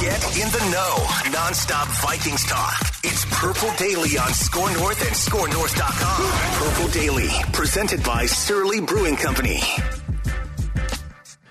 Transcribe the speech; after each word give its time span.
Get 0.00 0.22
in 0.36 0.48
the 0.50 0.70
know. 0.70 0.96
Nonstop 1.30 1.86
Vikings 2.02 2.44
talk. 2.44 2.80
It's 3.04 3.24
Purple 3.30 3.70
Daily 3.78 4.18
on 4.18 4.32
SKOR 4.32 4.72
North 4.74 5.00
and 5.02 5.14
SKORNorth.com. 5.14 6.68
Purple 6.68 6.88
Daily, 6.92 7.28
presented 7.52 8.02
by 8.02 8.26
Surly 8.26 8.80
Brewing 8.80 9.16
Company. 9.16 9.62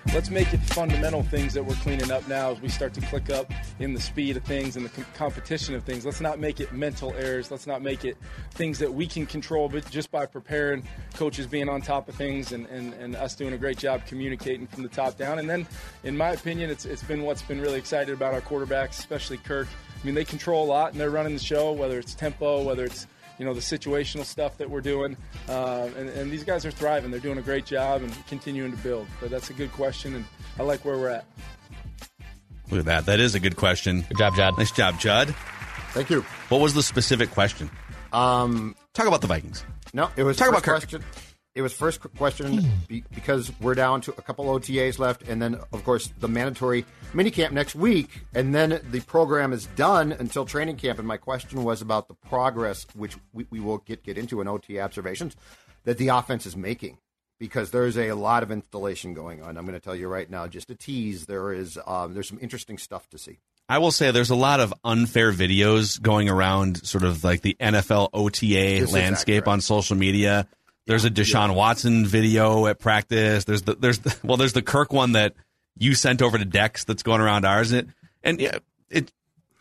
Let's 0.08 0.30
make 0.30 0.52
it 0.52 0.60
fundamental 0.60 1.22
things 1.22 1.54
that 1.54 1.64
we're 1.64 1.76
cleaning 1.76 2.10
up 2.10 2.26
now 2.28 2.50
as 2.50 2.60
we 2.60 2.68
start 2.68 2.92
to 2.94 3.00
click 3.02 3.30
up 3.30 3.50
in 3.78 3.94
the 3.94 4.00
speed 4.00 4.36
of 4.36 4.42
things 4.42 4.76
and 4.76 4.84
the 4.84 4.90
com- 4.90 5.06
competition 5.14 5.74
of 5.74 5.84
things. 5.84 6.04
Let's 6.04 6.20
not 6.20 6.38
make 6.38 6.60
it 6.60 6.72
mental 6.72 7.14
errors. 7.14 7.50
Let's 7.50 7.66
not 7.66 7.82
make 7.82 8.04
it 8.04 8.18
things 8.50 8.78
that 8.80 8.92
we 8.92 9.06
can 9.06 9.24
control, 9.26 9.68
but 9.68 9.88
just 9.90 10.10
by 10.10 10.26
preparing, 10.26 10.86
coaches 11.14 11.46
being 11.46 11.68
on 11.68 11.80
top 11.80 12.08
of 12.08 12.14
things 12.14 12.52
and, 12.52 12.66
and, 12.66 12.92
and 12.94 13.16
us 13.16 13.34
doing 13.34 13.54
a 13.54 13.58
great 13.58 13.78
job 13.78 14.04
communicating 14.04 14.66
from 14.66 14.82
the 14.82 14.88
top 14.88 15.16
down. 15.16 15.38
And 15.38 15.48
then, 15.48 15.66
in 16.04 16.16
my 16.16 16.30
opinion, 16.30 16.68
it's, 16.68 16.84
it's 16.84 17.02
been 17.02 17.22
what's 17.22 17.42
been 17.42 17.60
really 17.60 17.78
excited 17.78 18.12
about 18.12 18.34
our 18.34 18.42
quarterbacks, 18.42 18.98
especially 18.98 19.38
Kirk. 19.38 19.68
I 20.02 20.06
mean, 20.06 20.14
they 20.14 20.24
control 20.24 20.64
a 20.64 20.68
lot 20.68 20.92
and 20.92 21.00
they're 21.00 21.10
running 21.10 21.34
the 21.34 21.42
show, 21.42 21.72
whether 21.72 21.98
it's 21.98 22.14
tempo, 22.14 22.62
whether 22.62 22.84
it's 22.84 23.06
you 23.42 23.48
know 23.48 23.54
the 23.54 23.60
situational 23.60 24.24
stuff 24.24 24.56
that 24.58 24.70
we're 24.70 24.80
doing, 24.80 25.16
uh, 25.48 25.88
and, 25.96 26.08
and 26.10 26.30
these 26.30 26.44
guys 26.44 26.64
are 26.64 26.70
thriving. 26.70 27.10
They're 27.10 27.18
doing 27.18 27.38
a 27.38 27.42
great 27.42 27.66
job 27.66 28.04
and 28.04 28.26
continuing 28.28 28.70
to 28.70 28.76
build. 28.84 29.08
But 29.20 29.30
that's 29.30 29.50
a 29.50 29.52
good 29.52 29.72
question, 29.72 30.14
and 30.14 30.24
I 30.60 30.62
like 30.62 30.84
where 30.84 30.96
we're 30.96 31.08
at. 31.08 31.24
Look 32.70 32.78
at 32.78 32.86
that. 32.86 33.06
That 33.06 33.18
is 33.18 33.34
a 33.34 33.40
good 33.40 33.56
question. 33.56 34.02
Good 34.02 34.18
job, 34.18 34.36
Judd. 34.36 34.58
Nice 34.58 34.70
job, 34.70 35.00
Judd. 35.00 35.34
Thank 35.90 36.08
you. 36.08 36.20
What 36.50 36.60
was 36.60 36.72
the 36.74 36.84
specific 36.84 37.32
question? 37.32 37.68
Um, 38.12 38.76
Talk 38.94 39.08
about 39.08 39.22
the 39.22 39.26
Vikings. 39.26 39.64
no, 39.92 40.08
it 40.16 40.22
was 40.22 40.36
Talk 40.36 40.46
first 40.46 40.50
about 40.50 40.62
Kirk. 40.62 40.88
question. 40.88 41.02
It 41.54 41.60
was 41.60 41.74
first 41.74 42.00
question 42.16 42.64
be, 42.88 43.04
because 43.14 43.52
we're 43.60 43.74
down 43.74 44.00
to 44.02 44.12
a 44.16 44.22
couple 44.22 44.46
OTAs 44.46 44.98
left, 44.98 45.28
and 45.28 45.40
then 45.40 45.56
of 45.72 45.84
course 45.84 46.10
the 46.18 46.28
mandatory 46.28 46.86
minicamp 47.12 47.52
next 47.52 47.74
week, 47.74 48.22
and 48.34 48.54
then 48.54 48.80
the 48.90 49.00
program 49.00 49.52
is 49.52 49.66
done 49.76 50.12
until 50.12 50.46
training 50.46 50.76
camp. 50.76 50.98
And 50.98 51.06
my 51.06 51.18
question 51.18 51.62
was 51.62 51.82
about 51.82 52.08
the 52.08 52.14
progress, 52.14 52.86
which 52.94 53.16
we, 53.34 53.46
we 53.50 53.60
will 53.60 53.78
get 53.78 54.02
get 54.02 54.16
into 54.16 54.40
in 54.40 54.48
OTA 54.48 54.80
observations, 54.80 55.36
that 55.84 55.98
the 55.98 56.08
offense 56.08 56.46
is 56.46 56.56
making. 56.56 56.98
Because 57.38 57.72
there's 57.72 57.98
a 57.98 58.12
lot 58.12 58.44
of 58.44 58.52
installation 58.52 59.14
going 59.14 59.42
on. 59.42 59.58
I'm 59.58 59.66
going 59.66 59.78
to 59.78 59.84
tell 59.84 59.96
you 59.96 60.06
right 60.06 60.30
now, 60.30 60.46
just 60.46 60.70
a 60.70 60.76
tease. 60.76 61.26
There 61.26 61.52
is 61.52 61.76
um, 61.88 62.14
there's 62.14 62.28
some 62.28 62.38
interesting 62.40 62.78
stuff 62.78 63.08
to 63.10 63.18
see. 63.18 63.40
I 63.68 63.78
will 63.78 63.90
say 63.90 64.10
there's 64.12 64.30
a 64.30 64.36
lot 64.36 64.60
of 64.60 64.72
unfair 64.84 65.32
videos 65.32 66.00
going 66.00 66.28
around, 66.28 66.86
sort 66.86 67.02
of 67.02 67.24
like 67.24 67.42
the 67.42 67.56
NFL 67.58 68.10
OTA 68.12 68.80
This 68.80 68.92
landscape 68.92 69.48
on 69.48 69.60
social 69.60 69.96
media. 69.96 70.46
There's 70.86 71.04
a 71.04 71.10
Deshaun 71.10 71.54
Watson 71.54 72.06
video 72.06 72.66
at 72.66 72.78
practice. 72.78 73.44
There's 73.44 73.62
the 73.62 73.74
there's 73.74 74.00
the, 74.00 74.16
well 74.24 74.36
there's 74.36 74.52
the 74.52 74.62
Kirk 74.62 74.92
one 74.92 75.12
that 75.12 75.34
you 75.78 75.94
sent 75.94 76.22
over 76.22 76.38
to 76.38 76.44
Dex 76.44 76.84
that's 76.84 77.02
going 77.02 77.20
around 77.20 77.44
ours. 77.44 77.72
And 77.72 77.92
and 78.22 78.40
yeah, 78.40 78.58
it 78.90 79.12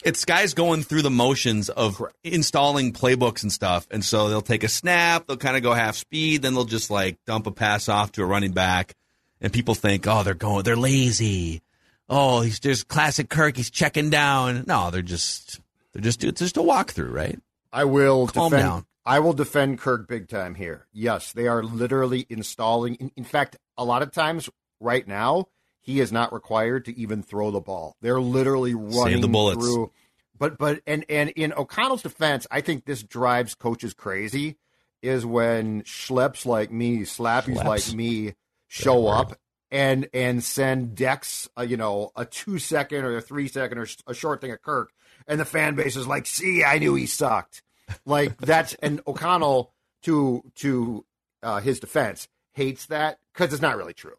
it's 0.04 0.26
guys 0.26 0.54
going 0.54 0.82
through 0.84 1.04
the 1.04 1.12
motions 1.12 1.70
of 1.70 1.98
Correct. 1.98 2.16
installing 2.24 2.92
playbooks 2.94 3.44
and 3.44 3.52
stuff. 3.52 3.88
And 3.92 4.04
so 4.04 4.30
they'll 4.30 4.42
take 4.42 4.64
a 4.64 4.68
snap, 4.68 5.28
they'll 5.28 5.38
kind 5.38 5.56
of 5.56 5.64
go 5.64 5.74
half 5.74 5.96
speed, 5.96 6.42
then 6.42 6.54
they'll 6.56 6.66
just 6.66 6.90
like 6.90 7.18
dump 7.26 7.46
a 7.48 7.52
pass 7.52 7.88
off 7.88 8.12
to 8.14 8.24
a 8.24 8.26
running 8.26 8.52
back. 8.52 8.96
And 9.40 9.52
people 9.52 9.74
think, 9.76 10.06
oh, 10.08 10.24
they're 10.24 10.34
going, 10.34 10.64
they're 10.64 10.76
lazy. 10.76 11.62
Oh, 12.10 12.42
he's 12.42 12.60
just 12.60 12.88
classic 12.88 13.30
Kirk. 13.30 13.58
He's 13.58 13.72
checking 13.72 14.10
down. 14.10 14.66
No, 14.68 14.92
they're 14.92 15.02
just, 15.02 15.60
they're 15.94 16.02
just, 16.02 16.24
it's 16.24 16.40
just 16.42 16.58
a 16.58 16.62
walkthrough, 16.62 17.12
right? 17.12 17.40
I 17.74 17.86
will 17.86 18.28
Calm 18.28 18.52
defend. 18.52 18.68
down. 18.68 18.86
I 19.06 19.20
will 19.20 19.34
defend 19.34 19.80
Kirk 19.80 20.08
big 20.08 20.28
time 20.28 20.56
here. 20.56 20.88
Yes, 20.94 21.32
they 21.32 21.48
are 21.48 21.64
literally 21.64 22.26
installing. 22.30 22.96
In, 22.96 23.12
in 23.16 23.24
fact, 23.24 23.58
a 23.78 23.84
lot 23.84 24.04
of 24.04 24.12
times 24.12 24.50
right 24.80 25.08
now, 25.08 25.48
he 25.80 26.00
is 26.00 26.12
not 26.12 26.32
required 26.34 26.86
to 26.86 26.98
even 26.98 27.24
throw 27.24 27.50
the 27.52 27.60
ball. 27.60 27.96
They're 28.02 28.22
literally 28.22 28.76
running 28.76 29.22
the 29.22 29.28
bullets. 29.28 29.60
through. 29.60 29.92
But 30.38 30.58
but 30.58 30.82
and 30.86 31.06
and 31.10 31.30
in 31.32 31.54
O'Connell's 31.54 32.04
defense, 32.04 32.46
I 32.52 32.62
think 32.62 32.86
this 32.86 33.04
drives 33.04 33.56
coaches 33.56 33.94
crazy. 33.94 34.58
Is 35.02 35.26
when 35.26 35.82
schleps 35.82 36.46
like 36.46 36.72
me, 36.72 37.00
slappies 37.00 37.58
Schleps. 37.58 37.66
like 37.66 37.94
me, 37.96 38.34
show 38.68 39.08
up 39.08 39.36
and 39.72 40.08
and 40.14 40.44
send 40.44 40.96
Dex, 40.96 41.50
uh, 41.58 41.64
you 41.64 41.78
know, 41.78 42.12
a 42.16 42.26
two 42.26 42.60
second 42.60 43.04
or 43.06 43.18
a 43.18 43.22
three 43.22 43.48
second 43.48 43.80
or 43.80 43.88
a 44.06 44.14
short 44.14 44.42
thing 44.42 44.52
at 44.52 44.62
Kirk, 44.62 44.92
and 45.28 45.40
the 45.40 45.46
fan 45.46 45.74
base 45.74 45.96
is 45.96 46.06
like, 46.06 46.28
"See, 46.28 46.64
I 46.64 46.78
knew 46.78 46.94
he 46.94 47.08
sucked." 47.08 47.64
Like 48.06 48.38
that's 48.38 48.74
and 48.76 49.02
O'Connell 49.08 49.72
to 50.04 50.44
to 50.56 51.06
uh, 51.44 51.60
his 51.60 51.80
defense 51.80 52.28
hates 52.54 52.86
that 52.88 53.20
because 53.34 53.54
it's 53.54 53.62
not 53.62 53.78
really 53.78 53.94
true. 53.94 54.16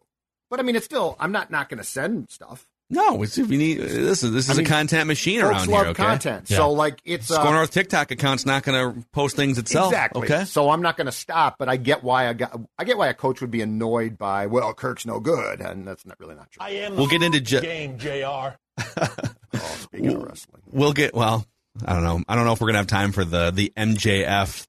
But 0.49 0.59
I 0.59 0.63
mean, 0.63 0.75
it's 0.75 0.85
still. 0.85 1.15
I'm 1.19 1.31
not 1.31 1.49
not 1.51 1.69
going 1.69 1.79
to 1.79 1.83
send 1.83 2.29
stuff. 2.29 2.67
No, 2.89 3.23
it's, 3.23 3.39
if 3.39 3.49
you 3.49 3.57
need, 3.57 3.79
this 3.79 4.21
is, 4.23 4.31
this 4.33 4.49
is 4.49 4.51
I 4.51 4.53
mean, 4.61 4.67
a 4.67 4.69
content 4.69 5.07
machine 5.07 5.39
Folks 5.41 5.55
around 5.55 5.67
love 5.69 5.81
here. 5.83 5.91
Okay. 5.91 6.03
content, 6.03 6.49
Yeah. 6.49 6.57
so 6.57 6.71
like 6.73 6.99
it's 7.05 7.31
uh, 7.31 7.39
SKOR 7.39 7.53
North 7.53 7.71
TikTok 7.71 8.11
account's 8.11 8.45
not 8.45 8.61
going 8.61 8.93
to 9.01 9.07
post 9.13 9.35
things 9.35 9.57
itself. 9.57 9.91
Exactly. 9.91 10.23
Okay. 10.27 10.43
So 10.45 10.69
I'm 10.69 10.81
not 10.83 10.95
going 10.95 11.05
to 11.07 11.11
stop, 11.13 11.55
but 11.57 11.69
I 11.69 11.77
get 11.77 12.03
why 12.03 12.27
I 12.27 12.33
got. 12.33 12.59
I 12.77 12.83
get 12.83 12.97
why 12.97 13.07
a 13.07 13.13
coach 13.15 13.41
would 13.41 13.49
be 13.49 13.61
annoyed 13.61 14.17
by. 14.17 14.45
Well, 14.45 14.71
Kirk's 14.75 15.07
no 15.07 15.19
good, 15.19 15.59
and 15.59 15.87
that's 15.87 16.05
not 16.05 16.19
really 16.19 16.35
not 16.35 16.51
true. 16.51 16.63
I 16.63 16.71
am 16.71 16.95
We'll 16.95 17.07
get 17.07 17.23
into 17.23 17.41
ju- 17.41 17.61
game, 17.61 17.97
Jr. 17.97 18.09
Oh, 19.55 19.59
speaking 19.81 20.15
of 20.15 20.23
wrestling, 20.23 20.61
We'll 20.71 20.93
get 20.93 21.13
well. 21.15 21.45
I 21.85 21.93
don't 21.93 22.03
know. 22.03 22.23
I 22.27 22.35
don't 22.35 22.45
know 22.45 22.53
if 22.53 22.61
we're 22.61 22.67
gonna 22.67 22.77
have 22.79 22.87
time 22.87 23.11
for 23.11 23.25
the 23.25 23.51
the 23.51 23.71
MJF 23.75 24.67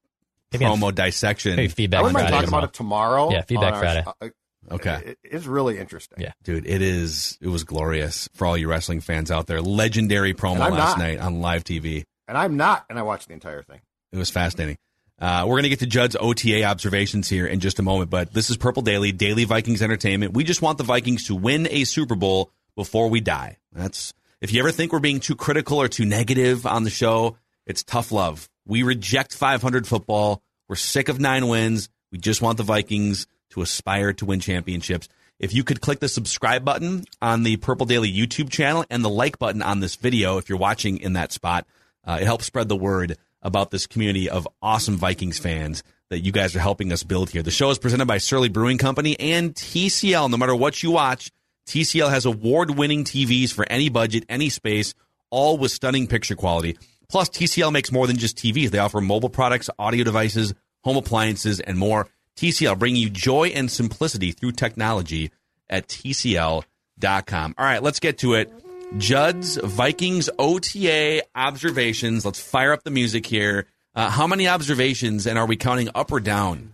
Maybe 0.51 0.65
on- 0.65 0.79
promo 0.79 0.93
dissection. 0.93 1.55
Maybe 1.55 1.67
feedback 1.67 2.01
wouldn't 2.01 2.13
mind 2.13 2.25
Friday 2.29 2.35
talking 2.35 2.43
as 2.45 2.49
about 2.49 2.63
it 2.65 2.73
tomorrow. 2.73 3.31
Yeah, 3.31 3.41
feedback 3.43 3.73
on 3.73 3.85
our- 3.85 4.03
Friday. 4.03 4.03
uh, 4.21 4.73
Okay. 4.73 5.01
it- 5.05 5.19
it's 5.23 5.45
really 5.45 5.77
interesting. 5.77 6.19
Yeah. 6.21 6.31
Dude, 6.43 6.65
it 6.65 6.81
is. 6.81 7.37
It 7.41 7.47
was 7.49 7.63
glorious 7.63 8.27
for 8.33 8.47
all 8.47 8.57
you 8.57 8.67
wrestling 8.67 8.99
fans 9.01 9.29
out 9.29 9.45
there. 9.47 9.61
Legendary 9.61 10.33
promo 10.33 10.59
last 10.59 10.97
not. 10.97 10.99
night 10.99 11.19
on 11.19 11.39
live 11.41 11.63
TV. 11.63 12.03
and 12.27 12.35
I'm 12.37 12.57
not, 12.57 12.85
and 12.89 12.97
I 12.97 13.03
watched 13.03 13.27
the 13.27 13.33
entire 13.35 13.61
thing. 13.61 13.81
It 14.11 14.17
was 14.17 14.31
fascinating. 14.31 14.77
Uh, 15.19 15.43
we're 15.47 15.53
going 15.53 15.63
to 15.63 15.69
get 15.69 15.79
to 15.79 15.85
Judd's 15.85 16.15
OTA 16.19 16.63
observations 16.63 17.29
here 17.29 17.45
in 17.45 17.59
just 17.59 17.77
a 17.77 17.83
moment, 17.83 18.09
but 18.09 18.33
this 18.33 18.49
is 18.49 18.57
Purple 18.57 18.81
Daily, 18.81 19.11
Daily 19.11 19.43
Vikings 19.45 19.81
Entertainment. 19.83 20.33
We 20.33 20.43
just 20.43 20.61
want 20.63 20.79
the 20.79 20.83
Vikings 20.83 21.25
to 21.27 21.35
win 21.35 21.67
a 21.69 21.83
Super 21.83 22.15
Bowl 22.15 22.49
before 22.75 23.07
we 23.09 23.21
die. 23.21 23.57
That's 23.71 24.13
if 24.41 24.51
you 24.53 24.59
ever 24.59 24.71
think 24.71 24.91
we're 24.91 24.99
being 24.99 25.19
too 25.19 25.35
critical 25.35 25.81
or 25.81 25.87
too 25.87 26.05
negative 26.05 26.65
on 26.65 26.83
the 26.83 26.89
show, 26.89 27.37
it's 27.65 27.83
tough 27.83 28.11
love. 28.11 28.49
We 28.65 28.83
reject 28.83 29.33
500 29.33 29.87
football. 29.87 30.41
We're 30.67 30.75
sick 30.75 31.09
of 31.09 31.19
nine 31.19 31.47
wins. 31.47 31.89
We 32.11 32.17
just 32.17 32.41
want 32.41 32.57
the 32.57 32.63
Vikings 32.63 33.27
to 33.51 33.61
aspire 33.61 34.13
to 34.13 34.25
win 34.25 34.39
championships. 34.39 35.07
If 35.39 35.53
you 35.53 35.63
could 35.63 35.81
click 35.81 35.99
the 35.99 36.07
subscribe 36.07 36.63
button 36.63 37.05
on 37.21 37.43
the 37.43 37.57
Purple 37.57 37.85
Daily 37.85 38.11
YouTube 38.11 38.49
channel 38.49 38.85
and 38.89 39.03
the 39.03 39.09
like 39.09 39.37
button 39.37 39.61
on 39.61 39.79
this 39.79 39.95
video, 39.95 40.37
if 40.37 40.47
you're 40.47 40.57
watching 40.57 40.97
in 40.97 41.13
that 41.13 41.31
spot, 41.31 41.67
uh, 42.05 42.19
it 42.21 42.25
helps 42.25 42.45
spread 42.45 42.69
the 42.69 42.75
word 42.75 43.17
about 43.41 43.69
this 43.69 43.85
community 43.85 44.29
of 44.29 44.47
awesome 44.61 44.95
Vikings 44.95 45.37
fans 45.37 45.83
that 46.09 46.19
you 46.19 46.31
guys 46.31 46.55
are 46.55 46.59
helping 46.59 46.91
us 46.91 47.03
build 47.03 47.29
here. 47.29 47.43
The 47.43 47.51
show 47.51 47.69
is 47.69 47.79
presented 47.79 48.05
by 48.05 48.17
Surly 48.17 48.49
Brewing 48.49 48.77
Company 48.77 49.19
and 49.19 49.53
TCL. 49.53 50.29
No 50.29 50.37
matter 50.37 50.55
what 50.55 50.81
you 50.81 50.91
watch, 50.91 51.31
TCL 51.67 52.09
has 52.09 52.25
award 52.25 52.71
winning 52.71 53.03
TVs 53.03 53.51
for 53.51 53.65
any 53.69 53.89
budget, 53.89 54.25
any 54.29 54.49
space, 54.49 54.93
all 55.29 55.57
with 55.57 55.71
stunning 55.71 56.07
picture 56.07 56.35
quality. 56.35 56.77
Plus, 57.09 57.29
TCL 57.29 57.71
makes 57.71 57.91
more 57.91 58.07
than 58.07 58.17
just 58.17 58.37
TVs. 58.37 58.69
They 58.69 58.79
offer 58.79 59.01
mobile 59.01 59.29
products, 59.29 59.69
audio 59.77 60.03
devices, 60.03 60.53
home 60.83 60.97
appliances, 60.97 61.59
and 61.59 61.77
more. 61.77 62.07
TCL 62.37 62.77
bringing 62.77 63.01
you 63.01 63.09
joy 63.09 63.49
and 63.49 63.71
simplicity 63.71 64.31
through 64.31 64.51
technology 64.51 65.31
at 65.69 65.87
TCL.com. 65.87 67.55
All 67.57 67.65
right, 67.65 67.81
let's 67.81 67.99
get 67.99 68.19
to 68.19 68.33
it. 68.33 68.51
Judd's 68.97 69.57
Vikings 69.57 70.29
OTA 70.37 71.23
observations. 71.35 72.25
Let's 72.25 72.39
fire 72.39 72.71
up 72.71 72.83
the 72.83 72.91
music 72.91 73.25
here. 73.25 73.67
Uh, 73.95 74.09
how 74.09 74.27
many 74.27 74.47
observations, 74.47 75.25
and 75.25 75.39
are 75.39 75.45
we 75.45 75.55
counting 75.55 75.89
up 75.95 76.11
or 76.11 76.19
down? 76.19 76.73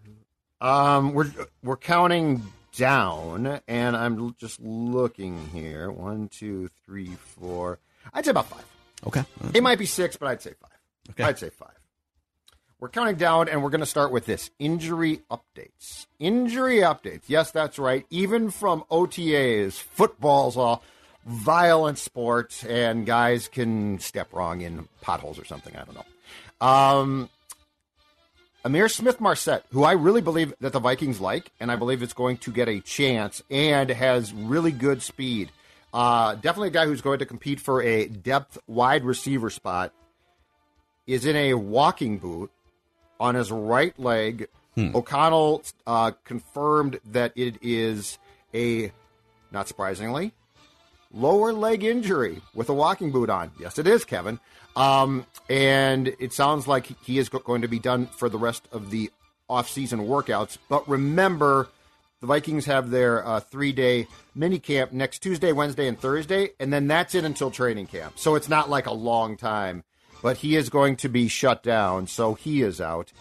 Um, 0.60 1.14
we're 1.14 1.32
we're 1.64 1.78
counting 1.78 2.44
down, 2.76 3.62
and 3.68 3.96
I'm 3.96 4.36
just 4.36 4.60
looking 4.60 5.48
here. 5.54 5.92
One, 5.92 6.28
two, 6.30 6.70
three, 6.86 7.16
four. 7.16 7.80
I'd 8.14 8.26
say 8.26 8.32
about 8.32 8.48
five. 8.48 8.66
Okay. 9.08 9.24
It 9.54 9.64
might 9.64 9.80
be 9.80 9.86
six, 9.86 10.18
but 10.18 10.28
I'd 10.28 10.42
say 10.42 10.54
five. 10.60 10.72
Okay. 11.12 11.24
I'd 11.24 11.40
say 11.40 11.50
five. 11.50 11.70
We're 12.80 12.90
counting 12.90 13.16
down, 13.16 13.48
and 13.48 13.62
we're 13.62 13.70
going 13.70 13.82
to 13.82 13.86
start 13.86 14.12
with 14.12 14.26
this 14.26 14.50
injury 14.58 15.22
updates. 15.30 16.08
Injury 16.20 16.78
updates. 16.78 17.24
Yes, 17.28 17.52
that's 17.52 17.78
right. 17.78 18.06
Even 18.10 18.50
from 18.50 18.84
OTAs, 18.90 19.74
football's 19.74 20.58
a 20.58 20.80
violent 21.26 22.00
sport, 22.00 22.64
and 22.68 23.06
guys 23.06 23.48
can 23.48 24.00
step 24.00 24.34
wrong 24.34 24.62
in 24.62 24.88
potholes 25.02 25.38
or 25.38 25.46
something. 25.46 25.76
I 25.76 25.84
don't 25.84 25.96
know. 25.96 26.68
Um, 26.68 27.30
Ihmir 28.64 28.92
Smith 28.92 29.20
Marsette, 29.20 29.66
who 29.72 29.84
I 29.84 29.94
really 29.94 30.22
believe 30.22 30.54
that 30.60 30.72
the 30.72 30.80
Vikings 30.80 31.20
like, 31.20 31.52
and 31.60 31.72
I 31.72 31.76
believe 31.76 32.04
it's 32.04 32.14
going 32.14 32.38
to 32.38 32.52
get 32.52 32.70
a 32.70 32.80
chance 32.80 33.42
and 33.50 33.90
has 33.90 34.34
really 34.34 34.72
good 34.72 35.02
speed. 35.02 35.52
Uh, 35.94 36.36
definitely 36.36 36.68
a 36.68 36.72
guy 36.72 36.86
who's 36.86 37.02
going 37.02 37.20
to 37.20 37.26
compete 37.26 37.60
for 37.60 37.82
a 37.82 38.08
depth 38.08 38.60
wide 38.68 39.04
receiver 39.04 39.50
spot. 39.50 39.94
Is 41.08 41.26
in 41.26 41.36
a 41.36 41.56
walking 41.56 42.20
boot 42.20 42.52
on 43.20 43.36
his 43.36 43.52
right 43.52 43.98
leg. 44.00 44.48
O'Connell 44.96 45.64
uh, 45.86 46.12
confirmed 46.24 47.00
that 47.12 47.34
it 47.36 47.58
is 47.62 48.18
a, 48.54 48.92
not 49.52 49.68
surprisingly, 49.68 50.32
lower 51.14 51.54
leg 51.54 51.84
injury 51.84 52.42
with 52.54 52.70
a 52.70 52.74
walking 52.74 53.12
boot 53.12 53.30
on. 53.30 53.52
Yes, 53.60 53.78
it 53.78 53.88
is, 53.88 54.06
Kevin. 54.06 54.40
Um, 54.76 55.26
and 55.50 56.08
it 56.20 56.34
sounds 56.34 56.68
like 56.68 56.88
he 57.04 57.18
is 57.18 57.30
going 57.30 57.62
to 57.62 57.68
be 57.68 57.80
done 57.80 58.08
for 58.08 58.30
the 58.30 58.38
rest 58.38 58.68
of 58.72 58.90
the 58.90 59.12
offseason 59.50 60.08
workouts. 60.08 60.58
But 60.70 60.88
remember, 60.88 61.68
the 62.22 62.28
Vikings 62.28 62.66
have 62.66 62.90
their 62.90 63.26
uh, 63.28 63.40
three 63.42 63.72
day 63.72 64.08
mini 64.34 64.60
camp 64.60 64.94
next 64.94 65.20
Tuesday, 65.20 65.52
Wednesday, 65.52 65.88
and 65.88 66.00
Thursday, 66.00 66.52
and 66.60 66.72
then 66.72 66.88
that's 66.88 67.16
it 67.16 67.26
until 67.26 67.52
training 67.52 67.88
camp. 67.88 68.18
So 68.18 68.36
it's 68.36 68.50
not 68.50 68.70
like 68.70 68.86
a 68.86 68.94
long 68.94 69.38
time. 69.38 69.84
But 70.22 70.38
he 70.38 70.56
is 70.56 70.70
going 70.70 70.98
to 70.98 71.10
be 71.10 71.28
shut 71.28 71.64
down, 71.64 72.06
so 72.06 72.36
he 72.36 72.62
is 72.62 72.80
out. 72.80 73.12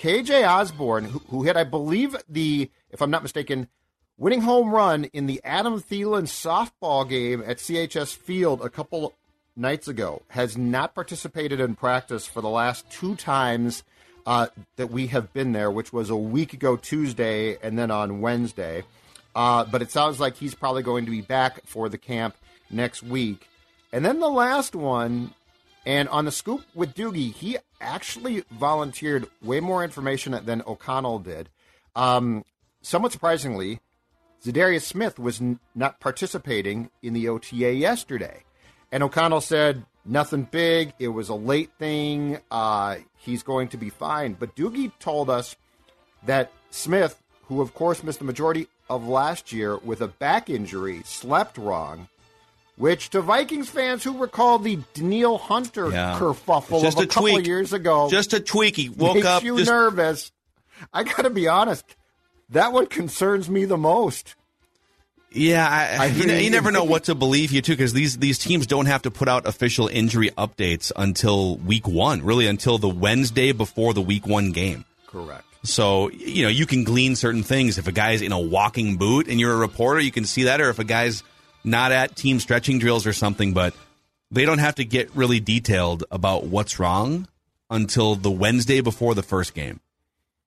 KJ 0.00 0.48
Osborne, 0.48 1.04
who, 1.04 1.18
who 1.28 1.42
hit, 1.42 1.54
I 1.54 1.64
believe, 1.64 2.16
the, 2.30 2.70
if 2.90 3.02
I'm 3.02 3.10
not 3.10 3.22
mistaken, 3.22 3.68
winning 4.18 4.42
home 4.42 4.70
run 4.70 5.04
in 5.04 5.26
the 5.26 5.40
Adam 5.44 5.80
Thielen 5.80 6.24
softball 6.24 7.08
game 7.08 7.42
at 7.46 7.58
CHS 7.58 8.16
Field 8.16 8.62
a 8.62 8.68
couple 8.68 9.14
nights 9.56 9.88
ago, 9.88 10.22
has 10.28 10.56
not 10.56 10.94
participated 10.94 11.60
in 11.60 11.74
practice 11.74 12.26
for 12.26 12.40
the 12.40 12.48
last 12.48 12.88
two 12.90 13.16
times 13.16 13.82
uh, 14.26 14.48
that 14.76 14.90
we 14.90 15.06
have 15.08 15.32
been 15.32 15.52
there, 15.52 15.70
which 15.70 15.92
was 15.92 16.10
a 16.10 16.16
week 16.16 16.52
ago 16.52 16.76
Tuesday 16.76 17.56
and 17.62 17.78
then 17.78 17.90
on 17.90 18.20
Wednesday. 18.20 18.82
Uh, 19.34 19.64
but 19.64 19.82
it 19.82 19.90
sounds 19.90 20.18
like 20.18 20.36
he's 20.36 20.54
probably 20.54 20.82
going 20.82 21.04
to 21.04 21.10
be 21.10 21.20
back 21.20 21.60
for 21.66 21.88
the 21.88 21.98
camp 21.98 22.34
next 22.70 23.02
week. 23.02 23.48
And 23.92 24.04
then 24.04 24.18
the 24.18 24.30
last 24.30 24.74
one, 24.74 25.32
and 25.84 26.08
on 26.08 26.24
the 26.24 26.32
scoop 26.32 26.62
with 26.74 26.94
Doogie, 26.94 27.32
he 27.32 27.58
actually 27.80 28.44
volunteered 28.50 29.28
way 29.42 29.60
more 29.60 29.84
information 29.84 30.38
than 30.44 30.62
O'Connell 30.66 31.18
did. 31.20 31.48
Um, 31.94 32.44
somewhat 32.82 33.12
surprisingly, 33.12 33.80
Za'Darius 34.46 34.82
Smith 34.82 35.18
was 35.18 35.40
n- 35.40 35.58
not 35.74 36.00
participating 36.00 36.90
in 37.02 37.12
the 37.14 37.28
OTA 37.28 37.72
yesterday. 37.74 38.42
And 38.92 39.02
O'Connell 39.02 39.40
said, 39.40 39.84
nothing 40.04 40.44
big. 40.44 40.92
It 40.98 41.08
was 41.08 41.28
a 41.28 41.34
late 41.34 41.70
thing. 41.78 42.38
Uh, 42.50 42.96
he's 43.18 43.42
going 43.42 43.68
to 43.68 43.76
be 43.76 43.90
fine. 43.90 44.34
But 44.34 44.54
Doogie 44.54 44.92
told 45.00 45.28
us 45.28 45.56
that 46.24 46.52
Smith, 46.70 47.20
who 47.46 47.60
of 47.60 47.74
course 47.74 48.02
missed 48.02 48.20
the 48.20 48.24
majority 48.24 48.68
of 48.88 49.06
last 49.08 49.52
year 49.52 49.76
with 49.78 50.00
a 50.00 50.08
back 50.08 50.48
injury, 50.48 51.02
slept 51.04 51.58
wrong. 51.58 52.08
Which 52.76 53.08
to 53.10 53.22
Vikings 53.22 53.70
fans 53.70 54.04
who 54.04 54.18
recall 54.18 54.58
the 54.58 54.78
Danielle 54.92 55.38
Hunter 55.38 55.90
Yeah. 55.90 56.18
kerfuffle 56.20 56.82
Just 56.82 56.98
of 56.98 57.04
a, 57.04 57.06
a 57.06 57.08
couple 57.08 57.40
years 57.40 57.72
ago, 57.72 58.10
Just 58.10 58.34
a 58.34 58.40
tweak. 58.40 58.76
He 58.76 58.90
woke 58.90 59.14
makes 59.14 59.26
up. 59.26 59.42
you 59.42 59.56
just- 59.56 59.70
nervous. 59.70 60.30
I 60.92 61.02
got 61.04 61.22
to 61.22 61.30
be 61.30 61.48
honest. 61.48 61.84
That 62.50 62.72
one 62.72 62.86
concerns 62.86 63.50
me 63.50 63.64
the 63.64 63.76
most. 63.76 64.34
Yeah, 65.32 65.68
I, 65.68 66.04
I 66.04 66.06
you, 66.06 66.26
mean, 66.26 66.44
you 66.44 66.50
never 66.50 66.70
know 66.70 66.84
what 66.84 67.04
to 67.04 67.14
believe 67.14 67.52
you 67.52 67.60
too, 67.60 67.72
because 67.72 67.92
these 67.92 68.16
these 68.16 68.38
teams 68.38 68.66
don't 68.66 68.86
have 68.86 69.02
to 69.02 69.10
put 69.10 69.28
out 69.28 69.46
official 69.46 69.88
injury 69.88 70.30
updates 70.30 70.92
until 70.94 71.56
week 71.56 71.86
one, 71.86 72.22
really 72.24 72.46
until 72.46 72.78
the 72.78 72.88
Wednesday 72.88 73.52
before 73.52 73.92
the 73.92 74.00
week 74.00 74.26
one 74.26 74.52
game. 74.52 74.84
Correct. 75.06 75.44
So 75.62 76.10
you 76.10 76.44
know 76.44 76.48
you 76.48 76.64
can 76.64 76.84
glean 76.84 77.16
certain 77.16 77.42
things. 77.42 77.76
If 77.76 77.86
a 77.86 77.92
guy's 77.92 78.22
in 78.22 78.32
a 78.32 78.38
walking 78.38 78.96
boot 78.96 79.26
and 79.28 79.38
you're 79.38 79.52
a 79.52 79.58
reporter, 79.58 80.00
you 80.00 80.12
can 80.12 80.24
see 80.24 80.44
that, 80.44 80.60
or 80.60 80.70
if 80.70 80.78
a 80.78 80.84
guy's 80.84 81.22
not 81.64 81.92
at 81.92 82.16
team 82.16 82.40
stretching 82.40 82.78
drills 82.78 83.06
or 83.06 83.12
something. 83.12 83.52
But 83.52 83.74
they 84.30 84.44
don't 84.44 84.58
have 84.58 84.76
to 84.76 84.84
get 84.84 85.14
really 85.14 85.40
detailed 85.40 86.04
about 86.10 86.44
what's 86.44 86.78
wrong 86.78 87.28
until 87.68 88.14
the 88.14 88.30
Wednesday 88.30 88.80
before 88.80 89.14
the 89.14 89.22
first 89.22 89.54
game. 89.54 89.80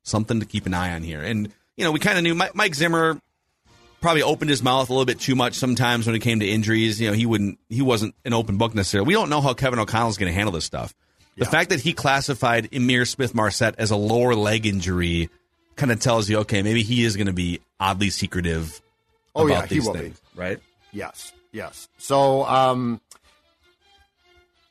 Something 0.03 0.39
to 0.39 0.45
keep 0.45 0.65
an 0.65 0.73
eye 0.73 0.95
on 0.95 1.03
here. 1.03 1.21
And 1.21 1.53
you 1.79 1.85
know 1.85 1.91
we 1.91 1.99
kind 1.99 2.17
of 2.17 2.23
knew 2.23 2.35
Mi- 2.35 2.49
Mike 2.53 2.75
Zimmer 2.75 3.19
probably 4.01 4.21
opened 4.21 4.49
his 4.49 4.61
mouth 4.61 4.89
a 4.89 4.93
little 4.93 5.05
bit 5.05 5.19
too 5.19 5.35
much 5.35 5.55
sometimes 5.55 6.05
when 6.05 6.15
it 6.15 6.19
came 6.19 6.39
to 6.41 6.47
injuries. 6.47 7.01
You 7.01 7.07
know, 7.07 7.13
he 7.13 7.25
wouldn't 7.25 7.57
he 7.69 7.81
wasn't 7.81 8.13
an 8.25 8.33
open 8.33 8.57
book 8.57 8.75
necessarily. 8.75 9.07
We 9.07 9.13
don't 9.13 9.29
know 9.29 9.41
how 9.41 9.53
Kevin 9.53 9.79
O'Connell's 9.79 10.17
going 10.17 10.29
to 10.31 10.33
handle 10.35 10.51
this 10.53 10.65
stuff. 10.65 10.93
The 11.37 11.45
fact 11.45 11.69
that 11.69 11.79
he 11.79 11.93
classified 11.93 12.69
Ihmir 12.71 13.07
Smith 13.07 13.33
Marsette 13.33 13.75
as 13.77 13.91
a 13.91 13.95
lower 13.95 14.35
leg 14.35 14.65
injury 14.65 15.29
kind 15.77 15.89
of 15.89 16.01
tells 16.01 16.29
you, 16.29 16.39
okay, 16.39 16.61
maybe 16.61 16.83
he 16.83 17.05
is 17.05 17.15
going 17.15 17.27
to 17.27 17.33
be 17.33 17.61
oddly 17.79 18.09
secretive 18.09 18.81
Oh, 19.33 19.45
about 19.47 19.53
yeah, 19.53 19.65
he 19.67 19.75
these 19.75 19.85
will 19.85 19.93
be. 19.93 19.99
things, 19.99 20.21
right? 20.35 20.59
Yes, 20.91 21.31
yes. 21.53 21.87
So, 21.97 22.43
um, 22.45 22.99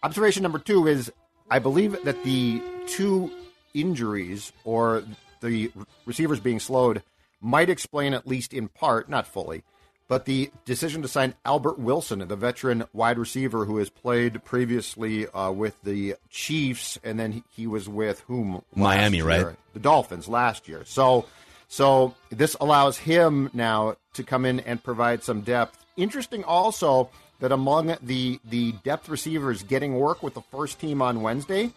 observation 0.03 0.43
number 0.43 0.59
two 0.59 0.87
is 0.87 1.11
I 1.51 1.59
believe 1.59 1.97
that 2.05 2.23
the 2.25 2.61
two 2.87 3.31
injuries 3.73 4.53
or 4.65 5.05
the 5.41 5.73
receivers 6.07 6.41
being 6.41 6.61
slowed 6.61 7.03
might 7.41 7.71
explain, 7.71 8.15
at 8.15 8.27
least 8.27 8.53
in 8.53 8.69
part, 8.69 9.09
not 9.09 9.27
fully, 9.27 9.63
but 10.09 10.25
the 10.25 10.51
decision 10.65 11.03
to 11.03 11.09
sign 11.09 11.35
Albert 11.45 11.79
Wilson, 11.79 12.27
the 12.27 12.37
veteran 12.37 12.85
wide 12.93 13.19
receiver 13.19 13.67
who 13.67 13.77
has 13.77 13.91
played 13.91 14.43
previously 14.45 15.29
uh, 15.29 15.51
with 15.51 15.77
the 15.85 16.17
Chiefs, 16.31 16.99
and 17.05 17.21
then 17.21 17.45
he- 17.51 17.67
was 17.67 17.89
with 17.89 18.21
whom? 18.21 18.63
Miami, 18.75 19.21
right? 19.21 19.55
The 19.75 19.81
Dolphins 19.81 20.27
last 20.27 20.67
year. 20.67 20.83
So, 20.87 21.27
so 21.69 22.15
this 22.31 22.57
allows 22.61 22.97
him 22.97 23.51
now 23.53 23.97
to 24.15 24.25
come 24.25 24.47
in 24.47 24.61
and 24.61 24.83
provide 24.83 25.23
some 25.23 25.43
depth. 25.43 25.85
Interesting 25.99 26.43
also 26.43 27.11
that 27.41 27.53
among 27.53 27.97
the 28.03 28.41
the 28.45 28.73
depth 28.83 29.09
receivers 29.09 29.63
getting 29.63 29.95
work 29.95 30.23
with 30.23 30.35
the 30.35 30.41
first 30.51 30.81
team 30.81 31.03
on 31.03 31.21
Wednesday, 31.21 31.71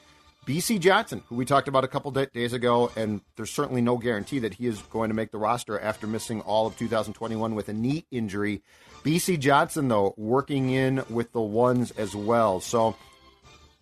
Bisi 0.46 0.80
Johnson, 0.80 1.22
who 1.28 1.36
we 1.36 1.46
talked 1.46 1.68
about 1.68 1.84
a 1.84 1.88
couple 1.88 2.10
da- 2.10 2.26
days 2.34 2.52
ago, 2.54 2.92
and 2.96 3.22
there's 3.36 3.52
certainly 3.52 3.82
no 3.82 3.98
guarantee 3.98 4.40
that 4.40 4.56
he 4.56 4.66
is 4.66 4.82
going 4.84 5.10
to 5.10 5.14
make 5.14 5.32
the 5.32 5.38
roster 5.38 5.80
after 5.80 6.08
missing 6.08 6.42
all 6.42 6.66
of 6.66 6.76
2021 6.78 7.54
with 7.54 7.70
a 7.70 7.74
knee 7.74 8.08
injury. 8.10 8.64
Bisi 9.04 9.40
Johnson, 9.40 9.88
though, 9.88 10.16
working 10.18 10.72
in 10.72 11.04
with 11.12 11.32
the 11.32 11.42
ones 11.42 11.92
as 11.92 12.16
well. 12.16 12.60
So 12.60 12.96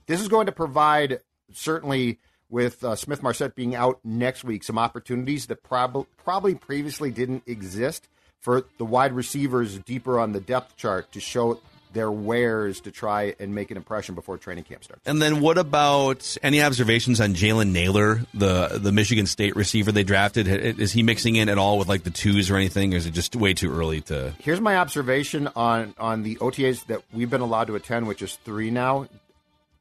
this 0.06 0.20
is 0.20 0.28
going 0.28 0.48
to 0.48 0.52
provide 0.52 1.22
certainly 1.54 2.20
with 2.50 2.84
uh, 2.84 2.96
Smith 2.98 3.24
Marsette 3.24 3.56
being 3.56 3.74
out 3.74 4.00
next 4.04 4.44
week 4.44 4.64
some 4.66 4.78
opportunities 4.78 5.46
that 5.46 5.64
prob- 5.64 6.08
probably 6.18 6.56
previously 6.56 7.10
didn't 7.10 7.44
exist 7.46 8.10
for 8.42 8.66
the 8.78 8.86
wide 8.86 9.14
receivers 9.14 9.80
deeper 9.80 10.20
on 10.20 10.34
the 10.34 10.42
depth 10.42 10.76
chart 10.76 11.10
to 11.14 11.22
show 11.22 11.62
their 11.92 12.12
wares 12.12 12.82
to 12.82 12.92
try 12.92 13.36
and 13.40 13.56
make 13.56 13.72
an 13.72 13.78
impression 13.78 14.16
before 14.16 14.38
training 14.38 14.64
camp 14.64 14.84
starts. 14.84 15.02
And 15.06 15.22
then 15.22 15.42
what 15.42 15.58
about 15.58 16.38
any 16.44 16.62
observations 16.62 17.20
on 17.20 17.34
Jalen 17.34 17.72
Nailor, 17.72 18.22
the 18.34 18.80
the 18.82 18.92
Michigan 18.92 19.26
State 19.26 19.56
receiver 19.56 19.92
they 19.92 20.04
drafted? 20.04 20.48
Is 20.48 20.92
he 20.92 21.04
mixing 21.04 21.36
in 21.36 21.50
at 21.50 21.58
all 21.58 21.78
with 21.78 21.88
like 21.88 22.04
the 22.04 22.12
twos 22.12 22.50
or 22.50 22.56
anything, 22.56 22.94
or 22.94 22.98
is 22.98 23.06
it 23.06 23.12
just 23.12 23.36
way 23.36 23.54
too 23.54 23.72
early 23.72 24.02
to? 24.02 24.34
Here's 24.40 24.62
my 24.62 24.78
observation 24.78 25.50
on 25.56 25.96
on 25.98 26.24
the 26.24 26.36
OTAs 26.38 26.86
that 26.88 27.02
we've 27.14 27.30
been 27.30 27.42
allowed 27.42 27.68
to 27.68 27.76
attend, 27.76 28.08
which 28.08 28.22
is 28.22 28.36
three 28.46 28.70
now. 28.70 29.08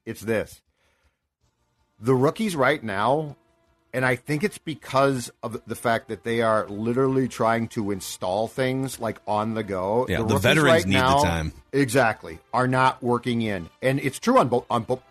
It's 0.06 0.20
this: 0.20 0.60
the 2.00 2.14
rookies 2.14 2.56
right 2.56 2.82
now, 2.82 3.36
and 3.92 4.04
I 4.04 4.16
think 4.16 4.44
it's 4.44 4.58
because 4.58 5.30
of 5.42 5.60
the 5.66 5.74
fact 5.74 6.08
that 6.08 6.24
they 6.24 6.42
are 6.42 6.66
literally 6.68 7.28
trying 7.28 7.68
to 7.68 7.90
install 7.90 8.48
things 8.48 9.00
like 9.00 9.18
on 9.26 9.54
the 9.54 9.62
go. 9.62 10.06
Yeah, 10.08 10.18
the 10.18 10.24
rookies 10.24 10.42
veterans 10.42 10.66
right 10.66 10.86
need 10.86 10.96
the 10.96 11.22
time. 11.22 11.52
Exactly, 11.72 12.38
are 12.52 12.68
not 12.68 13.02
working 13.02 13.42
in, 13.42 13.68
and 13.82 14.00
it's 14.00 14.18
true 14.18 14.38
on 14.38 14.48
both 14.48 14.66
on 14.70 14.82
both 14.82 15.02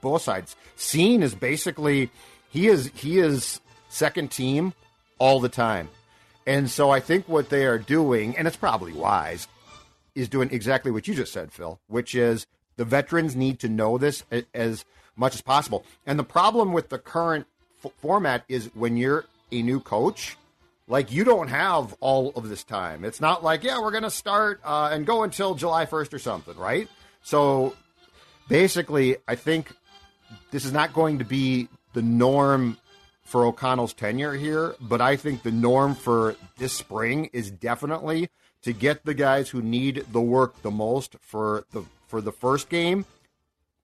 both 0.00 0.22
sides. 0.22 0.56
Cine 0.76 1.22
is 1.22 1.34
basically 1.34 2.10
he 2.50 2.68
is 2.68 2.90
he 2.94 3.18
is 3.18 3.60
second 3.88 4.30
team 4.30 4.72
all 5.18 5.40
the 5.40 5.48
time. 5.48 5.88
And 6.46 6.70
so 6.70 6.90
I 6.90 7.00
think 7.00 7.28
what 7.28 7.48
they 7.48 7.64
are 7.64 7.78
doing, 7.78 8.36
and 8.36 8.46
it's 8.46 8.56
probably 8.56 8.92
wise, 8.92 9.48
is 10.14 10.28
doing 10.28 10.48
exactly 10.52 10.92
what 10.92 11.08
you 11.08 11.14
just 11.14 11.32
said, 11.32 11.50
Phil, 11.50 11.80
which 11.88 12.14
is 12.14 12.46
the 12.76 12.84
veterans 12.84 13.34
need 13.34 13.58
to 13.60 13.68
know 13.68 13.98
this 13.98 14.22
as 14.54 14.84
much 15.16 15.34
as 15.34 15.42
possible. 15.42 15.84
And 16.06 16.18
the 16.18 16.24
problem 16.24 16.72
with 16.72 16.88
the 16.88 16.98
current 16.98 17.46
f- 17.84 17.92
format 17.98 18.44
is 18.48 18.70
when 18.74 18.96
you're 18.96 19.24
a 19.52 19.62
new 19.62 19.80
coach, 19.80 20.36
like 20.88 21.12
you 21.12 21.24
don't 21.24 21.48
have 21.48 21.94
all 22.00 22.32
of 22.36 22.48
this 22.48 22.64
time. 22.64 23.04
It's 23.04 23.20
not 23.20 23.42
like, 23.42 23.64
yeah, 23.64 23.80
we're 23.80 23.90
going 23.90 24.02
to 24.04 24.10
start 24.10 24.60
uh, 24.64 24.90
and 24.92 25.06
go 25.06 25.22
until 25.22 25.54
July 25.54 25.86
1st 25.86 26.12
or 26.12 26.18
something, 26.18 26.56
right? 26.56 26.88
So 27.22 27.74
basically, 28.48 29.16
I 29.26 29.34
think 29.34 29.72
this 30.50 30.64
is 30.64 30.72
not 30.72 30.92
going 30.92 31.18
to 31.18 31.24
be 31.24 31.68
the 31.92 32.02
norm 32.02 32.76
for 33.24 33.44
O'Connell's 33.44 33.92
tenure 33.92 34.34
here, 34.34 34.74
but 34.80 35.00
I 35.00 35.16
think 35.16 35.42
the 35.42 35.50
norm 35.50 35.94
for 35.94 36.36
this 36.58 36.72
spring 36.72 37.28
is 37.32 37.50
definitely 37.50 38.30
to 38.62 38.72
get 38.72 39.04
the 39.04 39.14
guys 39.14 39.48
who 39.48 39.60
need 39.60 40.04
the 40.12 40.20
work 40.20 40.62
the 40.62 40.70
most 40.70 41.16
for 41.20 41.64
the 41.72 41.82
for 42.06 42.20
the 42.20 42.32
first 42.32 42.68
game, 42.68 43.04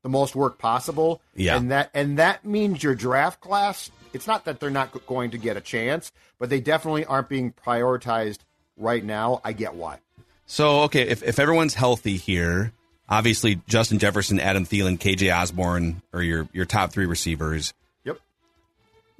the 0.02 0.08
most 0.08 0.34
work 0.34 0.58
possible. 0.58 1.22
Yeah. 1.34 1.56
And 1.56 1.70
that 1.70 1.90
and 1.94 2.18
that 2.18 2.44
means 2.44 2.82
your 2.82 2.94
draft 2.94 3.40
class, 3.40 3.90
it's 4.12 4.26
not 4.26 4.44
that 4.44 4.60
they're 4.60 4.70
not 4.70 5.06
going 5.06 5.30
to 5.30 5.38
get 5.38 5.56
a 5.56 5.60
chance, 5.60 6.12
but 6.38 6.50
they 6.50 6.60
definitely 6.60 7.04
aren't 7.04 7.28
being 7.28 7.52
prioritized 7.52 8.38
right 8.76 9.04
now. 9.04 9.40
I 9.44 9.52
get 9.52 9.74
why. 9.74 9.98
So, 10.46 10.82
okay, 10.82 11.08
if, 11.08 11.22
if 11.22 11.38
everyone's 11.38 11.74
healthy 11.74 12.16
here, 12.16 12.72
obviously 13.08 13.60
Justin 13.68 13.98
Jefferson, 13.98 14.38
Adam 14.40 14.66
Thielen, 14.66 14.98
KJ 14.98 15.34
Osborne 15.34 16.02
are 16.12 16.22
your, 16.22 16.48
your 16.52 16.64
top 16.66 16.92
three 16.92 17.06
receivers. 17.06 17.72
Yep. 18.04 18.18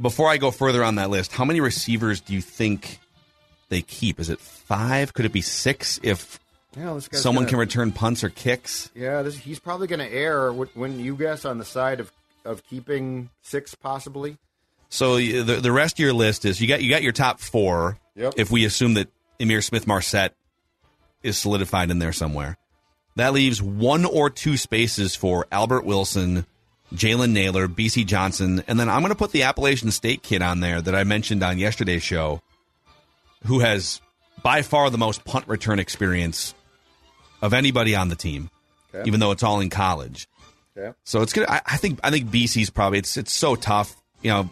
Before 0.00 0.28
I 0.28 0.36
go 0.36 0.50
further 0.50 0.84
on 0.84 0.96
that 0.96 1.10
list, 1.10 1.32
how 1.32 1.44
many 1.44 1.60
receivers 1.60 2.20
do 2.20 2.34
you 2.34 2.42
think 2.42 2.98
they 3.68 3.82
keep? 3.82 4.20
Is 4.20 4.28
it 4.28 4.40
five? 4.40 5.14
Could 5.14 5.24
it 5.24 5.32
be 5.32 5.40
six 5.40 5.98
if 6.02 6.38
yeah, 6.76 6.98
someone 6.98 7.44
gonna, 7.44 7.50
can 7.50 7.58
return 7.58 7.92
punts 7.92 8.24
or 8.24 8.30
kicks? 8.30 8.90
Yeah, 8.94 9.22
this, 9.22 9.36
he's 9.36 9.58
probably 9.58 9.86
going 9.86 10.00
to 10.00 10.10
err 10.10 10.52
when 10.52 10.98
you 10.98 11.16
guess 11.16 11.44
on 11.44 11.58
the 11.58 11.64
side 11.64 12.00
of, 12.00 12.10
of 12.44 12.64
keeping 12.64 13.28
six 13.42 13.74
possibly. 13.74 14.38
So 14.88 15.16
the 15.16 15.58
the 15.60 15.72
rest 15.72 15.96
of 15.96 16.00
your 16.00 16.12
list 16.12 16.44
is 16.44 16.60
you 16.60 16.68
got 16.68 16.82
you 16.82 16.90
got 16.90 17.02
your 17.02 17.12
top 17.12 17.40
four. 17.40 17.98
Yep. 18.14 18.34
If 18.36 18.50
we 18.50 18.66
assume 18.66 18.94
that 18.94 19.08
Ihmir 19.40 19.64
Smith-Marsette 19.64 20.34
is 21.22 21.38
solidified 21.38 21.90
in 21.90 21.98
there 21.98 22.12
somewhere, 22.12 22.58
that 23.16 23.32
leaves 23.32 23.62
one 23.62 24.04
or 24.04 24.28
two 24.28 24.58
spaces 24.58 25.14
for 25.14 25.46
Albert 25.50 25.86
Wilson, 25.86 26.44
Jalen 26.94 27.32
Nailor, 27.32 27.68
Bisi 27.68 28.04
Johnson, 28.04 28.62
and 28.66 28.78
then 28.78 28.90
I'm 28.90 29.00
going 29.00 29.12
to 29.12 29.18
put 29.18 29.32
the 29.32 29.44
Appalachian 29.44 29.90
State 29.90 30.22
kid 30.22 30.42
on 30.42 30.60
there 30.60 30.82
that 30.82 30.94
I 30.94 31.04
mentioned 31.04 31.42
on 31.42 31.58
yesterday's 31.58 32.02
show, 32.02 32.42
who 33.46 33.60
has 33.60 34.02
by 34.42 34.60
far 34.60 34.90
the 34.90 34.98
most 34.98 35.24
punt 35.24 35.48
return 35.48 35.78
experience 35.78 36.54
of 37.42 37.52
anybody 37.52 37.94
on 37.94 38.08
the 38.08 38.16
team, 38.16 38.48
okay. 38.94 39.06
even 39.06 39.20
though 39.20 39.32
it's 39.32 39.42
all 39.42 39.60
in 39.60 39.68
college. 39.68 40.28
Yeah. 40.76 40.92
So 41.04 41.20
it's 41.20 41.34
good. 41.34 41.46
I, 41.48 41.60
I 41.66 41.76
think 41.76 42.00
I 42.02 42.10
think 42.10 42.30
Bisi's 42.30 42.70
probably 42.70 43.00
it's 43.00 43.18
it's 43.18 43.32
so 43.32 43.56
tough. 43.56 43.94
You 44.22 44.30
know, 44.30 44.50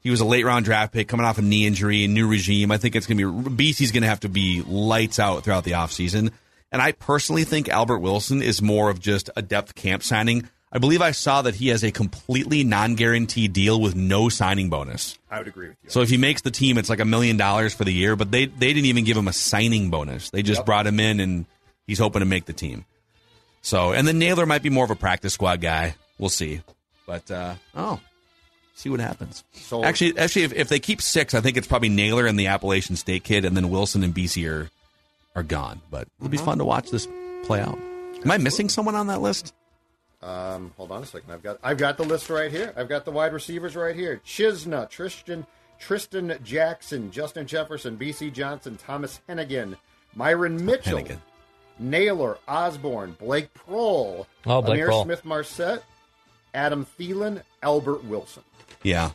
he 0.00 0.10
was 0.10 0.20
a 0.20 0.24
late 0.24 0.44
round 0.44 0.64
draft 0.64 0.92
pick 0.92 1.06
coming 1.06 1.24
off 1.26 1.38
a 1.38 1.42
knee 1.42 1.66
injury, 1.66 2.04
a 2.04 2.08
new 2.08 2.26
regime. 2.26 2.72
I 2.72 2.78
think 2.78 2.96
it's 2.96 3.06
going 3.06 3.18
to 3.18 3.50
be 3.50 3.70
Bisi's 3.72 3.92
going 3.92 4.02
to 4.02 4.08
have 4.08 4.20
to 4.20 4.28
be 4.28 4.62
lights 4.62 5.20
out 5.20 5.44
throughout 5.44 5.62
the 5.64 5.72
offseason. 5.72 6.32
And 6.72 6.80
I 6.80 6.92
personally 6.92 7.44
think 7.44 7.68
Albert 7.68 7.98
Wilson 7.98 8.42
is 8.42 8.62
more 8.62 8.88
of 8.90 8.98
just 8.98 9.28
a 9.36 9.42
depth 9.42 9.74
camp 9.74 10.02
signing. 10.02 10.48
I 10.74 10.78
believe 10.78 11.02
I 11.02 11.10
saw 11.10 11.42
that 11.42 11.54
he 11.56 11.68
has 11.68 11.84
a 11.84 11.92
completely 11.92 12.64
non 12.64 12.94
guaranteed 12.94 13.52
deal 13.52 13.78
with 13.78 13.94
no 13.94 14.30
signing 14.30 14.70
bonus. 14.70 15.18
I 15.30 15.38
would 15.38 15.46
agree 15.48 15.68
with 15.68 15.76
you. 15.84 15.90
So 15.90 16.00
if 16.00 16.08
he 16.08 16.16
makes 16.16 16.40
the 16.40 16.50
team, 16.50 16.78
it's 16.78 16.88
like 16.88 16.98
a 17.00 17.04
million 17.04 17.36
dollars 17.36 17.74
for 17.74 17.84
the 17.84 17.92
year, 17.92 18.16
but 18.16 18.30
they, 18.30 18.46
they 18.46 18.72
didn't 18.72 18.86
even 18.86 19.04
give 19.04 19.16
him 19.18 19.28
a 19.28 19.34
signing 19.34 19.90
bonus. 19.90 20.30
They 20.30 20.42
just 20.42 20.60
Yep. 20.60 20.66
brought 20.66 20.86
him 20.86 20.98
in 20.98 21.20
and 21.20 21.44
he's 21.86 21.98
hoping 21.98 22.20
to 22.20 22.26
make 22.26 22.44
the 22.46 22.52
team. 22.52 22.84
So, 23.62 23.92
and 23.92 24.06
then 24.08 24.18
Nailor 24.18 24.46
might 24.46 24.62
be 24.62 24.70
more 24.70 24.84
of 24.84 24.90
a 24.90 24.96
practice 24.96 25.34
squad 25.34 25.60
guy. 25.60 25.94
We'll 26.18 26.30
see. 26.30 26.62
But, 27.06 27.30
uh, 27.30 27.54
oh, 27.74 28.00
see 28.74 28.88
what 28.88 29.00
happens. 29.00 29.44
So- 29.52 29.84
actually, 29.84 30.18
actually, 30.18 30.42
if, 30.42 30.52
if 30.52 30.68
they 30.68 30.80
keep 30.80 31.00
six, 31.00 31.34
I 31.34 31.40
think 31.40 31.56
it's 31.56 31.66
probably 31.66 31.88
Nailor 31.88 32.26
and 32.26 32.38
the 32.38 32.48
Appalachian 32.48 32.96
State 32.96 33.24
kid, 33.24 33.44
and 33.44 33.56
then 33.56 33.70
Wilson 33.70 34.02
and 34.02 34.14
Bisi 34.14 34.48
are, 34.50 34.70
are 35.36 35.42
gone. 35.42 35.80
But 35.90 36.08
it'll 36.18 36.30
be 36.30 36.38
fun 36.38 36.58
to 36.58 36.64
watch 36.64 36.90
this 36.90 37.06
play 37.44 37.60
out. 37.60 37.78
Am 38.24 38.30
I 38.30 38.38
missing 38.38 38.68
someone 38.68 38.94
on 38.94 39.08
that 39.08 39.20
list? 39.20 39.52
Um, 40.22 40.72
hold 40.76 40.92
on 40.92 41.02
a 41.02 41.06
second. 41.06 41.32
I've 41.32 41.42
got 41.42 41.58
I've 41.64 41.78
got 41.78 41.96
the 41.96 42.04
list 42.04 42.30
right 42.30 42.50
here. 42.50 42.72
I've 42.76 42.88
got 42.88 43.04
the 43.04 43.10
wide 43.10 43.32
receivers 43.32 43.74
right 43.74 43.96
here. 43.96 44.20
Chisena, 44.24 44.88
Tristan, 44.88 45.44
Tristan 45.80 46.38
Jackson, 46.44 47.10
Justin 47.10 47.44
Jefferson, 47.44 47.96
Bisi 47.96 48.32
Johnson, 48.32 48.76
Thomas 48.76 49.20
Hennigan, 49.28 49.76
Myron 50.14 50.64
Mitchell, 50.64 51.00
Hennigan. 51.00 51.18
Nailor, 51.82 52.38
Osborne, 52.48 53.16
Blake 53.18 53.48
Proehl, 53.54 54.26
Oh, 54.46 54.62
Blake 54.62 54.80
Ihmir 54.80 54.88
Proehl. 54.88 55.04
Smith 55.04 55.24
Marsette, 55.24 55.82
Adam 56.54 56.86
Thielen, 56.98 57.42
Albert 57.62 58.04
Wilson. 58.04 58.42
Yeah. 58.82 59.10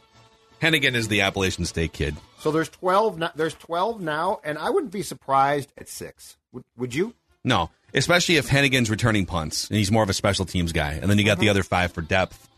Hennigan 0.62 0.94
is 0.96 1.08
the 1.08 1.22
Appalachian 1.22 1.66
State 1.66 1.94
kid. 1.94 2.16
So 2.40 2.52
there's 2.52 2.70
twelve. 2.70 3.18
no- 3.20 3.30
There's 3.36 3.54
twelve 3.54 4.02
now, 4.02 4.40
and 4.44 4.58
I 4.58 4.70
wouldn't 4.72 4.92
be 4.92 5.04
surprised 5.04 5.72
at 5.78 5.88
six. 5.88 6.36
Would, 6.52 6.64
would 6.78 6.96
you? 6.96 7.14
No, 7.44 7.70
especially 7.94 8.38
if 8.38 8.48
Hennigan's 8.50 8.90
returning 8.90 9.26
punts 9.28 9.68
and 9.70 9.78
he's 9.78 9.92
more 9.92 10.02
of 10.04 10.10
a 10.10 10.14
special 10.14 10.46
teams 10.46 10.72
guy, 10.72 10.94
and 10.94 11.10
then 11.10 11.18
you 11.20 11.24
got 11.26 11.34
Uh-huh. 11.34 11.42
the 11.42 11.50
other 11.50 11.64
five 11.64 11.92
for 11.94 12.02
depth, 12.02 12.50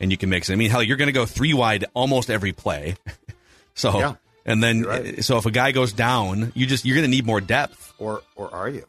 and 0.00 0.10
you 0.10 0.16
can 0.16 0.30
mix 0.30 0.50
it. 0.50 0.54
I 0.54 0.56
mean, 0.56 0.70
hell, 0.70 0.82
you're 0.82 0.96
going 0.96 1.06
to 1.06 1.12
go 1.12 1.26
three 1.26 1.54
wide 1.54 1.84
almost 1.94 2.28
every 2.28 2.52
play. 2.52 2.96
so, 3.74 3.98
Yeah. 4.00 4.14
and 4.44 4.60
then 4.62 4.82
right. 4.82 5.24
so 5.24 5.38
if 5.38 5.46
a 5.46 5.50
guy 5.52 5.70
goes 5.72 5.92
down, 5.92 6.50
you 6.56 6.66
just 6.66 6.84
you're 6.84 6.96
going 6.96 7.08
to 7.08 7.10
need 7.10 7.24
more 7.26 7.40
depth. 7.40 7.92
or 7.98 8.22
or 8.34 8.52
are 8.52 8.68
you? 8.68 8.84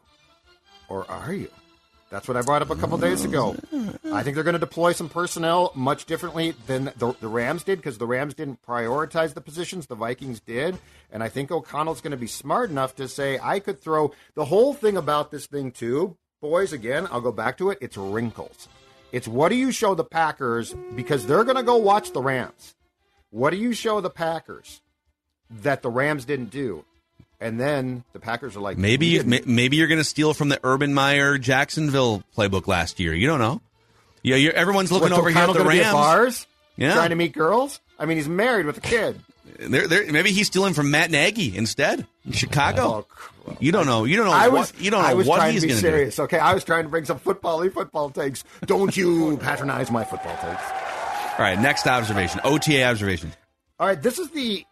Or 0.88 1.10
are 1.10 1.32
you? 1.32 1.50
That's 2.08 2.28
what 2.28 2.36
I 2.36 2.42
brought 2.42 2.62
up 2.62 2.70
a 2.70 2.76
couple 2.76 2.98
days 2.98 3.24
ago. 3.24 3.56
I 4.12 4.22
think 4.22 4.36
they're 4.36 4.44
going 4.44 4.54
to 4.54 4.60
deploy 4.60 4.92
some 4.92 5.08
personnel 5.08 5.72
much 5.74 6.06
differently 6.06 6.54
than 6.68 6.84
the, 6.96 7.16
the 7.20 7.26
Rams 7.26 7.64
did 7.64 7.78
because 7.78 7.98
the 7.98 8.06
Rams 8.06 8.34
didn't 8.34 8.62
prioritize 8.62 9.34
the 9.34 9.40
positions, 9.40 9.86
the 9.86 9.96
Vikings 9.96 10.38
did. 10.38 10.78
And 11.10 11.22
I 11.22 11.28
think 11.28 11.50
O'Connell's 11.50 12.00
going 12.00 12.12
to 12.12 12.16
be 12.16 12.28
smart 12.28 12.70
enough 12.70 12.94
to 12.96 13.08
say, 13.08 13.40
I 13.42 13.58
could 13.58 13.80
throw 13.80 14.12
the 14.34 14.44
whole 14.44 14.72
thing 14.72 14.96
about 14.96 15.32
this 15.32 15.46
thing, 15.46 15.72
too. 15.72 16.16
Boys, 16.40 16.72
again, 16.72 17.08
I'll 17.10 17.20
go 17.20 17.32
back 17.32 17.58
to 17.58 17.70
it. 17.70 17.78
It's 17.80 17.96
wrinkles. 17.96 18.68
It's 19.10 19.26
what 19.26 19.48
do 19.48 19.56
you 19.56 19.72
show 19.72 19.96
the 19.96 20.04
Packers 20.04 20.74
because 20.94 21.26
they're 21.26 21.44
going 21.44 21.56
to 21.56 21.62
go 21.64 21.76
watch 21.76 22.12
the 22.12 22.22
Rams. 22.22 22.76
What 23.30 23.50
do 23.50 23.56
you 23.56 23.72
show 23.72 24.00
the 24.00 24.10
Packers 24.10 24.80
that 25.50 25.82
the 25.82 25.90
Rams 25.90 26.24
didn't 26.24 26.50
do? 26.50 26.84
And 27.40 27.60
then 27.60 28.02
the 28.12 28.18
Packers 28.20 28.56
are 28.56 28.60
like, 28.60 28.78
Maybe 28.78 29.20
"We 29.20 29.42
maybe 29.44 29.76
you're 29.76 29.88
going 29.88 29.98
to 30.00 30.04
steal 30.04 30.32
from 30.34 30.48
the 30.48 30.58
Urban 30.64 30.94
Meyer 30.94 31.36
Jacksonville 31.38 32.22
playbook 32.36 32.66
last 32.66 32.98
year. 32.98 33.12
You 33.12 33.26
don't 33.26 33.40
know. 33.40 33.60
Yeah, 34.22 34.36
you're, 34.36 34.54
everyone's 34.54 34.90
looking 34.90 35.10
What's 35.10 35.18
over 35.18 35.28
here 35.30 35.38
at 35.42 35.52
the 35.52 35.62
Rams. 35.64 35.92
bars, 35.92 36.46
Yeah. 36.76 36.94
trying 36.94 37.10
to 37.10 37.14
meet 37.16 37.32
girls. 37.32 37.80
I 37.98 38.06
mean, 38.06 38.16
he's 38.16 38.28
married 38.28 38.66
with 38.66 38.78
a 38.78 38.80
kid. 38.80 39.20
They're, 39.58 39.86
they're, 39.86 40.12
maybe 40.12 40.32
he's 40.32 40.48
stealing 40.48 40.74
from 40.74 40.90
Matt 40.90 41.10
Nagy 41.10 41.56
instead 41.56 42.04
in 42.26 42.32
Chicago. 42.32 43.06
Oh, 43.48 43.56
you 43.60 43.70
don't 43.72 43.86
know. 43.86 44.04
You 44.04 44.16
don't 44.16 44.26
know. 44.26 44.32
I 44.32 44.48
what, 44.48 44.58
was, 44.58 44.72
you 44.78 44.90
don't 44.90 45.00
know 45.02 45.08
I 45.08 45.14
was 45.14 45.26
what 45.26 45.36
trying 45.36 45.52
he's 45.52 45.62
to 45.62 45.68
be 45.68 45.74
to 45.74 45.80
do. 45.80 45.86
serious. 45.86 46.18
Okay, 46.18 46.38
I 46.38 46.52
was 46.52 46.62
trying 46.64 46.82
to 46.82 46.90
bring 46.90 47.04
some 47.06 47.18
football 47.18 47.66
football 47.70 48.10
takes. 48.10 48.44
Don't 48.66 48.94
you 48.96 49.36
patronize 49.40 49.90
my 49.90 50.04
football 50.04 50.34
takes? 50.36 50.62
All 51.38 51.44
right, 51.44 51.58
next 51.58 51.86
observation. 51.86 52.40
OTA 52.44 52.82
observation. 52.84 53.32
All 53.78 53.86
right, 53.86 54.02
this 54.02 54.18
is 54.18 54.28
the 54.30 54.66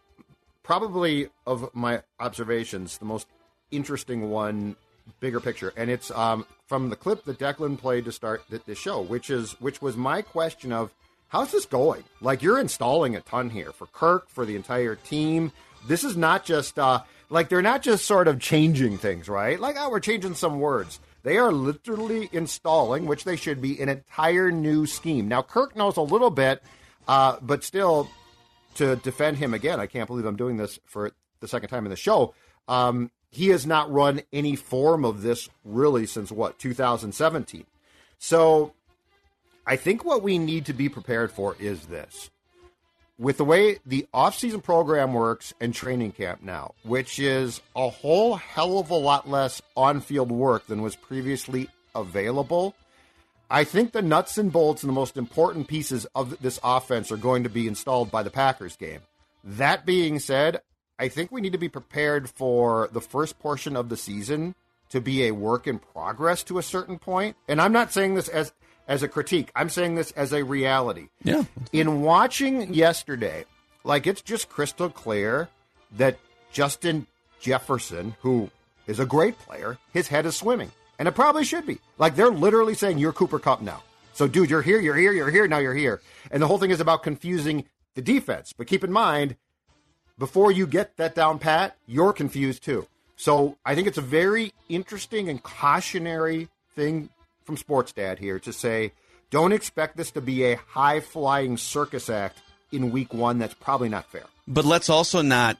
probably 0.65 1.29
of 1.45 1.69
my 1.73 2.01
observations 2.19 2.97
the 2.97 3.05
most 3.05 3.27
interesting 3.71 4.29
one, 4.29 4.75
bigger 5.19 5.39
picture, 5.39 5.71
and 5.77 5.89
it's 5.89 6.09
um, 6.11 6.45
from 6.65 6.89
the 6.89 6.95
clip 6.95 7.23
that 7.25 7.37
Declan 7.37 7.77
played 7.77 8.05
to 8.05 8.11
start 8.11 8.43
the, 8.49 8.59
the 8.65 8.75
show, 8.75 9.01
which 9.01 9.29
is 9.29 9.53
which 9.61 9.81
was 9.81 9.95
my 9.95 10.21
question 10.21 10.73
of 10.73 10.91
how's 11.27 11.51
this 11.51 11.65
going? 11.65 12.03
Like 12.19 12.41
you're 12.41 12.59
installing 12.59 13.15
a 13.15 13.21
ton 13.21 13.51
here 13.51 13.71
for 13.71 13.85
Kirk, 13.87 14.27
for 14.29 14.45
the 14.45 14.55
entire 14.55 14.95
team. 14.95 15.51
This 15.87 16.03
is 16.03 16.17
not 16.17 16.45
just 16.45 16.79
uh, 16.79 17.03
like 17.29 17.49
they're 17.49 17.61
not 17.61 17.83
just 17.83 18.05
sort 18.05 18.27
of 18.27 18.39
changing 18.39 18.97
things, 18.97 19.29
right? 19.29 19.59
Like 19.59 19.75
oh, 19.77 19.89
we're 19.91 19.99
changing 19.99 20.33
some 20.33 20.59
words. 20.59 20.99
They 21.21 21.37
are 21.37 21.51
literally 21.51 22.29
installing, 22.31 23.05
which 23.05 23.23
they 23.23 23.35
should 23.35 23.61
be, 23.61 23.79
an 23.81 23.89
entire 23.89 24.51
new 24.51 24.85
scheme. 24.85 25.27
Now 25.27 25.43
Kirk 25.43 25.75
knows 25.75 25.97
a 25.97 26.01
little 26.01 26.29
bit, 26.31 26.61
uh, 27.07 27.37
but 27.41 27.63
still, 27.63 28.09
to 28.75 28.95
defend 28.97 29.37
him 29.37 29.53
again, 29.53 29.79
I 29.79 29.87
can't 29.87 30.07
believe 30.07 30.25
I'm 30.25 30.35
doing 30.35 30.57
this 30.57 30.79
for 30.85 31.11
the 31.39 31.47
second 31.47 31.69
time 31.69 31.85
in 31.85 31.89
the 31.89 31.95
show. 31.95 32.33
Um, 32.67 33.11
he 33.31 33.49
has 33.49 33.65
not 33.65 33.91
run 33.91 34.21
any 34.31 34.55
form 34.55 35.03
of 35.03 35.21
this 35.21 35.49
really 35.63 36.05
since 36.05 36.31
what 36.31 36.57
2017. 36.57 37.65
So 38.17 38.73
I 39.67 39.75
think 39.75 40.05
what 40.05 40.23
we 40.23 40.37
need 40.37 40.65
to 40.67 40.73
be 40.73 40.89
prepared 40.89 41.31
for 41.31 41.55
is 41.59 41.87
this. 41.87 42.29
With 43.17 43.37
the 43.37 43.45
way 43.45 43.79
the 43.85 44.07
offseason 44.13 44.61
program 44.61 45.13
works 45.13 45.53
and 45.61 45.73
training 45.73 46.11
camp 46.11 46.43
now, 46.43 46.73
which 46.83 47.17
is 47.17 47.61
a 47.75 47.89
whole 47.89 48.35
hell 48.35 48.77
of 48.77 48.89
a 48.89 48.95
lot 48.95 49.29
less 49.29 49.61
on 49.75 50.01
field 50.01 50.31
work 50.31 50.67
than 50.67 50.81
was 50.81 50.95
previously 50.95 51.69
available, 51.93 52.75
I 53.49 53.63
think 53.63 53.91
the 53.91 54.01
nuts 54.01 54.37
and 54.37 54.51
bolts 54.51 54.83
and 54.83 54.89
the 54.89 54.93
most 54.93 55.17
important 55.17 55.67
pieces 55.67 56.05
of 56.15 56.39
this 56.41 56.59
offense 56.63 57.11
are 57.11 57.17
going 57.17 57.43
to 57.43 57.49
be 57.49 57.67
installed 57.67 58.11
by 58.11 58.23
the 58.23 58.29
Packers 58.29 58.75
game. 58.75 59.01
That 59.43 59.85
being 59.85 60.19
said, 60.19 60.61
I 60.97 61.09
think 61.09 61.31
we 61.31 61.41
need 61.41 61.51
to 61.51 61.57
be 61.57 61.69
prepared 61.69 62.29
for 62.29 62.89
the 62.91 63.01
first 63.01 63.37
portion 63.39 63.75
of 63.75 63.89
the 63.89 63.97
season 63.97 64.55
to 64.89 65.01
be 65.01 65.25
a 65.25 65.31
work 65.31 65.67
in 65.67 65.79
progress 65.79 66.43
to 66.43 66.57
a 66.57 66.63
certain 66.63 66.97
point. 66.97 67.35
And 67.47 67.61
I'm 67.61 67.73
not 67.73 67.91
saying 67.91 68.15
this 68.15 68.27
as 68.27 68.53
as 68.87 69.03
a 69.03 69.07
critique. 69.07 69.51
I'm 69.55 69.69
saying 69.69 69.95
this 69.95 70.11
as 70.11 70.31
a 70.31 70.43
reality. 70.43 71.07
Yeah. 71.23 71.43
In 71.73 72.01
watching 72.01 72.73
yesterday, 72.73 73.45
like 73.83 74.07
it's 74.07 74.21
just 74.21 74.49
crystal 74.49 74.89
clear 74.89 75.49
that 75.97 76.19
Justin 76.51 77.07
Jefferson, 77.39 78.15
who 78.21 78.49
is 78.87 78.99
a 78.99 79.05
great 79.05 79.37
player, 79.39 79.77
his 79.91 80.07
head 80.07 80.25
is 80.25 80.35
swimming. 80.35 80.71
And 80.97 81.07
it 81.07 81.13
probably 81.13 81.43
should 81.43 81.65
be. 81.65 81.79
Like 81.97 82.15
they're 82.15 82.29
literally 82.29 82.73
saying 82.73 82.97
you're 82.97 83.13
Cooper 83.13 83.39
Kupp 83.39 83.61
now. 83.61 83.83
So 84.13 84.27
dude, 84.27 84.49
you're 84.49 84.61
here, 84.61 84.79
you're 84.79 84.95
here, 84.95 85.11
you're 85.11 85.29
here, 85.29 85.47
now 85.47 85.57
you're 85.57 85.73
here. 85.73 86.01
And 86.31 86.41
the 86.41 86.47
whole 86.47 86.57
thing 86.57 86.71
is 86.71 86.79
about 86.79 87.03
confusing 87.03 87.65
the 87.95 88.01
defense. 88.01 88.53
But 88.53 88.67
keep 88.67 88.83
in 88.83 88.91
mind, 88.91 89.35
before 90.17 90.51
you 90.51 90.65
get 90.65 90.95
that 90.97 91.15
down 91.15 91.39
pat, 91.39 91.75
you're 91.85 92.13
confused 92.13 92.63
too. 92.63 92.87
So 93.17 93.57
I 93.65 93.75
think 93.75 93.87
it's 93.87 93.97
a 93.97 94.01
very 94.01 94.53
interesting 94.69 95.29
and 95.29 95.41
cautionary 95.41 96.49
thing 96.75 97.09
from 97.43 97.57
Sports 97.57 97.91
Dad 97.91 98.19
here 98.19 98.39
to 98.39 98.53
say, 98.53 98.91
don't 99.29 99.51
expect 99.51 99.97
this 99.97 100.11
to 100.11 100.21
be 100.21 100.43
a 100.45 100.55
high 100.55 100.99
flying 100.99 101.57
circus 101.57 102.09
act 102.09 102.39
in 102.71 102.91
week 102.91 103.13
one. 103.13 103.39
That's 103.39 103.53
probably 103.53 103.89
not 103.89 104.05
fair. 104.05 104.25
But 104.47 104.65
let's 104.65 104.89
also 104.89 105.21
not 105.21 105.57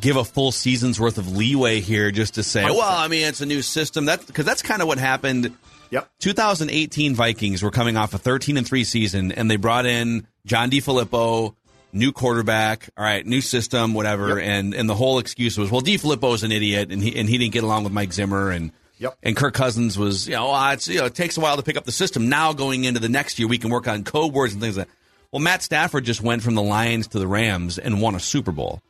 give 0.00 0.16
a 0.16 0.24
full 0.24 0.52
season's 0.52 0.98
worth 0.98 1.18
of 1.18 1.36
leeway 1.36 1.80
here 1.80 2.10
just 2.10 2.34
to 2.34 2.42
say, 2.42 2.64
well, 2.64 2.80
I 2.82 3.08
mean, 3.08 3.26
it's 3.26 3.40
a 3.40 3.46
new 3.46 3.62
system. 3.62 4.04
That's 4.04 4.24
because 4.24 4.44
that's 4.46 4.62
kind 4.62 4.80
of 4.82 4.88
what 4.88 4.98
happened. 4.98 5.56
Yep. 5.90 6.08
2018 6.20 7.14
Vikings 7.14 7.62
were 7.62 7.70
coming 7.70 7.96
off 7.96 8.14
a 8.14 8.18
13 8.18 8.56
and 8.56 8.66
3 8.66 8.84
season 8.84 9.30
and 9.32 9.50
they 9.50 9.56
brought 9.56 9.84
in 9.84 10.26
John 10.46 10.70
DeFilippo, 10.70 11.54
new 11.92 12.12
quarterback, 12.12 12.88
all 12.96 13.04
right, 13.04 13.26
new 13.26 13.42
system, 13.42 13.92
whatever, 13.92 14.38
Yep. 14.38 14.48
and 14.48 14.74
and 14.74 14.88
the 14.88 14.94
whole 14.94 15.18
excuse 15.18 15.58
was, 15.58 15.70
well, 15.70 15.82
DeFilippo's 15.82 16.42
an 16.42 16.52
idiot 16.52 16.90
and 16.90 17.02
he 17.02 17.14
and 17.18 17.28
he 17.28 17.36
didn't 17.38 17.52
get 17.52 17.62
along 17.64 17.84
with 17.84 17.92
Mike 17.92 18.12
Zimmer 18.12 18.50
and 18.50 18.72
Yep. 18.98 19.18
and 19.22 19.36
Kirk 19.36 19.52
Cousins 19.52 19.98
was, 19.98 20.26
you 20.28 20.34
know, 20.34 20.46
"Ah, 20.48 20.72
it's 20.72 20.88
you 20.88 20.98
know, 21.00 21.04
it 21.06 21.14
takes 21.14 21.36
a 21.36 21.40
while 21.40 21.56
to 21.56 21.62
pick 21.62 21.76
up 21.76 21.84
the 21.84 21.92
system. 21.92 22.28
Now 22.30 22.52
going 22.54 22.84
into 22.84 23.00
the 23.00 23.08
next 23.10 23.38
year, 23.38 23.46
we 23.48 23.58
can 23.58 23.68
work 23.70 23.86
on 23.88 24.04
code 24.04 24.32
words 24.32 24.52
and 24.54 24.62
things 24.62 24.78
like 24.78 24.86
that. 24.86 24.94
Well, 25.32 25.40
Matt 25.40 25.62
Stafford 25.62 26.04
just 26.04 26.22
went 26.22 26.42
from 26.42 26.54
the 26.54 26.62
Lions 26.62 27.08
to 27.08 27.18
the 27.18 27.26
Rams 27.26 27.78
and 27.78 28.00
won 28.00 28.14
a 28.14 28.20
Super 28.20 28.52
Bowl. 28.52 28.80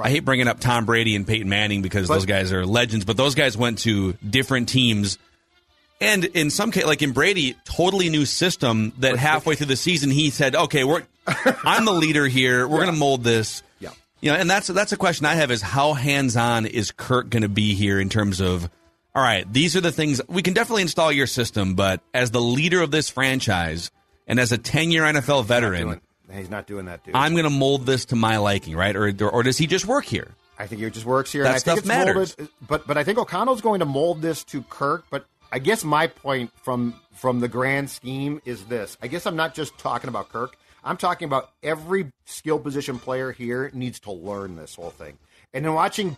I 0.00 0.10
hate 0.10 0.24
bringing 0.24 0.48
up 0.48 0.58
Tom 0.60 0.84
Brady 0.86 1.14
and 1.16 1.26
Peyton 1.26 1.48
Manning 1.48 1.82
because 1.82 2.08
But- 2.08 2.14
those 2.14 2.26
guys 2.26 2.52
are 2.52 2.64
legends, 2.64 3.04
but 3.04 3.16
those 3.16 3.34
guys 3.34 3.56
went 3.56 3.78
to 3.80 4.14
different 4.28 4.68
teams. 4.68 5.18
And 6.00 6.24
in 6.24 6.50
some 6.50 6.72
case, 6.72 6.84
like 6.84 7.02
in 7.02 7.12
Brady, 7.12 7.54
totally 7.64 8.08
new 8.08 8.26
system 8.26 8.92
that 8.98 9.16
halfway 9.16 9.54
through 9.54 9.66
the 9.66 9.76
season 9.76 10.10
he 10.10 10.30
said, 10.30 10.56
"Okay, 10.56 10.82
we're 10.82 11.02
I'm 11.64 11.84
the 11.84 11.92
leader 11.92 12.26
here. 12.26 12.66
We're 12.66 12.78
going 12.78 12.92
to 12.92 12.98
mold 12.98 13.22
this." 13.22 13.62
Yeah. 13.78 13.90
You 14.20 14.32
know, 14.32 14.38
and 14.38 14.50
that's 14.50 14.66
that's 14.66 14.92
a 14.92 14.96
question 14.96 15.26
I 15.26 15.34
have 15.36 15.50
is 15.52 15.62
how 15.62 15.92
hands 15.92 16.36
on 16.36 16.66
is 16.66 16.90
Kirk 16.90 17.30
going 17.30 17.42
to 17.42 17.48
be 17.48 17.74
here 17.74 18.00
in 18.00 18.08
terms 18.08 18.40
of, 18.40 18.68
all 19.14 19.22
right, 19.22 19.50
these 19.52 19.76
are 19.76 19.80
the 19.80 19.92
things 19.92 20.20
we 20.26 20.42
can 20.42 20.54
definitely 20.54 20.82
install 20.82 21.12
your 21.12 21.28
system, 21.28 21.74
but 21.74 22.00
as 22.12 22.32
the 22.32 22.40
leader 22.40 22.82
of 22.82 22.90
this 22.90 23.08
franchise 23.08 23.90
and 24.26 24.40
as 24.40 24.50
a 24.50 24.58
ten 24.58 24.90
year 24.90 25.04
NFL 25.04 25.44
veteran, 25.44 26.00
He's 26.32 26.50
not 26.50 26.66
doing 26.66 26.86
that, 26.86 27.04
dude. 27.04 27.14
I'm 27.14 27.32
going 27.32 27.44
to 27.44 27.50
mold 27.50 27.86
this 27.86 28.06
to 28.06 28.16
my 28.16 28.38
liking, 28.38 28.76
right? 28.76 28.94
Or, 28.94 29.08
or 29.08 29.30
or 29.30 29.42
does 29.42 29.58
he 29.58 29.66
just 29.66 29.86
work 29.86 30.04
here? 30.04 30.28
I 30.58 30.66
think 30.66 30.80
it 30.82 30.90
just 30.92 31.06
works 31.06 31.32
here. 31.32 31.42
That 31.42 31.48
and 31.48 31.56
I 31.56 31.58
stuff 31.58 31.74
think 31.74 31.86
it's 31.86 31.88
matters. 31.88 32.38
Molded, 32.38 32.54
but 32.66 32.86
but 32.86 32.96
I 32.96 33.04
think 33.04 33.18
O'Connell's 33.18 33.60
going 33.60 33.80
to 33.80 33.86
mold 33.86 34.22
this 34.22 34.44
to 34.44 34.62
Kirk. 34.62 35.04
But 35.10 35.26
I 35.50 35.58
guess 35.58 35.84
my 35.84 36.06
point 36.06 36.50
from 36.62 36.94
from 37.14 37.40
the 37.40 37.48
grand 37.48 37.90
scheme 37.90 38.40
is 38.44 38.64
this. 38.66 38.96
I 39.02 39.08
guess 39.08 39.26
I'm 39.26 39.36
not 39.36 39.54
just 39.54 39.76
talking 39.78 40.08
about 40.08 40.28
Kirk. 40.28 40.56
I'm 40.84 40.96
talking 40.96 41.26
about 41.26 41.50
every 41.62 42.10
skill 42.24 42.58
position 42.58 42.98
player 42.98 43.30
here 43.32 43.70
needs 43.72 44.00
to 44.00 44.12
learn 44.12 44.56
this 44.56 44.74
whole 44.74 44.90
thing. 44.90 45.16
And 45.54 45.64
then 45.64 45.74
watching 45.74 46.16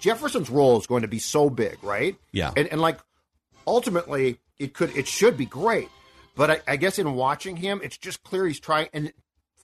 Jefferson's 0.00 0.48
role 0.48 0.78
is 0.78 0.86
going 0.86 1.02
to 1.02 1.08
be 1.08 1.18
so 1.18 1.50
big, 1.50 1.82
right? 1.82 2.16
Yeah. 2.32 2.52
And 2.56 2.68
and 2.68 2.80
like 2.80 2.98
ultimately 3.66 4.38
it 4.58 4.74
could 4.74 4.96
it 4.96 5.06
should 5.06 5.36
be 5.36 5.46
great. 5.46 5.88
But 6.38 6.50
I, 6.52 6.60
I 6.68 6.76
guess 6.76 7.00
in 7.00 7.14
watching 7.14 7.56
him, 7.56 7.80
it's 7.82 7.98
just 7.98 8.22
clear 8.22 8.46
he's 8.46 8.60
trying 8.60 8.88
and 8.92 9.12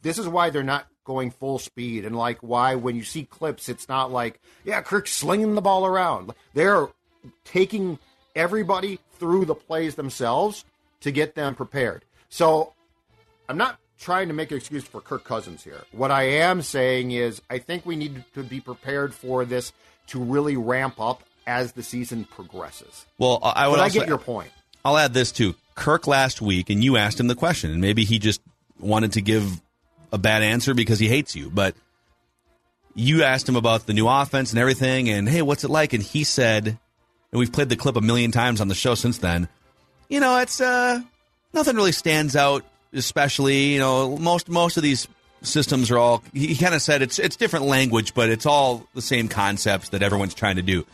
this 0.03 0.18
is 0.18 0.29
why 0.29 0.51
they're 0.51 0.64
not 0.64 0.87
going 1.05 1.31
full 1.31 1.61
speed. 1.61 2.05
And 2.05 2.16
like 2.16 2.38
why 2.40 2.75
when 2.75 2.96
you 2.96 3.05
see 3.05 3.25
clips 3.25 3.68
it's 3.68 3.88
not 3.88 4.11
like 4.11 4.40
yeah 4.64 4.83
kirk's 4.83 5.12
slinging 5.12 5.55
the 5.55 5.62
ball 5.62 5.87
around. 5.87 6.33
They're 6.53 6.88
taking 7.44 8.01
everybody 8.35 8.98
through 9.20 9.44
the 9.44 9.55
plays 9.55 9.94
themselves 9.94 10.64
to 11.03 11.12
get 11.12 11.37
them 11.37 11.55
prepared. 11.55 12.05
So 12.29 12.72
i'm 13.48 13.57
not 13.57 13.79
trying 14.01 14.27
to 14.27 14.35
make 14.35 14.51
an 14.51 14.57
excuse 14.57 14.83
for 14.83 15.01
kirk 15.01 15.22
cousins 15.22 15.62
here. 15.62 15.85
What 15.92 16.11
i 16.11 16.25
am 16.25 16.61
saying 16.61 17.12
is 17.12 17.40
i 17.48 17.59
think 17.59 17.87
we 17.87 17.94
need 17.94 18.25
to 18.35 18.42
be 18.42 18.61
prepared 18.61 19.14
for 19.14 19.44
this 19.44 19.72
to 20.09 20.18
really 20.18 20.57
ramp 20.57 21.01
up 21.01 21.22
as 21.46 21.72
the 21.72 21.85
season 21.85 22.25
progresses. 22.25 23.07
Well, 23.18 23.38
I 23.42 23.68
would 23.68 23.77
but 23.77 23.83
i 23.85 23.88
get 23.90 24.09
your 24.09 24.18
point. 24.18 24.51
I'll 24.85 24.98
add 24.98 25.14
this 25.14 25.31
too. 25.31 25.55
Kirk 25.74 26.06
last 26.06 26.40
week, 26.40 26.70
and 26.70 26.82
you 26.82 26.96
asked 26.96 27.18
him 27.18 27.26
the 27.26 27.34
question, 27.34 27.70
and 27.70 27.80
maybe 27.80 28.04
he 28.04 28.18
just 28.18 28.40
wanted 28.78 29.12
to 29.12 29.20
give 29.20 29.60
a 30.12 30.18
bad 30.18 30.42
answer 30.42 30.74
because 30.74 30.98
he 30.98 31.08
hates 31.08 31.34
you. 31.34 31.50
But 31.50 31.74
you 32.94 33.24
asked 33.24 33.48
him 33.48 33.56
about 33.56 33.87
the 33.87 33.92
new 33.92 34.08
offense 34.08 34.50
and 34.50 34.58
everything, 34.58 35.08
and 35.08 35.28
hey, 35.28 35.42
what's 35.42 35.64
it 35.64 35.70
like? 35.70 35.92
And 35.92 36.02
he 36.02 36.24
said, 36.24 36.66
and 36.66 37.38
we've 37.38 37.52
played 37.52 37.68
the 37.68 37.76
clip 37.76 37.96
a 37.96 38.00
million 38.00 38.30
times 38.30 38.60
on 38.60 38.68
the 38.68 38.74
show 38.74 38.94
since 38.94 39.18
then. 39.18 39.48
You 40.08 40.20
know, 40.20 40.38
it's 40.38 40.60
uh, 40.60 41.00
nothing 41.52 41.74
really 41.74 41.92
stands 41.92 42.37
out, 42.37 42.64
especially 42.92 43.72
you 43.72 43.80
know 43.80 44.16
most 44.16 44.48
most 44.48 44.76
of 44.76 44.82
these 44.82 45.08
systems 45.42 45.90
are 45.90 45.98
all. 45.98 46.22
He, 46.32 46.48
he 46.48 46.56
kind 46.56 46.74
of 46.74 46.82
said 46.82 47.02
it's 47.02 47.18
it's 47.18 47.37
different 47.37 47.66
language, 47.66 48.14
but 48.14 48.28
it's 48.28 48.46
all 48.46 48.87
the 48.94 49.02
same 49.02 49.28
concepts 49.28 49.88
that 49.90 50.02
everyone's 50.02 50.34
trying 50.34 50.56
to 50.56 50.62
do. 50.62 50.87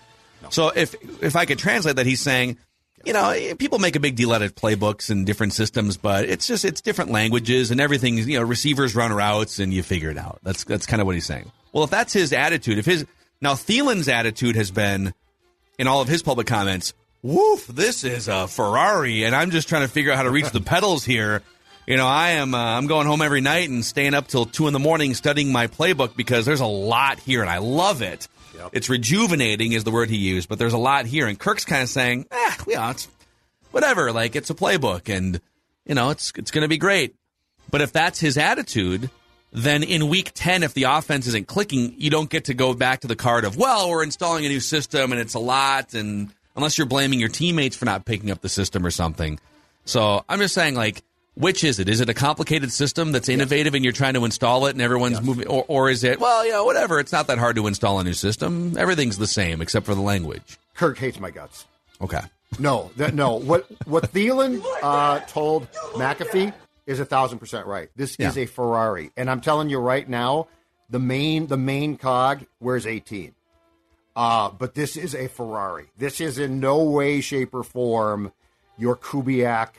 So 0.48 0.68
if 0.68 0.94
if 1.22 1.36
I 1.36 1.44
could 1.44 1.58
translate 1.58 1.96
that, 1.96 2.06
he's 2.06 2.20
saying, 2.20 2.56
you 3.04 3.12
know, 3.12 3.30
eh, 3.30 3.54
people 3.54 3.78
make 3.78 3.96
a 3.96 4.00
big 4.00 4.16
deal 4.16 4.32
out 4.32 4.42
of 4.42 4.54
playbooks 4.54 5.10
and 5.10 5.26
different 5.26 5.52
systems, 5.52 5.96
but 5.96 6.24
it's 6.26 6.46
just 6.46 6.64
it's 6.64 6.80
different 6.80 7.10
languages 7.10 7.70
and 7.70 7.80
everything. 7.80 8.18
You 8.18 8.38
know, 8.38 8.44
receivers 8.44 8.94
run 8.94 9.12
routes 9.12 9.58
and 9.58 9.72
you 9.72 9.82
figure 9.82 10.10
it 10.10 10.18
out. 10.18 10.40
That's 10.42 10.64
that's 10.64 10.86
kind 10.86 11.00
of 11.00 11.06
what 11.06 11.14
he's 11.14 11.26
saying. 11.26 11.50
Well, 11.72 11.84
if 11.84 11.90
that's 11.90 12.12
his 12.12 12.32
attitude, 12.32 12.78
if 12.78 12.86
his 12.86 13.06
now 13.40 13.54
Thielen's 13.54 14.08
attitude 14.08 14.56
has 14.56 14.70
been 14.70 15.14
in 15.78 15.86
all 15.86 16.00
of 16.00 16.08
his 16.08 16.22
public 16.22 16.46
comments, 16.46 16.92
woof, 17.22 17.66
this 17.66 18.04
is 18.04 18.28
a 18.28 18.46
Ferrari, 18.46 19.24
and 19.24 19.34
I'm 19.34 19.50
just 19.50 19.68
trying 19.68 19.82
to 19.82 19.88
figure 19.88 20.12
out 20.12 20.16
how 20.16 20.24
to 20.24 20.30
reach 20.30 20.50
the 20.50 20.60
pedals 20.60 21.04
here. 21.04 21.42
You 21.90 21.96
know, 21.96 22.06
I 22.06 22.30
am 22.30 22.54
uh, 22.54 22.76
I'm 22.78 22.86
going 22.86 23.08
home 23.08 23.20
every 23.20 23.40
night 23.40 23.68
and 23.68 23.84
staying 23.84 24.14
up 24.14 24.28
till 24.28 24.46
two 24.46 24.68
in 24.68 24.72
the 24.72 24.78
morning 24.78 25.12
studying 25.14 25.50
my 25.50 25.66
playbook 25.66 26.14
because 26.14 26.46
there's 26.46 26.60
a 26.60 26.66
lot 26.66 27.18
here 27.18 27.40
and 27.40 27.50
I 27.50 27.58
love 27.58 28.00
it. 28.00 28.28
It's 28.72 28.88
rejuvenating 28.88 29.72
is 29.72 29.82
the 29.82 29.90
word 29.90 30.08
he 30.08 30.16
used, 30.16 30.48
but 30.48 30.60
there's 30.60 30.72
a 30.72 30.78
lot 30.78 31.06
here. 31.06 31.26
And 31.26 31.36
Kirk's 31.36 31.64
kind 31.64 31.82
of 31.82 31.88
saying, 31.88 32.26
eh, 32.30 32.54
yeah, 32.68 32.92
it's 32.92 33.08
whatever. 33.72 34.12
Like 34.12 34.36
it's 34.36 34.50
a 34.50 34.54
playbook, 34.54 35.12
and 35.12 35.40
you 35.84 35.96
know, 35.96 36.10
it's 36.10 36.32
it's 36.36 36.52
going 36.52 36.62
to 36.62 36.68
be 36.68 36.78
great. 36.78 37.16
But 37.72 37.80
if 37.80 37.90
that's 37.90 38.20
his 38.20 38.38
attitude, 38.38 39.10
then 39.50 39.82
in 39.82 40.08
week 40.08 40.30
10, 40.32 40.62
if 40.62 40.74
the 40.74 40.84
offense 40.84 41.26
isn't 41.26 41.48
clicking, 41.48 41.96
you 41.98 42.08
don't 42.08 42.30
get 42.30 42.44
to 42.44 42.54
go 42.54 42.72
back 42.72 43.00
to 43.00 43.08
the 43.08 43.16
card 43.16 43.44
of, 43.44 43.56
well, 43.56 43.90
we're 43.90 44.04
installing 44.04 44.46
a 44.46 44.48
new 44.48 44.60
system 44.60 45.10
and 45.10 45.20
it's 45.20 45.34
a 45.34 45.40
lot. 45.40 45.94
And 45.94 46.30
unless 46.54 46.78
you're 46.78 46.86
blaming 46.86 47.18
your 47.18 47.30
teammates 47.30 47.74
for 47.74 47.84
not 47.84 48.04
picking 48.04 48.30
up 48.30 48.42
the 48.42 48.48
system 48.48 48.86
or 48.86 48.92
something. 48.92 49.40
So 49.86 50.24
I'm 50.28 50.38
just 50.38 50.54
saying, 50.54 50.76
like, 50.76 51.02
which 51.40 51.64
is 51.64 51.78
it? 51.78 51.88
Is 51.88 52.00
it 52.00 52.08
a 52.08 52.14
complicated 52.14 52.72
system 52.72 53.12
that's 53.12 53.28
innovative 53.28 53.74
and 53.74 53.82
you're 53.82 53.92
trying 53.92 54.14
to 54.14 54.24
install 54.24 54.66
it 54.66 54.70
and 54.70 54.82
everyone's 54.82 55.20
moving? 55.20 55.46
Or, 55.48 55.64
or 55.68 55.90
is 55.90 56.04
it, 56.04 56.20
well, 56.20 56.44
you 56.44 56.52
know, 56.52 56.64
whatever. 56.64 57.00
It's 57.00 57.12
not 57.12 57.26
that 57.26 57.38
hard 57.38 57.56
to 57.56 57.66
install 57.66 57.98
a 57.98 58.04
new 58.04 58.12
system. 58.12 58.76
Everything's 58.78 59.18
the 59.18 59.26
same 59.26 59.60
except 59.60 59.86
for 59.86 59.94
the 59.94 60.00
language. 60.00 60.58
kirk 60.74 60.98
hates 60.98 61.18
my 61.18 61.30
guts 61.30 61.66
Okay. 62.00 62.20
No, 62.58 62.90
that 62.96 63.14
no. 63.14 63.36
What 63.36 63.66
what 63.86 64.04
Thielen 64.12 64.64
uh, 64.82 65.20
told 65.20 65.70
McAfee 65.92 66.52
is 66.86 67.00
a 67.00 67.04
thousand 67.04 67.38
percent 67.38 67.66
right. 67.66 67.88
This 67.94 68.16
is 68.18 68.36
a 68.36 68.46
Ferrari, 68.46 69.10
and 69.16 69.30
I'm 69.30 69.40
telling 69.40 69.68
you 69.68 69.78
right 69.78 70.08
now, 70.08 70.48
the 70.88 70.98
main 70.98 71.46
the 71.46 71.56
main 71.56 71.96
cog 71.96 72.44
wears 72.58 72.86
18. 72.86 73.34
Uh, 74.16 74.50
but 74.50 74.74
this 74.74 74.96
is 74.96 75.14
a 75.14 75.28
Ferrari. 75.28 75.86
This 75.96 76.20
is 76.20 76.38
in 76.38 76.58
no 76.58 76.82
way, 76.82 77.20
shape, 77.20 77.54
or 77.54 77.62
form 77.62 78.32
your 78.76 78.96
Kubiak. 78.96 79.70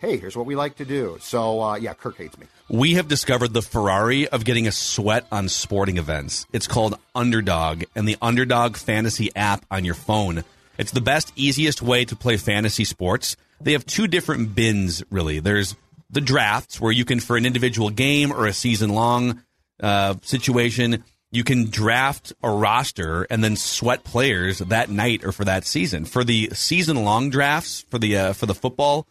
Hey, 0.00 0.16
here's 0.16 0.34
what 0.34 0.46
we 0.46 0.56
like 0.56 0.76
to 0.76 0.86
do. 0.86 1.18
So 1.20 1.60
uh, 1.60 1.74
yeah, 1.76 1.92
Kirk 1.92 2.16
hates 2.16 2.38
me. 2.38 2.46
We 2.70 2.94
have 2.94 3.06
discovered 3.06 3.52
the 3.52 3.60
Ferrari 3.60 4.26
of 4.28 4.46
getting 4.46 4.66
a 4.66 4.72
sweat 4.72 5.26
on 5.30 5.50
sporting 5.50 5.98
events. 5.98 6.46
It's 6.54 6.66
called 6.66 6.98
Underdog 7.14 7.84
and 7.94 8.08
the 8.08 8.16
Underdog 8.22 8.76
Fantasy 8.76 9.30
app 9.36 9.66
on 9.70 9.84
your 9.84 9.94
phone. 9.94 10.42
It's 10.78 10.92
the 10.92 11.02
best, 11.02 11.34
easiest 11.36 11.82
way 11.82 12.06
to 12.06 12.16
play 12.16 12.38
fantasy 12.38 12.86
sports. 12.86 13.36
They 13.60 13.72
have 13.72 13.84
two 13.84 14.06
different 14.06 14.54
bins, 14.54 15.02
really. 15.10 15.38
There's 15.38 15.76
the 16.08 16.22
drafts, 16.22 16.80
where 16.80 16.92
you 16.92 17.04
can, 17.04 17.20
for 17.20 17.36
an 17.36 17.44
individual 17.44 17.90
game 17.90 18.32
or 18.32 18.46
a 18.46 18.54
season 18.54 18.90
long 18.90 19.42
uh, 19.80 20.14
situation, 20.22 21.04
you 21.30 21.44
can 21.44 21.68
draft 21.68 22.32
a 22.42 22.50
roster 22.50 23.24
and 23.24 23.44
then 23.44 23.56
sweat 23.56 24.02
players 24.02 24.60
that 24.60 24.88
night 24.88 25.24
or 25.24 25.32
for 25.32 25.44
that 25.44 25.66
season. 25.66 26.06
For 26.06 26.24
the 26.24 26.50
season 26.54 27.04
long 27.04 27.28
drafts, 27.28 27.84
for 27.90 27.98
the 27.98 28.16
uh, 28.16 28.32
for 28.32 28.46
the 28.46 28.54
football, 28.54 29.06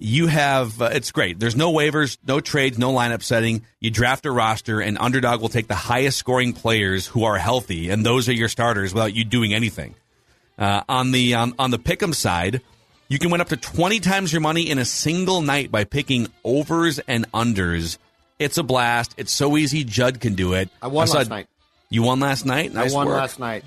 you 0.00 0.26
have 0.26 0.80
uh, 0.80 0.86
it's 0.92 1.12
great. 1.12 1.38
There's 1.38 1.54
no 1.54 1.72
waivers, 1.72 2.16
no 2.26 2.40
trades, 2.40 2.78
no 2.78 2.92
lineup 2.92 3.22
setting. 3.22 3.62
You 3.80 3.90
draft 3.90 4.26
a 4.26 4.30
roster, 4.30 4.80
and 4.80 4.96
Underdog 4.98 5.40
will 5.40 5.50
take 5.50 5.68
the 5.68 5.74
highest 5.74 6.18
scoring 6.18 6.52
players 6.54 7.06
who 7.06 7.24
are 7.24 7.36
healthy, 7.36 7.90
and 7.90 8.04
those 8.04 8.28
are 8.28 8.32
your 8.32 8.48
starters 8.48 8.94
without 8.94 9.14
you 9.14 9.24
doing 9.24 9.52
anything. 9.54 9.94
Uh, 10.58 10.82
on 10.88 11.12
the 11.12 11.34
on, 11.34 11.54
on 11.58 11.70
the 11.70 11.78
pick'em 11.78 12.14
side, 12.14 12.62
you 13.08 13.18
can 13.18 13.30
win 13.30 13.40
up 13.40 13.48
to 13.48 13.56
20 13.56 14.00
times 14.00 14.32
your 14.32 14.40
money 14.40 14.68
in 14.68 14.78
a 14.78 14.84
single 14.84 15.42
night 15.42 15.70
by 15.70 15.84
picking 15.84 16.28
overs 16.44 16.98
and 17.00 17.30
unders. 17.32 17.98
It's 18.38 18.56
a 18.56 18.62
blast. 18.62 19.14
It's 19.18 19.32
so 19.32 19.56
easy. 19.56 19.84
Judd 19.84 20.20
can 20.20 20.34
do 20.34 20.54
it. 20.54 20.70
I 20.80 20.86
won 20.86 21.06
saw- 21.06 21.18
last 21.18 21.28
night. 21.28 21.46
You 21.90 22.04
won 22.04 22.20
last 22.20 22.46
night. 22.46 22.72
Nice 22.72 22.92
I 22.92 22.96
won 22.96 23.06
work. 23.08 23.16
last 23.18 23.38
night. 23.38 23.64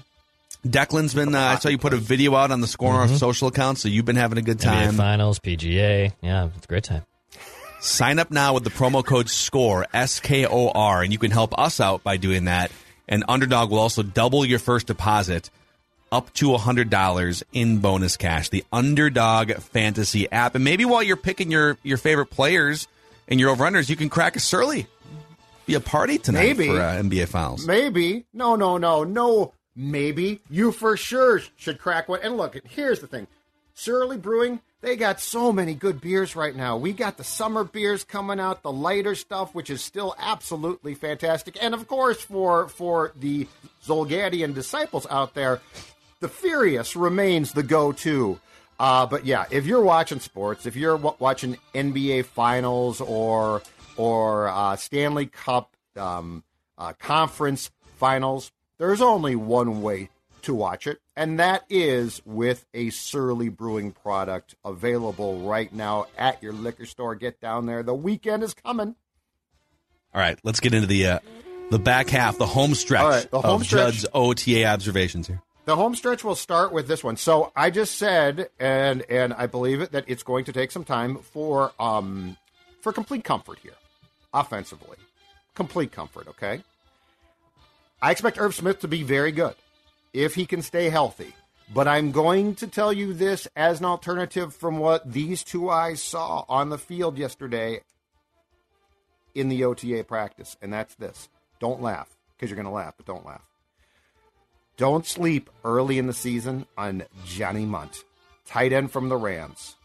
Declan's 0.65 1.13
been. 1.13 1.35
Uh, 1.35 1.39
I 1.39 1.55
saw 1.59 1.69
you 1.69 1.77
put 1.77 1.93
a 1.93 1.97
video 1.97 2.35
out 2.35 2.51
on 2.51 2.61
the 2.61 2.67
SKOR 2.67 2.93
North 2.93 3.17
social 3.17 3.47
account, 3.47 3.77
so 3.77 3.89
you've 3.89 4.05
been 4.05 4.15
having 4.15 4.37
a 4.37 4.41
good 4.41 4.59
time. 4.59 4.83
NBA 4.83 4.85
time. 4.85 4.95
Finals, 4.95 5.39
PGA. 5.39 6.13
Yeah, 6.21 6.49
it's 6.55 6.65
a 6.65 6.67
great 6.67 6.83
time. 6.83 7.03
Sign 7.81 8.17
up 8.17 8.31
now 8.31 8.53
with 8.53 8.63
the 8.63 8.69
promo 8.69 9.03
code 9.03 9.29
SKOR, 9.29 9.85
S 9.93 10.21
K 10.21 10.45
O 10.45 10.69
R, 10.69 11.01
and 11.01 11.11
you 11.11 11.19
can 11.19 11.31
help 11.31 11.57
us 11.59 11.81
out 11.81 12.03
by 12.03 12.15
doing 12.15 12.45
that. 12.45 12.71
And 13.09 13.25
Underdog 13.27 13.71
will 13.71 13.79
also 13.79 14.03
double 14.03 14.45
your 14.45 14.59
first 14.59 14.87
deposit 14.87 15.49
up 16.13 16.31
to 16.35 16.49
$100 16.49 17.43
in 17.51 17.79
bonus 17.79 18.15
cash. 18.15 18.49
The 18.49 18.63
Underdog 18.71 19.51
Fantasy 19.53 20.31
app. 20.31 20.55
And 20.55 20.63
maybe 20.63 20.85
while 20.85 21.03
you're 21.03 21.17
picking 21.17 21.51
your, 21.51 21.77
your 21.83 21.97
favorite 21.97 22.27
players 22.27 22.87
and 23.27 23.39
your 23.39 23.53
overrunners, 23.53 23.89
you 23.89 23.95
can 23.95 24.09
crack 24.09 24.35
a 24.35 24.39
Surly. 24.39 24.87
Be 25.65 25.73
a 25.73 25.79
party 25.79 26.17
tonight 26.17 26.57
Maybe. 26.57 26.67
for 26.67 26.79
uh, 26.79 27.01
NBA 27.01 27.27
Finals. 27.29 27.65
Maybe. 27.65 28.25
No, 28.33 28.55
no, 28.55 28.77
no, 28.77 29.03
no. 29.03 29.53
Maybe. 29.75 30.41
You 30.49 30.71
for 30.71 30.95
sure 30.97 31.41
should 31.55 31.79
crack 31.79 32.07
one. 32.07 32.19
And 32.23 32.37
look, 32.37 32.59
here's 32.65 32.99
the 32.99 33.07
thing 33.07 33.27
Surly 33.73 34.17
Brewing, 34.17 34.61
they 34.81 34.95
got 34.95 35.19
so 35.19 35.51
many 35.51 35.73
good 35.73 35.99
beers 35.99 36.35
right 36.35 36.55
now. 36.55 36.77
We 36.77 36.93
got 36.93 37.17
the 37.17 37.23
summer 37.23 37.63
beers 37.63 38.03
coming 38.03 38.39
out, 38.39 38.61
the 38.61 38.71
lighter 38.71 39.15
stuff, 39.15 39.55
which 39.55 39.69
is 39.69 39.81
still 39.81 40.15
absolutely 40.19 40.93
fantastic. 40.93 41.57
And 41.61 41.73
of 41.73 41.87
course, 41.87 42.21
for, 42.21 42.67
for 42.67 43.13
the 43.15 43.47
Zolgadian 43.85 44.53
disciples 44.53 45.07
out 45.09 45.33
there, 45.33 45.61
the 46.19 46.29
Furious 46.29 46.95
remains 46.95 47.53
the 47.53 47.63
go 47.63 47.91
to. 47.93 48.39
Uh, 48.79 49.05
but 49.05 49.25
yeah, 49.25 49.45
if 49.51 49.65
you're 49.65 49.81
watching 49.81 50.19
sports, 50.19 50.65
if 50.65 50.75
you're 50.75 50.97
w- 50.97 51.15
watching 51.19 51.57
NBA 51.73 52.25
Finals 52.25 53.01
or 53.01 53.61
or 53.95 54.47
uh, 54.49 54.75
Stanley 54.75 55.27
Cup 55.27 55.75
um, 55.95 56.43
uh, 56.77 56.93
conference 56.93 57.69
finals, 57.97 58.51
there's 58.83 59.01
only 59.01 59.33
one 59.33 59.81
way 59.81 60.09
to 60.41 60.53
watch 60.53 60.87
it, 60.87 60.99
and 61.15 61.39
that 61.39 61.63
is 61.69 62.21
with 62.25 62.65
a 62.73 62.89
Surly 62.89 63.47
Brewing 63.47 63.93
product 63.93 64.55
available 64.65 65.39
right 65.39 65.71
now 65.71 66.07
at 66.17 66.43
your 66.43 66.51
liquor 66.51 66.85
store. 66.85 67.15
Get 67.15 67.39
down 67.39 67.65
there. 67.65 67.81
The 67.81 67.95
weekend 67.95 68.43
is 68.43 68.53
coming. 68.53 68.95
All 70.13 70.19
right, 70.19 70.37
let's 70.43 70.59
get 70.59 70.73
into 70.73 70.85
the 70.85 71.07
uh, 71.07 71.19
the 71.69 71.79
back 71.79 72.09
half, 72.09 72.37
the 72.37 72.45
home 72.45 72.75
stretch 72.75 73.03
right, 73.03 73.31
the 73.31 73.39
home 73.39 73.61
of 73.61 73.67
stretch. 73.67 73.93
Judd's 73.93 74.05
OTA 74.13 74.65
observations 74.65 75.27
here. 75.27 75.41
The 75.63 75.77
home 75.77 75.95
stretch 75.95 76.25
will 76.25 76.35
start 76.35 76.73
with 76.73 76.89
this 76.89 77.05
one. 77.05 77.15
So 77.15 77.53
I 77.55 77.69
just 77.69 77.97
said, 77.97 78.49
and 78.59 79.01
and 79.09 79.33
I 79.33 79.47
believe 79.47 79.79
it 79.79 79.93
that 79.93 80.03
it's 80.07 80.23
going 80.23 80.43
to 80.43 80.51
take 80.51 80.71
some 80.71 80.83
time 80.83 81.19
for 81.19 81.71
um 81.79 82.35
for 82.81 82.91
complete 82.91 83.23
comfort 83.23 83.59
here, 83.59 83.75
offensively, 84.33 84.97
complete 85.55 85.93
comfort. 85.93 86.27
Okay. 86.27 86.63
I 88.03 88.11
expect 88.11 88.37
Irv 88.37 88.53
Smith 88.53 88.81
to 88.81 88.89
be 88.89 89.01
very 89.01 89.31
good 89.31 89.55
if 90.11 90.35
he 90.35 90.45
can 90.45 90.61
stay 90.61 90.89
healthy. 90.89 91.33
But 91.73 91.87
I'm 91.87 92.11
going 92.11 92.55
to 92.55 92.67
tell 92.67 92.91
you 92.91 93.13
this 93.13 93.47
as 93.55 93.79
an 93.79 93.85
alternative 93.85 94.53
from 94.53 94.77
what 94.77 95.09
these 95.09 95.41
two 95.41 95.69
eyes 95.69 96.01
saw 96.01 96.43
on 96.49 96.67
the 96.67 96.77
field 96.77 97.17
yesterday 97.17 97.79
in 99.33 99.47
the 99.47 99.63
OTA 99.63 100.03
practice, 100.03 100.57
and 100.61 100.73
that's 100.73 100.95
this: 100.95 101.29
don't 101.61 101.81
laugh 101.81 102.09
because 102.35 102.49
you're 102.49 102.61
going 102.61 102.65
to 102.65 102.71
laugh, 102.71 102.93
but 102.97 103.05
don't 103.05 103.25
laugh. 103.25 103.47
Don't 104.75 105.05
sleep 105.05 105.49
early 105.63 105.97
in 105.97 106.07
the 106.07 106.13
season 106.13 106.65
on 106.77 107.03
Johnny 107.25 107.65
Mundt, 107.65 108.03
tight 108.45 108.73
end 108.73 108.91
from 108.91 109.07
the 109.07 109.15
Rams. 109.15 109.77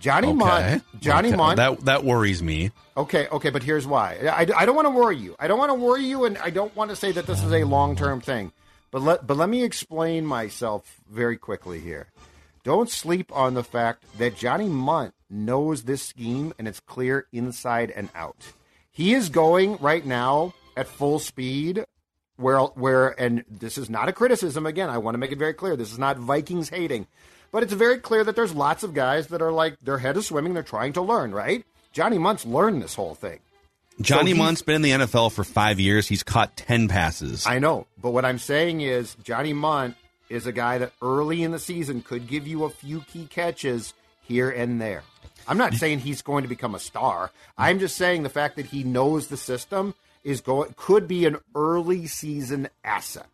Johnny 0.00 0.32
Mundt, 0.32 0.82
Johnny 0.98 1.28
Okay. 1.28 1.36
Mundt. 1.36 1.56
That 1.58 1.84
that 1.84 2.04
worries 2.04 2.42
me. 2.42 2.72
Okay, 2.96 3.28
okay, 3.28 3.50
but 3.50 3.62
here's 3.62 3.86
why. 3.86 4.16
I, 4.26 4.46
I 4.56 4.66
don't 4.66 4.74
want 4.74 4.86
to 4.86 4.90
worry 4.90 5.16
you. 5.16 5.36
I 5.38 5.46
don't 5.46 5.58
want 5.58 5.70
to 5.70 5.74
worry 5.74 6.04
you, 6.04 6.24
and 6.24 6.36
I 6.38 6.50
don't 6.50 6.74
want 6.74 6.90
to 6.90 6.96
say 6.96 7.12
that 7.12 7.26
this 7.26 7.42
is 7.42 7.52
a 7.52 7.64
long 7.64 7.94
term 7.96 8.20
thing. 8.20 8.52
But 8.90 9.02
let 9.02 9.26
but 9.26 9.36
let 9.36 9.48
me 9.48 9.62
explain 9.62 10.26
myself 10.26 11.00
very 11.08 11.36
quickly 11.36 11.78
here. 11.80 12.08
Don't 12.64 12.90
sleep 12.90 13.30
on 13.34 13.54
the 13.54 13.62
fact 13.64 14.04
that 14.18 14.36
Johnny 14.36 14.68
Mundt 14.68 15.14
knows 15.30 15.84
this 15.84 16.02
scheme 16.02 16.52
and 16.58 16.66
it's 16.66 16.80
clear 16.80 17.26
inside 17.32 17.90
and 17.90 18.08
out. 18.14 18.52
He 18.90 19.14
is 19.14 19.28
going 19.28 19.76
right 19.78 20.04
now 20.04 20.54
at 20.76 20.88
full 20.88 21.18
speed. 21.18 21.84
Where 22.36 22.58
where 22.58 23.08
and 23.20 23.44
this 23.50 23.76
is 23.76 23.90
not 23.90 24.08
a 24.08 24.12
criticism. 24.12 24.64
Again, 24.64 24.88
I 24.88 24.96
want 24.98 25.14
to 25.14 25.18
make 25.18 25.30
it 25.30 25.38
very 25.38 25.52
clear. 25.54 25.76
This 25.76 25.92
is 25.92 25.98
not 25.98 26.16
Vikings 26.16 26.70
hating. 26.70 27.06
But 27.52 27.62
it's 27.62 27.72
very 27.72 27.98
clear 27.98 28.24
that 28.24 28.36
there's 28.36 28.54
lots 28.54 28.82
of 28.82 28.94
guys 28.94 29.28
that 29.28 29.42
are 29.42 29.52
like 29.52 29.78
their 29.80 29.98
head 29.98 30.16
is 30.16 30.26
swimming, 30.26 30.54
they're 30.54 30.62
trying 30.62 30.92
to 30.94 31.02
learn, 31.02 31.32
right? 31.32 31.64
Johnny 31.92 32.18
Mundt's 32.18 32.46
learned 32.46 32.82
this 32.82 32.94
whole 32.94 33.14
thing. 33.14 33.40
Johnny 34.00 34.30
So 34.32 34.38
Mundt's 34.38 34.62
been 34.62 34.76
in 34.76 34.82
the 34.82 34.90
NFL 34.92 35.32
for 35.32 35.44
five 35.44 35.80
years. 35.80 36.06
He's 36.08 36.22
caught 36.22 36.56
ten 36.56 36.88
passes. 36.88 37.46
I 37.46 37.58
know, 37.58 37.86
but 38.00 38.12
what 38.12 38.24
I'm 38.24 38.38
saying 38.38 38.80
is 38.80 39.16
Johnny 39.22 39.52
Mundt 39.52 39.96
is 40.28 40.46
a 40.46 40.52
guy 40.52 40.78
that 40.78 40.92
early 41.02 41.42
in 41.42 41.50
the 41.50 41.58
season 41.58 42.02
could 42.02 42.28
give 42.28 42.46
you 42.46 42.64
a 42.64 42.70
few 42.70 43.00
key 43.00 43.26
catches 43.26 43.92
here 44.22 44.48
and 44.48 44.80
there. 44.80 45.02
I'm 45.48 45.58
not 45.58 45.74
saying 45.74 45.98
he's 45.98 46.22
going 46.22 46.42
to 46.42 46.48
become 46.48 46.74
a 46.74 46.78
star. 46.78 47.32
I'm 47.58 47.80
just 47.80 47.96
saying 47.96 48.22
the 48.22 48.28
fact 48.28 48.56
that 48.56 48.66
he 48.66 48.84
knows 48.84 49.26
the 49.26 49.36
system 49.36 49.94
is 50.22 50.40
going 50.40 50.72
could 50.76 51.08
be 51.08 51.26
an 51.26 51.38
early 51.54 52.06
season 52.06 52.68
asset. 52.84 53.26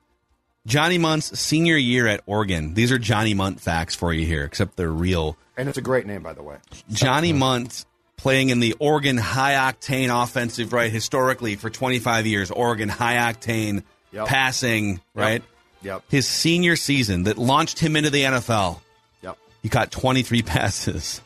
Johnny 0.66 0.98
Mundt's 0.98 1.38
senior 1.38 1.76
year 1.76 2.06
at 2.06 2.20
Oregon. 2.26 2.74
These 2.74 2.92
are 2.92 2.98
Johnny 2.98 3.32
Mundt 3.34 3.60
facts 3.60 3.94
for 3.94 4.12
you 4.12 4.26
here, 4.26 4.44
except 4.44 4.76
they're 4.76 4.90
real. 4.90 5.36
And 5.56 5.68
it's 5.68 5.78
a 5.78 5.82
great 5.82 6.06
name 6.06 6.22
by 6.22 6.32
the 6.34 6.42
way. 6.42 6.56
Johnny 6.90 7.32
Mundt 7.32 7.86
playing 8.16 8.50
in 8.50 8.60
the 8.60 8.74
Oregon 8.80 9.16
high 9.16 9.52
octane 9.54 10.10
offensive 10.22 10.72
right 10.72 10.90
historically 10.90 11.54
for 11.56 11.70
25 11.70 12.26
years. 12.26 12.50
Oregon 12.50 12.88
high 12.88 13.32
octane 13.32 13.82
Yep. 14.12 14.26
passing 14.28 15.00
right. 15.14 15.42
Yep. 15.82 16.02
His 16.08 16.26
senior 16.26 16.74
season 16.76 17.24
that 17.24 17.36
launched 17.38 17.78
him 17.78 17.96
into 17.96 18.08
the 18.10 18.22
NFL. 18.22 18.80
Yep. 19.22 19.36
He 19.62 19.68
caught 19.68 19.90
23 19.90 20.42
passes. 20.42 21.20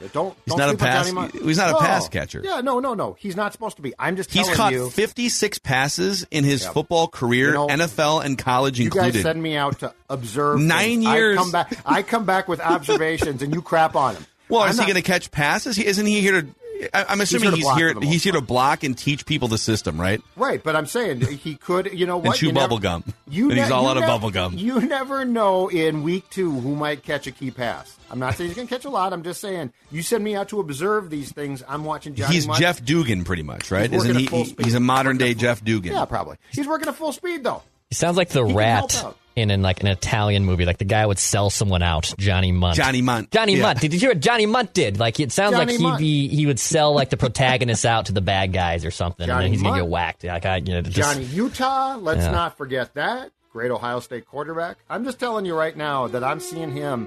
Yeah, 0.00 0.08
Don't, 0.12 0.36
He's 0.44 0.54
don't 0.54 0.58
not 0.58 0.74
a 0.74 0.76
pass- 0.76 1.06
he's 1.32 1.56
not 1.56 1.70
a 1.70 1.72
No. 1.72 1.78
pass 1.78 2.08
catcher. 2.10 2.42
Yeah, 2.44 2.60
no, 2.60 2.80
no, 2.80 2.92
no. 2.92 3.16
He's 3.18 3.34
not 3.34 3.52
supposed 3.54 3.76
to 3.76 3.82
be. 3.82 3.94
I'm 3.98 4.16
just 4.16 4.30
He's 4.30 4.48
caught 4.50 4.72
you. 4.72 4.90
56 4.90 5.58
passes 5.60 6.26
in 6.30 6.44
his 6.44 6.66
football 6.66 7.08
career, 7.08 7.48
You 7.48 7.54
know, 7.54 7.66
NFL 7.68 8.22
and 8.24 8.36
college 8.36 8.78
You 8.78 8.86
included. 8.86 9.06
You 9.08 9.12
guys 9.14 9.22
send 9.22 9.42
me 9.42 9.56
out 9.56 9.78
to 9.80 9.94
observe 10.10 10.60
Nine 10.60 11.00
things. 11.00 11.04
years. 11.06 11.38
I 11.38 11.40
come 11.42 11.50
back. 11.50 11.78
I 11.86 12.02
come 12.02 12.24
back 12.26 12.46
with 12.48 12.60
observations, 12.90 13.40
and 13.40 13.54
you 13.54 13.62
crap 13.62 13.96
on 13.96 14.16
him. 14.16 14.26
well, 14.50 14.62
I'm 14.62 14.70
is 14.70 14.76
not- 14.76 14.86
he 14.86 14.92
going 14.92 15.02
to 15.02 15.06
catch 15.10 15.30
passes? 15.30 15.76
He- 15.76 15.86
Isn't 15.86 16.04
he 16.06 16.20
here 16.20 16.42
to? 16.42 16.48
I- 16.94 17.04
I'm 17.08 17.20
assuming 17.20 17.52
here 17.54 17.56
he's 17.56 17.74
here. 17.76 17.94
He's 18.00 18.22
here 18.24 18.32
to 18.34 18.40
block 18.40 18.82
and 18.84 18.96
teach 18.96 19.26
people 19.26 19.48
the 19.48 19.58
system, 19.58 20.00
right? 20.00 20.20
Right, 20.36 20.62
but 20.62 20.76
I'm 20.76 20.86
saying 20.86 21.20
he 21.22 21.54
could. 21.56 21.90
You 21.92 22.06
know 22.06 22.16
what? 22.18 22.26
And 22.26 22.34
chew 22.36 22.46
You 22.46 22.52
never- 22.52 22.64
bubble 22.64 22.78
gum. 22.78 23.04
You 23.28 23.50
And 23.50 23.58
he's 23.58 23.70
all 23.70 23.84
you 23.84 23.88
out 23.90 23.96
of 23.96 24.02
nev- 24.02 24.08
bubble 24.10 24.30
gum. 24.30 24.54
You 24.58 24.80
never 24.80 25.24
know 25.24 25.68
in 25.68 26.02
week 26.02 26.28
two 26.30 26.50
who 26.60 26.74
might 26.74 27.02
catch 27.02 27.26
a 27.26 27.30
key 27.32 27.50
pass. 27.50 27.96
I'm 28.10 28.18
not 28.18 28.34
saying 28.36 28.48
he's 28.50 28.56
going 28.56 28.68
to 28.68 28.74
catch 28.74 28.84
a 28.84 28.90
lot. 28.90 29.12
I'm 29.12 29.22
just 29.22 29.40
saying 29.40 29.72
you 29.90 30.02
send 30.02 30.22
me 30.22 30.36
out 30.36 30.48
to 30.50 30.60
observe 30.60 31.10
these 31.10 31.32
things. 31.32 31.62
I'm 31.68 31.84
watching 31.84 32.14
Johnny. 32.14 32.34
he's 32.34 32.46
Mundt. 32.46 32.60
Jeff 32.60 32.84
Dugan, 32.84 33.24
pretty 33.24 33.42
much, 33.42 33.70
right? 33.70 33.90
He's 33.90 34.04
Isn't 34.04 34.16
he? 34.18 34.26
he- 34.26 34.56
He's 34.62 34.74
a 34.74 34.80
modern 34.80 35.16
day 35.18 35.34
Jeff 35.34 35.64
Dugan. 35.64 35.92
Yeah, 35.92 36.04
probably. 36.04 36.36
He's 36.52 36.66
working 36.68 36.88
at 36.88 36.94
full 36.96 37.12
speed 37.12 37.42
though. 37.44 37.62
He 37.90 37.94
sounds 37.94 38.16
like 38.16 38.28
the 38.30 38.42
He 38.42 38.48
can 38.48 38.56
rat 38.56 38.92
help 38.92 39.04
out. 39.04 39.16
In, 39.36 39.50
in 39.50 39.60
like 39.60 39.82
an 39.82 39.88
Italian 39.88 40.46
movie. 40.46 40.64
Like 40.64 40.78
the 40.78 40.86
guy 40.86 41.04
would 41.04 41.18
sell 41.18 41.50
someone 41.50 41.82
out, 41.82 42.14
Johnny 42.16 42.52
Mundt. 42.52 42.76
Johnny 42.76 43.02
Mundt. 43.02 43.30
Johnny 43.30 43.56
Yeah. 43.56 43.64
Mundt. 43.64 43.80
Did 43.80 43.92
you 43.92 44.00
hear 44.00 44.08
what 44.10 44.20
Johnny 44.20 44.46
Mundt 44.46 44.72
did? 44.72 44.98
Like 44.98 45.20
it 45.20 45.30
sounds 45.30 45.54
Johnny 45.54 45.76
like 45.76 45.98
he'd 45.98 46.02
be 46.02 46.28
he 46.34 46.46
would 46.46 46.58
sell 46.58 46.94
like 46.94 47.10
the 47.10 47.18
protagonists 47.18 47.84
out 47.84 48.06
to 48.06 48.12
the 48.12 48.22
bad 48.22 48.54
guys 48.54 48.86
or 48.86 48.90
something, 48.90 49.26
Johnny 49.26 49.44
and 49.44 49.44
then 49.44 49.52
he's 49.52 49.62
gonna 49.62 49.82
get 49.82 49.88
whacked. 49.90 50.24
Like 50.24 50.46
I, 50.46 50.56
you 50.56 50.72
know, 50.72 50.80
just, 50.80 50.96
Johnny 50.96 51.24
Utah. 51.24 51.96
Let's 51.96 52.24
Yeah. 52.24 52.30
not 52.30 52.56
forget 52.56 52.94
that 52.94 53.30
great 53.52 53.70
Ohio 53.70 54.00
State 54.00 54.24
quarterback. 54.26 54.78
I'm 54.88 55.04
just 55.04 55.18
telling 55.20 55.44
you 55.44 55.54
right 55.54 55.76
now 55.76 56.06
that 56.08 56.24
I'm 56.24 56.40
seeing 56.40 56.72
him 56.72 57.06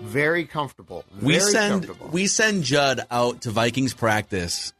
very 0.00 0.44
comfortable. 0.46 1.04
We 1.22 1.38
send 1.38 1.84
comfortable. 1.84 2.08
we 2.12 2.26
send 2.26 2.64
Judd 2.64 3.06
out 3.10 3.42
to 3.42 3.50
Vikings 3.52 3.94
practice 3.94 4.72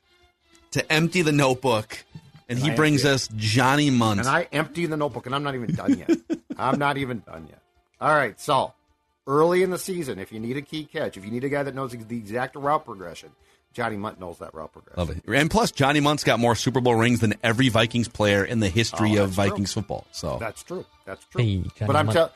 to 0.72 0.92
empty 0.92 1.22
the 1.22 1.32
notebook, 1.32 2.04
and 2.48 2.58
he 2.58 2.70
I 2.70 2.74
brings 2.74 3.04
us 3.04 3.28
Johnny 3.36 3.90
Mundt. 3.90 4.20
and 4.20 4.28
I 4.28 4.48
empty 4.52 4.86
the 4.86 4.96
notebook, 4.96 5.26
and 5.26 5.34
I'm 5.34 5.42
not 5.42 5.54
even 5.54 5.74
done 5.74 5.98
yet. 5.98 6.10
I'm 6.58 6.78
not 6.78 6.96
even 6.98 7.20
done 7.26 7.46
yet. 7.48 7.60
All 8.00 8.14
right, 8.14 8.38
so 8.40 8.72
early 9.26 9.62
in 9.62 9.70
the 9.70 9.78
season, 9.78 10.18
if 10.18 10.32
you 10.32 10.40
need 10.40 10.56
a 10.56 10.62
key 10.62 10.84
catch, 10.84 11.16
if 11.16 11.24
you 11.24 11.30
need 11.30 11.44
a 11.44 11.48
guy 11.48 11.62
that 11.62 11.74
knows 11.74 11.92
the 11.92 12.16
exact 12.16 12.56
route 12.56 12.84
progression, 12.84 13.30
Johnny 13.74 13.96
Mundt 13.96 14.18
knows 14.18 14.38
that 14.38 14.54
route 14.54 14.72
progression. 14.72 14.98
Love 14.98 15.10
it. 15.10 15.22
And 15.32 15.50
plus, 15.50 15.70
Johnny 15.70 16.00
Mundt's 16.00 16.24
got 16.24 16.38
more 16.40 16.54
Super 16.54 16.80
Bowl 16.80 16.94
rings 16.94 17.20
than 17.20 17.34
every 17.42 17.68
Vikings 17.68 18.08
player 18.08 18.44
in 18.44 18.60
the 18.60 18.68
history 18.68 19.18
Oh, 19.18 19.24
of 19.24 19.34
that's 19.34 19.36
true. 19.36 19.50
Vikings 19.50 19.72
football. 19.74 20.06
So 20.12 20.38
That's 20.40 20.62
true. 20.62 20.84
That's 21.04 21.24
true. 21.26 21.42
Hey, 21.44 21.62
but 21.86 21.94
I'm 21.94 22.06
Mundt. 22.06 22.16
telling. 22.16 22.32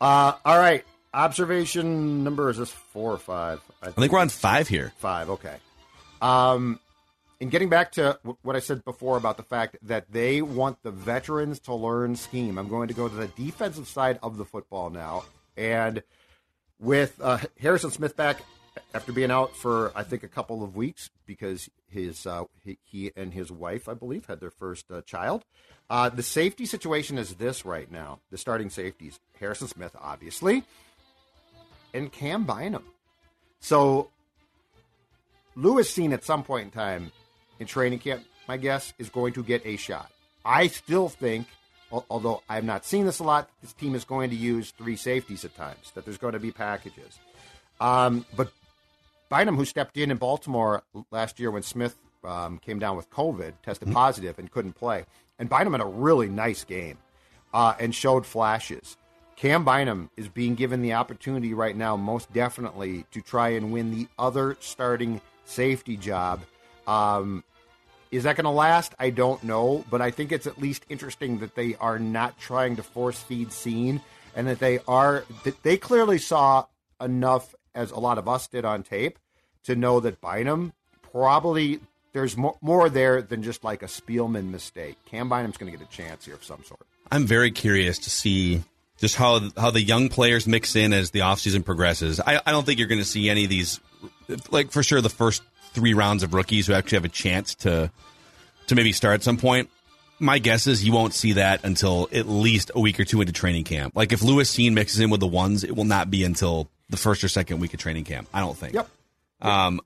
Uh, 0.00 0.32
all 0.44 0.58
right. 0.58 0.84
Observation 1.12 2.22
number 2.24 2.50
is 2.50 2.58
this 2.58 2.70
four 2.70 3.12
or 3.12 3.18
five? 3.18 3.60
I 3.82 3.90
think 3.90 4.12
we're 4.12 4.20
on 4.20 4.28
five 4.28 4.68
here. 4.68 4.92
Five. 4.98 5.30
Okay. 5.30 5.56
Um, 6.22 6.78
and 7.40 7.50
getting 7.50 7.70
back 7.70 7.92
to 7.92 8.18
what 8.42 8.54
I 8.54 8.60
said 8.60 8.84
before 8.84 9.16
about 9.16 9.36
the 9.36 9.42
fact 9.42 9.76
that 9.82 10.12
they 10.12 10.42
want 10.42 10.82
the 10.82 10.90
veterans 10.90 11.58
to 11.60 11.74
learn 11.74 12.14
scheme, 12.16 12.58
I'm 12.58 12.68
going 12.68 12.88
to 12.88 12.94
go 12.94 13.08
to 13.08 13.14
the 13.14 13.28
defensive 13.28 13.88
side 13.88 14.18
of 14.22 14.36
the 14.36 14.44
football 14.44 14.90
now. 14.90 15.24
And 15.56 16.02
with 16.78 17.18
uh, 17.22 17.38
Harrison 17.58 17.90
Smith 17.90 18.16
back 18.16 18.42
after 18.94 19.12
being 19.12 19.30
out 19.30 19.56
for 19.56 19.92
I 19.94 20.02
think 20.02 20.22
a 20.22 20.28
couple 20.28 20.62
of 20.62 20.76
weeks 20.76 21.10
because 21.26 21.68
his 21.88 22.26
uh, 22.26 22.44
he, 22.64 22.78
he, 22.84 23.10
and 23.16 23.32
his 23.32 23.50
wife 23.50 23.88
I 23.88 23.94
believe 23.94 24.26
had 24.26 24.40
their 24.40 24.50
first 24.50 24.90
uh, 24.90 25.02
child. 25.02 25.44
Uh, 25.88 26.08
the 26.08 26.22
safety 26.22 26.66
situation 26.66 27.18
is 27.18 27.34
this 27.34 27.64
right 27.64 27.90
now. 27.90 28.20
The 28.30 28.38
starting 28.38 28.70
safeties: 28.70 29.18
Harrison 29.38 29.66
Smith, 29.66 29.96
obviously, 30.00 30.62
and 31.92 32.12
Cam 32.12 32.44
Bynum. 32.44 32.84
So 33.58 34.10
Lewis 35.56 35.92
Cine 35.92 36.12
at 36.12 36.24
some 36.24 36.44
point 36.44 36.66
in 36.66 36.70
time 36.70 37.12
in 37.60 37.66
training 37.66 38.00
camp, 38.00 38.24
my 38.48 38.56
guess 38.56 38.92
is 38.98 39.08
going 39.08 39.34
to 39.34 39.44
get 39.44 39.64
a 39.64 39.76
shot. 39.76 40.10
I 40.44 40.66
still 40.66 41.08
think, 41.08 41.46
although 41.92 42.42
I've 42.48 42.64
not 42.64 42.84
seen 42.84 43.04
this 43.06 43.20
a 43.20 43.24
lot, 43.24 43.48
this 43.62 43.72
team 43.72 43.94
is 43.94 44.04
going 44.04 44.30
to 44.30 44.36
use 44.36 44.72
three 44.72 44.96
safeties 44.96 45.44
at 45.44 45.54
times. 45.54 45.92
That 45.94 46.04
there's 46.04 46.18
going 46.18 46.32
to 46.32 46.40
be 46.40 46.50
packages. 46.50 47.18
Um, 47.80 48.24
but 48.36 48.50
Bynum, 49.28 49.56
who 49.56 49.64
stepped 49.64 49.96
in 49.96 50.10
in 50.10 50.16
Baltimore 50.16 50.82
last 51.10 51.38
year 51.38 51.50
when 51.50 51.62
Smith 51.62 51.96
um, 52.24 52.58
came 52.58 52.78
down 52.78 52.96
with 52.96 53.10
COVID, 53.10 53.52
tested 53.62 53.88
mm-hmm. 53.88 53.94
positive 53.94 54.38
and 54.38 54.50
couldn't 54.50 54.72
play. 54.72 55.04
And 55.38 55.48
Bynum 55.48 55.72
had 55.72 55.80
a 55.80 55.86
really 55.86 56.28
nice 56.28 56.64
game 56.64 56.98
uh, 57.54 57.74
and 57.78 57.94
showed 57.94 58.26
flashes. 58.26 58.96
Cam 59.36 59.64
Bynum 59.64 60.10
is 60.18 60.28
being 60.28 60.54
given 60.54 60.82
the 60.82 60.92
opportunity 60.92 61.54
right 61.54 61.74
now, 61.74 61.96
most 61.96 62.30
definitely, 62.32 63.06
to 63.10 63.22
try 63.22 63.50
and 63.50 63.72
win 63.72 63.90
the 63.90 64.06
other 64.18 64.56
starting 64.60 65.20
safety 65.46 65.96
job. 65.96 66.42
Um, 66.86 67.42
is 68.10 68.24
that 68.24 68.36
going 68.36 68.44
to 68.44 68.50
last? 68.50 68.94
I 68.98 69.10
don't 69.10 69.42
know, 69.44 69.84
but 69.90 70.00
I 70.00 70.10
think 70.10 70.32
it's 70.32 70.46
at 70.46 70.60
least 70.60 70.84
interesting 70.88 71.38
that 71.38 71.54
they 71.54 71.76
are 71.76 71.98
not 71.98 72.38
trying 72.38 72.76
to 72.76 72.82
force 72.82 73.18
feed 73.20 73.50
Cine 73.50 74.00
and 74.34 74.46
that 74.46 74.58
they 74.58 74.80
are 74.86 75.24
that 75.44 75.62
they 75.62 75.76
clearly 75.76 76.18
saw 76.18 76.66
enough 77.00 77.54
as 77.74 77.90
a 77.90 77.98
lot 77.98 78.18
of 78.18 78.28
us 78.28 78.48
did 78.48 78.64
on 78.64 78.82
tape 78.82 79.18
to 79.64 79.76
know 79.76 80.00
that 80.00 80.20
Bynum 80.20 80.72
probably 81.12 81.80
there's 82.12 82.36
more, 82.36 82.56
more 82.60 82.88
there 82.88 83.22
than 83.22 83.42
just 83.42 83.62
like 83.62 83.82
a 83.82 83.86
Spielman 83.86 84.50
mistake. 84.50 84.96
Cam 85.06 85.28
Bynum's 85.28 85.56
going 85.56 85.70
to 85.70 85.78
get 85.78 85.86
a 85.86 85.90
chance 85.90 86.24
here 86.24 86.34
of 86.34 86.44
some 86.44 86.64
sort. 86.64 86.80
I'm 87.12 87.26
very 87.26 87.50
curious 87.50 87.98
to 88.00 88.10
see 88.10 88.62
just 88.98 89.16
how 89.16 89.40
how 89.56 89.70
the 89.70 89.80
young 89.80 90.08
players 90.08 90.46
mix 90.46 90.76
in 90.76 90.92
as 90.92 91.10
the 91.10 91.20
offseason 91.20 91.64
progresses. 91.64 92.20
I, 92.20 92.40
I 92.44 92.50
don't 92.50 92.66
think 92.66 92.78
you're 92.78 92.88
going 92.88 93.00
to 93.00 93.04
see 93.04 93.30
any 93.30 93.44
of 93.44 93.50
these, 93.50 93.80
like 94.50 94.70
for 94.70 94.82
sure, 94.82 95.00
the 95.00 95.08
first 95.08 95.42
three 95.72 95.94
rounds 95.94 96.22
of 96.22 96.34
rookies 96.34 96.66
who 96.66 96.72
actually 96.72 96.96
have 96.96 97.04
a 97.04 97.10
chance 97.10 97.54
to 97.56 97.90
to 98.66 98.74
maybe 98.74 98.92
start 98.92 99.14
at 99.14 99.22
some 99.22 99.36
point. 99.36 99.70
My 100.18 100.38
guess 100.38 100.66
is 100.66 100.84
you 100.84 100.92
won't 100.92 101.14
see 101.14 101.32
that 101.32 101.64
until 101.64 102.08
at 102.12 102.28
least 102.28 102.70
a 102.74 102.80
week 102.80 103.00
or 103.00 103.04
two 103.04 103.20
into 103.20 103.32
training 103.32 103.64
camp. 103.64 103.94
Like 103.96 104.12
if 104.12 104.22
Lewis 104.22 104.54
Cine 104.54 104.74
mixes 104.74 105.00
in 105.00 105.10
with 105.10 105.20
the 105.20 105.26
ones, 105.26 105.64
it 105.64 105.74
will 105.74 105.84
not 105.84 106.10
be 106.10 106.24
until 106.24 106.68
the 106.90 106.98
first 106.98 107.24
or 107.24 107.28
second 107.28 107.60
week 107.60 107.72
of 107.72 107.80
training 107.80 108.04
camp. 108.04 108.28
I 108.32 108.40
don't 108.40 108.56
think. 108.56 108.74
Yep. 108.74 108.88
Um, 109.40 109.80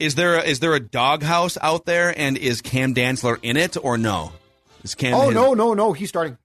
is 0.00 0.16
there 0.16 0.36
a, 0.36 0.42
is 0.42 0.60
there 0.60 0.74
a 0.74 0.80
doghouse 0.80 1.56
out 1.62 1.86
there, 1.86 2.12
and 2.18 2.36
is 2.36 2.60
Cam 2.60 2.94
Dantzler 2.94 3.38
in 3.42 3.56
it 3.56 3.76
or 3.82 3.96
no? 3.96 4.32
Is 4.82 4.94
Cam? 4.94 5.14
Oh 5.14 5.26
his... 5.26 5.34
no, 5.34 5.54
no, 5.54 5.74
no. 5.74 5.92
He's 5.92 6.08
starting. 6.08 6.36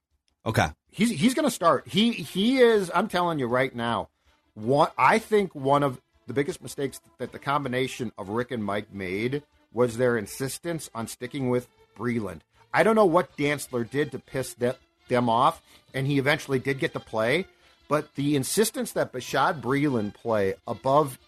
Okay 0.46 0.68
he's 0.92 1.10
he's 1.10 1.34
going 1.34 1.46
to 1.46 1.50
start. 1.50 1.88
He 1.88 2.12
he 2.12 2.58
is. 2.58 2.90
I'm 2.94 3.08
telling 3.08 3.40
you 3.40 3.46
right 3.46 3.74
now. 3.74 4.10
One, 4.54 4.90
I 4.96 5.18
think 5.18 5.54
one 5.54 5.82
of 5.82 6.00
the 6.32 6.40
biggest 6.40 6.62
mistakes 6.62 6.98
that 7.18 7.30
the 7.30 7.38
combination 7.38 8.10
of 8.16 8.30
Rick 8.30 8.52
and 8.52 8.64
Mike 8.64 8.92
made 8.92 9.42
was 9.70 9.98
their 9.98 10.16
insistence 10.16 10.88
on 10.94 11.06
sticking 11.06 11.50
with 11.50 11.68
Breeland. 11.96 12.40
I 12.72 12.82
don't 12.82 12.96
know 12.96 13.04
what 13.04 13.36
Dantzler 13.36 13.88
did 13.88 14.12
to 14.12 14.18
piss 14.18 14.54
that, 14.54 14.78
them 15.08 15.28
off, 15.28 15.60
and 15.92 16.06
he 16.06 16.18
eventually 16.18 16.58
did 16.58 16.78
get 16.78 16.94
to 16.94 17.00
play. 17.00 17.44
But 17.86 18.14
the 18.14 18.34
insistence 18.34 18.92
that 18.92 19.12
Bashaud 19.12 19.60
Breeland 19.60 20.14
play 20.14 20.54
above 20.66 21.18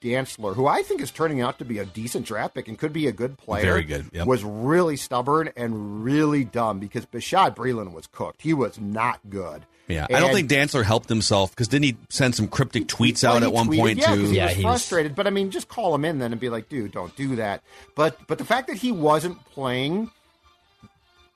Dantzler, 0.00 0.54
who 0.54 0.66
I 0.66 0.80
think 0.82 1.02
is 1.02 1.10
turning 1.10 1.42
out 1.42 1.58
to 1.58 1.66
be 1.66 1.78
a 1.78 1.84
decent 1.84 2.24
draft 2.24 2.54
pick 2.54 2.68
and 2.68 2.78
could 2.78 2.94
be 2.94 3.06
a 3.06 3.12
good 3.12 3.36
player, 3.36 3.64
very 3.64 3.82
good, 3.82 4.06
yep. 4.12 4.26
was 4.26 4.44
really 4.44 4.96
stubborn 4.96 5.50
and 5.58 6.02
really 6.02 6.44
dumb 6.44 6.78
because 6.78 7.04
Bashaud 7.04 7.54
Breeland 7.54 7.92
was 7.92 8.06
cooked. 8.06 8.40
He 8.40 8.54
was 8.54 8.80
not 8.80 9.20
good. 9.28 9.66
Yeah, 9.88 10.06
and 10.08 10.16
I 10.16 10.20
don't 10.20 10.32
think 10.32 10.50
Dantzler 10.50 10.84
helped 10.84 11.08
himself 11.08 11.50
because 11.50 11.68
didn't 11.68 11.84
he 11.86 11.96
send 12.10 12.34
some 12.34 12.46
cryptic 12.46 12.86
tweets 12.86 13.24
out 13.24 13.42
at 13.42 13.52
one 13.52 13.68
tweeted, 13.68 13.78
point 13.78 13.98
yeah, 13.98 14.14
too? 14.14 14.24
He 14.26 14.36
yeah, 14.36 14.46
was 14.46 14.60
frustrated. 14.60 15.12
Was... 15.12 15.16
But 15.16 15.26
I 15.26 15.30
mean, 15.30 15.50
just 15.50 15.68
call 15.68 15.94
him 15.94 16.04
in 16.04 16.18
then 16.18 16.32
and 16.32 16.40
be 16.40 16.50
like, 16.50 16.68
dude, 16.68 16.92
don't 16.92 17.14
do 17.16 17.36
that. 17.36 17.62
But 17.94 18.18
but 18.26 18.38
the 18.38 18.44
fact 18.44 18.68
that 18.68 18.76
he 18.76 18.92
wasn't 18.92 19.42
playing, 19.46 20.10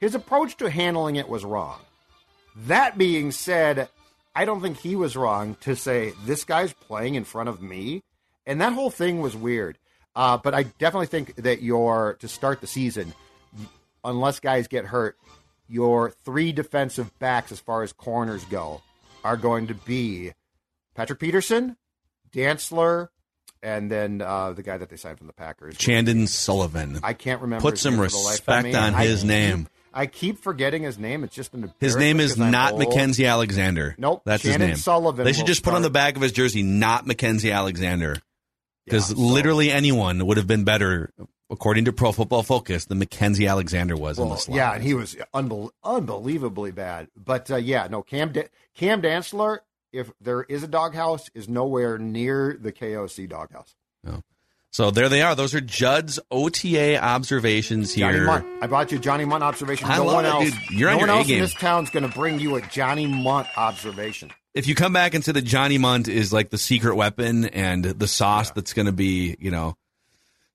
his 0.01 0.15
approach 0.15 0.59
to 0.59 0.69
handling 0.69 1.17
it 1.17 1.29
was 1.29 1.45
wrong. 1.45 1.79
That 2.67 2.99
being 2.99 3.33
said, 3.33 3.89
I 4.37 4.45
don't 4.45 4.61
think 4.61 4.77
he 4.79 4.97
was 4.97 5.17
wrong 5.17 5.57
to 5.63 5.75
say 5.75 6.13
this 6.27 6.45
guy's 6.45 6.75
playing 6.75 7.15
in 7.15 7.25
front 7.25 7.49
of 7.49 7.63
me 7.63 8.03
and 8.47 8.61
that 8.61 8.73
whole 8.73 8.91
thing 8.91 9.21
was 9.21 9.37
weird. 9.37 9.79
Uh, 10.15 10.37
but 10.37 10.55
I 10.55 10.65
definitely 10.65 11.07
think 11.07 11.37
that 11.37 11.63
you're 11.63 12.17
to 12.21 12.29
start 12.29 12.61
the 12.61 12.67
season, 12.67 13.15
unless 14.05 14.41
guys 14.41 14.69
get 14.69 14.85
hurt, 14.85 15.17
your 15.73 16.11
three 16.11 16.53
defensive 16.53 17.19
backs 17.19 17.51
as 17.51 17.59
far 17.59 17.83
as 17.83 17.93
corners 17.93 18.45
go 18.45 18.83
are 19.25 19.37
going 19.37 19.69
to 19.69 19.75
be 19.75 20.33
Patrick 20.95 21.19
Peterson, 21.19 21.77
Dantzler, 22.33 23.09
and 23.63 23.91
then 23.91 24.21
uh, 24.21 24.53
the 24.53 24.63
guy 24.63 24.77
that 24.77 24.91
they 24.91 24.97
signed 24.97 25.19
from 25.19 25.29
the 25.29 25.33
Packers, 25.33 25.77
Chandon 25.79 26.27
Sullivan. 26.27 27.01
I 27.03 27.15
can't 27.15 27.41
remember. 27.41 27.63
Put 27.63 27.79
some 27.79 27.99
respect 27.99 28.75
on 28.75 28.93
his 28.95 29.25
I 29.25 29.27
name. 29.27 29.59
Keep, 29.59 29.69
I 29.95 30.07
keep 30.07 30.39
forgetting 30.39 30.83
his 30.83 30.99
name. 30.99 31.25
It's 31.25 31.35
just 31.35 31.55
an 31.55 31.73
his 31.81 31.97
name 31.97 32.21
is 32.21 32.37
not 32.37 32.75
Mackensie 32.75 33.29
Alexander. 33.29 33.95
Nope, 33.97 34.23
that's 34.27 34.43
Chandon 34.43 34.61
his 34.61 34.69
name. 34.69 34.83
Sullivan. 34.83 35.25
They 35.25 35.33
should 35.33 35.47
just 35.47 35.61
start. 35.61 35.73
put 35.73 35.77
on 35.77 35.83
the 35.83 35.91
back 35.91 36.17
of 36.17 36.23
his 36.23 36.33
jersey, 36.33 36.63
not 36.63 37.07
Mackensie 37.07 37.55
Alexander 37.55 38.17
because 38.85 39.11
yeah, 39.11 39.17
so. 39.17 39.23
literally 39.23 39.71
anyone 39.71 40.27
would 40.27 40.37
have 40.37 40.47
been 40.47 40.65
better, 40.65 41.11
according 41.53 41.85
to 41.85 41.93
Pro 41.93 42.11
Football 42.11 42.43
Focus, 42.43 42.87
than 42.87 42.99
Mackensie 42.99 43.49
Alexander 43.49 43.95
was 43.95 44.19
well, 44.19 44.29
in 44.29 44.33
the 44.33 44.41
slot. 44.41 44.57
Yeah, 44.57 44.73
and 44.73 44.83
he 44.83 44.95
was 44.95 45.15
unbe- 45.33 45.71
unbelievably 45.85 46.73
bad. 46.73 47.09
But 47.17 47.51
uh, 47.51 47.57
yeah, 47.57 47.87
no, 47.89 48.03
Cam 48.03 48.33
da- 48.33 48.49
Cam 48.75 49.03
Dantzler, 49.03 49.59
if 49.93 50.11
there 50.21 50.43
is 50.43 50.63
a 50.63 50.69
doghouse, 50.69 51.31
is 51.35 51.49
nowhere 51.49 51.99
near 51.99 52.57
the 52.61 52.73
KOC 52.73 53.29
doghouse. 53.29 53.77
No. 54.03 54.23
So 54.71 54.91
there 54.91 55.11
they 55.11 55.21
are. 55.21 55.35
Those 55.35 55.55
are 55.55 55.61
Judd's 55.61 56.19
OTA 56.31 56.99
observations 56.99 57.93
here. 57.93 58.11
Johnny 58.11 58.25
Mundt. 58.25 58.63
I 58.63 58.67
brought 58.67 58.91
you 58.91 58.99
Johnny 58.99 59.27
Mundt 59.27 59.45
observation. 59.45 59.87
I 59.87 59.99
no 59.99 60.07
love 60.07 60.15
one 60.15 60.25
it, 60.25 60.29
else. 60.29 60.45
Dude. 60.51 60.71
You're 60.71 60.89
no 60.89 60.95
on 60.95 61.01
one 61.01 61.09
your 61.09 61.17
else 61.19 61.27
A 61.27 61.29
game. 61.29 61.37
in 61.37 61.43
this 61.43 61.55
town's 61.55 61.91
going 61.91 62.09
to 62.09 62.17
bring 62.17 62.41
you 62.41 62.57
a 62.57 62.63
Johnny 62.63 63.07
Mundt 63.07 63.49
observation 63.57 64.33
if 64.55 64.67
you 64.67 64.75
come 64.75 64.93
back 64.93 65.15
and 65.15 65.25
say 65.25 65.33
that 65.33 65.43
Johnny 65.43 65.79
Mundt 65.79 66.09
is 66.09 66.33
like 66.33 66.51
the 66.51 66.59
secret 66.59 66.95
weapon 66.95 67.47
and 67.47 67.85
the 67.85 68.07
sauce 68.07 68.49
yeah. 68.49 68.53
that's 68.57 68.73
going 68.73 68.87
to 68.87 68.93
be, 68.93 69.37
you 69.41 69.51
know, 69.51 69.77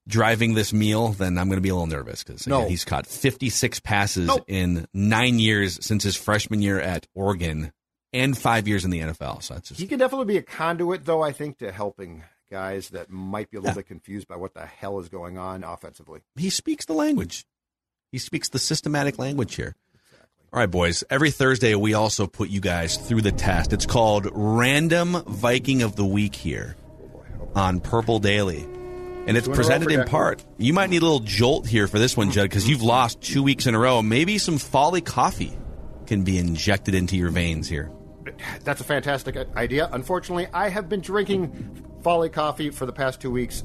driving 0.08 0.54
this 0.54 0.74
meal, 0.74 1.10
then 1.10 1.38
I'm 1.38 1.48
going 1.48 1.58
to 1.58 1.62
be 1.62 1.70
a 1.70 1.76
little 1.76 1.88
nervous 1.88 2.24
because 2.24 2.48
no. 2.48 2.68
he's 2.68 2.86
caught 2.86 3.06
56 3.06 3.80
passes 3.82 4.28
nope. 4.28 4.46
in 4.48 4.88
nine 4.94 5.40
years 5.40 5.84
since 5.86 6.04
his 6.04 6.16
freshman 6.16 6.62
year 6.62 6.80
at 6.80 7.06
Oregon 7.14 7.72
and 8.14 8.38
five 8.38 8.68
years 8.68 8.86
in 8.86 8.92
the 8.92 9.00
NFL. 9.00 9.44
So 9.44 9.56
that's 9.56 9.70
just... 9.70 9.80
he 9.80 9.88
can 9.88 10.00
definitely 10.00 10.26
be 10.26 10.38
a 10.38 10.42
conduit, 10.42 11.06
though. 11.06 11.22
I 11.22 11.34
think 11.34 11.58
to 11.60 11.72
helping 11.72 12.24
guys 12.50 12.90
that 12.90 13.10
might 13.10 13.52
be 13.52 13.58
a 13.58 13.60
little 13.60 13.72
yeah. 13.72 13.82
bit 13.82 13.88
confused 13.88 14.28
by 14.28 14.38
what 14.38 14.54
the 14.54 14.66
hell 14.66 15.00
is 15.00 15.10
going 15.10 15.38
on 15.38 15.64
offensively. 15.64 16.22
He 16.36 16.50
speaks 16.50 16.86
the 16.86 16.94
language. 16.94 17.46
He 18.12 18.18
speaks 18.18 18.50
the 18.50 18.60
systematic 18.60 19.20
language 19.20 19.56
here. 19.56 19.76
All 20.54 20.60
right, 20.62 20.72
boys. 20.72 21.04
Every 21.10 21.30
Thursday, 21.30 21.76
we 21.76 21.94
also 21.94 22.26
put 22.26 22.48
you 22.50 22.62
guys 22.62 22.96
through 22.96 23.22
the 23.22 23.34
test. 23.34 23.74
It's 23.74 23.86
called 23.86 24.30
Random 24.32 25.22
Viking 25.28 25.82
of 25.82 25.98
the 25.98 26.06
Week 26.06 26.34
here 26.34 26.78
oh, 27.14 27.50
on 27.54 27.82
Purple 27.82 28.20
Daily. 28.20 28.66
And 29.28 29.36
it's 29.38 29.48
presented 29.48 29.92
in 29.92 30.06
part. 30.06 30.44
You 30.58 30.74
might 30.74 30.90
need 30.90 31.02
a 31.02 31.06
little 31.06 31.20
jolt 31.20 31.68
here 31.68 31.88
for 31.88 32.00
this 32.00 32.16
one, 32.16 32.32
Judd, 32.32 32.50
because 32.50 32.68
you've 32.68 32.82
lost 32.82 33.22
two 33.22 33.44
weeks 33.44 33.68
in 33.68 33.76
a 33.76 33.80
row. 33.80 34.02
Maybe 34.02 34.38
some 34.38 34.58
folly 34.58 35.02
coffee 35.02 35.56
can 36.06 36.24
be 36.24 36.38
injected 36.38 36.96
into 36.96 37.18
your 37.18 37.30
veins 37.30 37.68
here. 37.68 37.92
That's 38.64 38.82
a 38.82 38.86
fantastic 38.86 39.36
idea. 39.56 39.90
Unfortunately, 39.92 40.48
I 40.54 40.70
have 40.70 40.90
been 40.90 41.02
drinking 41.02 41.86
folly 42.02 42.30
coffee 42.30 42.70
for 42.70 42.86
the 42.86 42.94
past 42.94 43.20
two 43.20 43.32
weeks 43.32 43.64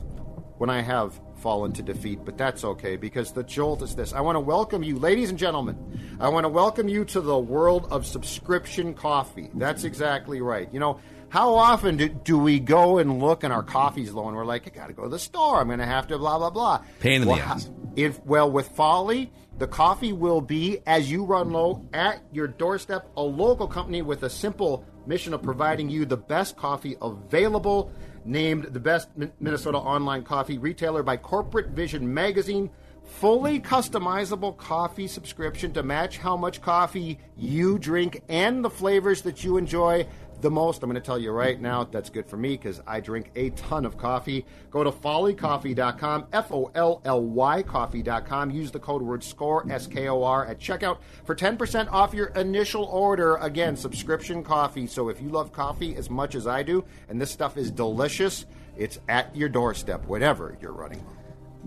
when 0.58 0.68
I 0.68 0.82
have 0.82 1.18
fallen 1.36 1.72
to 1.72 1.82
defeat, 1.82 2.24
but 2.24 2.38
that's 2.38 2.64
okay 2.64 2.96
because 2.96 3.32
the 3.32 3.42
jolt 3.42 3.82
is 3.82 3.96
this. 3.96 4.12
I 4.12 4.20
want 4.20 4.36
to 4.36 4.40
welcome 4.40 4.82
you, 4.82 4.98
ladies 4.98 5.30
and 5.30 5.38
gentlemen. 5.38 5.76
I 6.20 6.28
want 6.28 6.44
to 6.44 6.48
welcome 6.48 6.88
you 6.88 7.04
to 7.06 7.20
the 7.20 7.38
world 7.38 7.88
of 7.90 8.06
subscription 8.06 8.94
coffee. 8.94 9.50
That's 9.54 9.84
exactly 9.84 10.40
right. 10.40 10.68
You 10.72 10.78
know, 10.78 11.00
how 11.32 11.54
often 11.54 11.96
do, 11.96 12.10
do 12.10 12.36
we 12.36 12.60
go 12.60 12.98
and 12.98 13.18
look 13.18 13.42
and 13.42 13.54
our 13.54 13.62
coffee's 13.62 14.12
low 14.12 14.28
and 14.28 14.36
we're 14.36 14.44
like, 14.44 14.66
I 14.66 14.70
got 14.70 14.88
to 14.88 14.92
go 14.92 15.04
to 15.04 15.08
the 15.08 15.18
store. 15.18 15.62
I'm 15.62 15.68
going 15.68 15.78
to 15.78 15.86
have 15.86 16.06
to 16.08 16.18
blah, 16.18 16.36
blah, 16.36 16.50
blah. 16.50 16.84
Pain 17.00 17.22
in 17.22 17.28
well, 17.28 17.38
the 17.38 17.42
ass. 17.42 17.70
If, 17.96 18.22
well, 18.26 18.50
with 18.50 18.68
Folly, 18.68 19.32
the 19.56 19.66
coffee 19.66 20.12
will 20.12 20.42
be, 20.42 20.80
as 20.86 21.10
you 21.10 21.24
run 21.24 21.50
low, 21.50 21.88
at 21.94 22.20
your 22.32 22.48
doorstep, 22.48 23.08
a 23.16 23.22
local 23.22 23.66
company 23.66 24.02
with 24.02 24.24
a 24.24 24.28
simple 24.28 24.84
mission 25.06 25.32
of 25.32 25.42
providing 25.42 25.88
you 25.88 26.04
the 26.04 26.18
best 26.18 26.54
coffee 26.58 26.96
available 27.00 27.90
named 28.26 28.64
the 28.64 28.80
best 28.80 29.08
Minnesota 29.40 29.78
online 29.78 30.24
coffee 30.24 30.58
retailer 30.58 31.02
by 31.02 31.16
Corporate 31.16 31.68
Vision 31.68 32.12
magazine. 32.12 32.68
Fully 33.04 33.58
customizable 33.58 34.56
coffee 34.56 35.08
subscription 35.08 35.72
to 35.72 35.82
match 35.82 36.18
how 36.18 36.36
much 36.36 36.60
coffee 36.60 37.18
you 37.36 37.78
drink 37.78 38.22
and 38.28 38.62
the 38.64 38.70
flavors 38.70 39.22
that 39.22 39.42
you 39.42 39.56
enjoy. 39.56 40.06
The 40.42 40.50
most. 40.50 40.82
I'm 40.82 40.90
going 40.90 41.00
to 41.00 41.06
tell 41.06 41.20
you 41.20 41.30
right 41.30 41.60
now 41.60 41.84
that's 41.84 42.10
good 42.10 42.26
for 42.26 42.36
me 42.36 42.56
because 42.56 42.82
I 42.84 42.98
drink 42.98 43.30
a 43.36 43.50
ton 43.50 43.86
of 43.86 43.96
coffee. 43.96 44.44
Go 44.72 44.82
to 44.82 44.90
follycoffee.com, 44.90 46.26
F 46.32 46.50
O 46.50 46.68
L 46.74 47.00
L 47.04 47.22
Y 47.22 47.62
coffee.com. 47.62 48.50
Use 48.50 48.72
the 48.72 48.80
code 48.80 49.02
word 49.02 49.22
SKOR, 49.22 49.70
S 49.70 49.86
K 49.86 50.08
O 50.08 50.24
R, 50.24 50.44
at 50.44 50.58
checkout 50.58 50.98
for 51.24 51.36
10% 51.36 51.92
off 51.92 52.12
your 52.12 52.26
initial 52.30 52.84
order. 52.86 53.36
Again, 53.36 53.76
subscription 53.76 54.42
coffee. 54.42 54.88
So 54.88 55.08
if 55.08 55.22
you 55.22 55.28
love 55.28 55.52
coffee 55.52 55.94
as 55.94 56.10
much 56.10 56.34
as 56.34 56.48
I 56.48 56.64
do, 56.64 56.84
and 57.08 57.20
this 57.20 57.30
stuff 57.30 57.56
is 57.56 57.70
delicious, 57.70 58.44
it's 58.76 58.98
at 59.08 59.34
your 59.36 59.48
doorstep, 59.48 60.06
whenever 60.08 60.58
you're 60.60 60.72
running. 60.72 61.06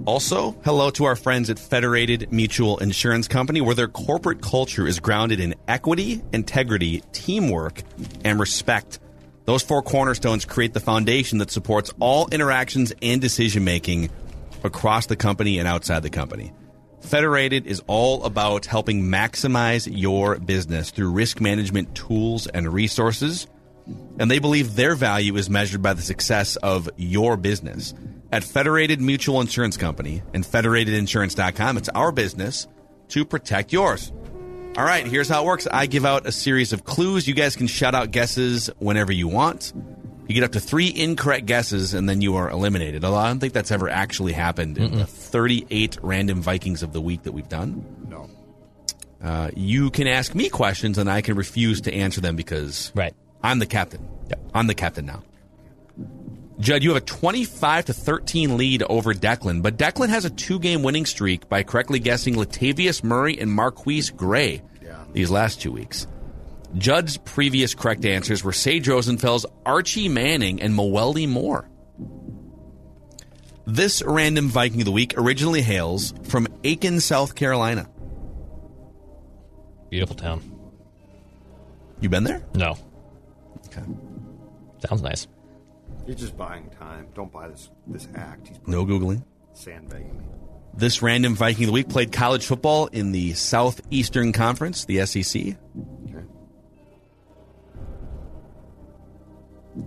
Also, 0.04 0.52
hello 0.66 0.90
to 0.90 1.06
our 1.06 1.16
friends 1.16 1.50
at 1.50 1.58
Federated 1.58 2.32
Mutual 2.32 2.78
Insurance 2.80 3.30
Company, 3.30 3.62
where 3.62 3.74
their 3.74 3.88
corporate 3.88 4.42
culture 4.42 4.86
is 4.86 5.00
grounded 5.00 5.40
in 5.40 5.56
equity, 5.70 6.22
integrity, 6.34 7.02
teamwork, 7.14 7.82
and 8.26 8.38
respect. 8.38 9.00
Those 9.46 9.64
four 9.64 9.82
cornerstones 9.82 10.44
create 10.44 10.74
the 10.74 10.82
foundation 10.82 11.38
that 11.38 11.50
supports 11.50 11.94
all 12.00 12.28
interactions 12.32 12.94
and 13.02 13.22
decision 13.22 13.64
making 13.64 14.10
across 14.64 15.06
the 15.06 15.16
company 15.16 15.60
and 15.60 15.68
outside 15.68 16.04
the 16.04 16.10
company. 16.10 16.52
Federated 17.00 17.66
is 17.66 17.82
all 17.88 18.26
about 18.26 18.66
helping 18.66 19.04
maximize 19.04 19.88
your 19.90 20.38
business 20.40 20.92
through 20.92 21.12
risk 21.12 21.40
management 21.40 21.96
tools 21.96 22.48
and 22.48 22.72
resources. 22.72 23.48
And 24.20 24.30
they 24.30 24.40
believe 24.40 24.76
their 24.76 24.96
value 24.96 25.38
is 25.38 25.50
measured 25.50 25.82
by 25.82 25.94
the 25.94 26.02
success 26.02 26.58
of 26.58 26.90
your 26.98 27.38
business. 27.38 27.94
At 28.32 28.44
Federated 28.44 29.00
Mutual 29.02 29.40
Insurance 29.40 29.78
Company 29.78 30.22
and 30.34 30.44
federatedinsurance.com, 30.44 31.78
it's 31.78 31.90
our 31.90 32.12
business 32.12 32.68
to 33.10 33.24
protect 33.24 33.72
yours. 33.72 34.12
All 34.78 34.84
right, 34.84 35.06
here's 35.08 35.30
how 35.30 35.44
it 35.44 35.46
works. 35.46 35.68
I 35.72 35.86
give 35.86 36.06
out 36.06 36.26
a 36.26 36.32
series 36.32 36.74
of 36.74 36.84
clues. 36.84 37.28
You 37.28 37.34
guys 37.34 37.56
can 37.56 37.68
shout 37.68 37.96
out 37.96 38.12
guesses 38.12 38.70
whenever 38.80 39.14
you 39.14 39.28
want. 39.30 39.72
You 40.28 40.34
get 40.36 40.44
up 40.44 40.52
to 40.54 40.60
three 40.60 40.92
incorrect 40.94 41.46
guesses, 41.46 41.94
and 41.94 42.10
then 42.10 42.20
you 42.20 42.36
are 42.36 42.50
eliminated. 42.50 43.06
Although 43.06 43.18
I 43.18 43.28
don't 43.28 43.40
think 43.40 43.54
that's 43.54 43.72
ever 43.72 43.88
actually 43.88 44.34
happened 44.34 44.78
in 44.78 44.98
the 44.98 45.06
38 45.06 45.98
random 46.02 46.42
Vikings 46.42 46.84
of 46.84 46.92
the 46.94 47.00
week 47.00 47.24
that 47.24 47.32
we've 47.32 47.48
done. 47.48 47.86
No. 48.10 48.30
Uh, 49.24 49.52
you 49.56 49.92
can 49.92 50.08
ask 50.08 50.36
me 50.36 50.50
questions, 50.50 50.98
and 50.98 51.10
I 51.10 51.22
can 51.22 51.36
refuse 51.36 51.82
to 51.82 51.94
answer 51.94 52.20
them 52.22 52.36
because 52.36 52.92
Right. 52.96 53.14
I'm 53.44 53.60
the 53.60 53.66
captain. 53.68 54.10
I'm 54.54 54.68
the 54.68 54.76
captain 54.76 55.06
now. 55.06 55.24
Judd, 56.60 56.84
you 56.84 56.90
have 56.94 57.02
a 57.02 57.06
25 57.06 57.86
to 57.86 57.94
13 57.94 58.58
lead 58.58 58.84
over 58.84 59.14
Declan, 59.14 59.62
but 59.62 59.78
Declan 59.78 60.10
has 60.10 60.26
a 60.26 60.30
two 60.30 60.60
game 60.60 60.84
winning 60.84 61.06
streak 61.06 61.50
by 61.50 61.64
correctly 61.64 62.00
guessing 62.00 62.36
Latavius 62.36 63.04
Murray 63.04 63.38
and 63.40 63.52
MarQueis 63.52 64.16
Gray 64.16 64.62
these 65.12 65.32
last 65.32 65.62
two 65.62 65.72
weeks. 65.72 66.08
Judd's 66.78 67.18
previous 67.18 67.74
correct 67.74 68.06
answers 68.06 68.44
were 68.44 68.52
Sage 68.52 68.88
Rosenfels, 68.88 69.46
Archie 69.66 70.10
Manning, 70.10 70.62
and 70.62 70.74
Mewelde 70.74 71.28
Moore. 71.28 71.70
This 73.66 74.04
random 74.06 74.50
Viking 74.50 74.82
of 74.82 74.86
the 74.86 74.92
week 74.92 75.14
originally 75.18 75.62
hails 75.62 76.14
from 76.24 76.48
Aiken, 76.64 77.00
South 77.00 77.34
Carolina. 77.34 77.90
Beautiful 79.90 80.16
town. 80.16 80.42
You 82.02 82.10
been 82.10 82.26
there? 82.26 82.46
No. 82.54 82.78
Okay. 83.68 83.84
Sounds 84.88 85.02
nice. 85.02 85.28
He's 86.06 86.16
just 86.16 86.38
buying 86.38 86.70
time. 86.70 87.08
Don't 87.16 87.32
buy 87.32 87.48
this 87.48 87.70
this 87.88 88.08
act. 88.16 88.48
He's 88.50 88.60
No 88.68 88.86
Googling. 88.86 89.24
sandbagging 89.54 90.18
me. 90.18 90.26
This 90.78 91.02
random 91.02 91.36
Viking 91.36 91.64
of 91.64 91.68
the 91.68 91.74
week 91.74 91.88
played 91.90 92.12
college 92.12 92.46
football 92.46 92.88
in 92.88 93.12
the 93.14 93.34
Southeastern 93.34 94.34
Conference, 94.34 94.86
the 94.86 95.06
SEC. 95.06 95.42
Okay. 96.10 96.26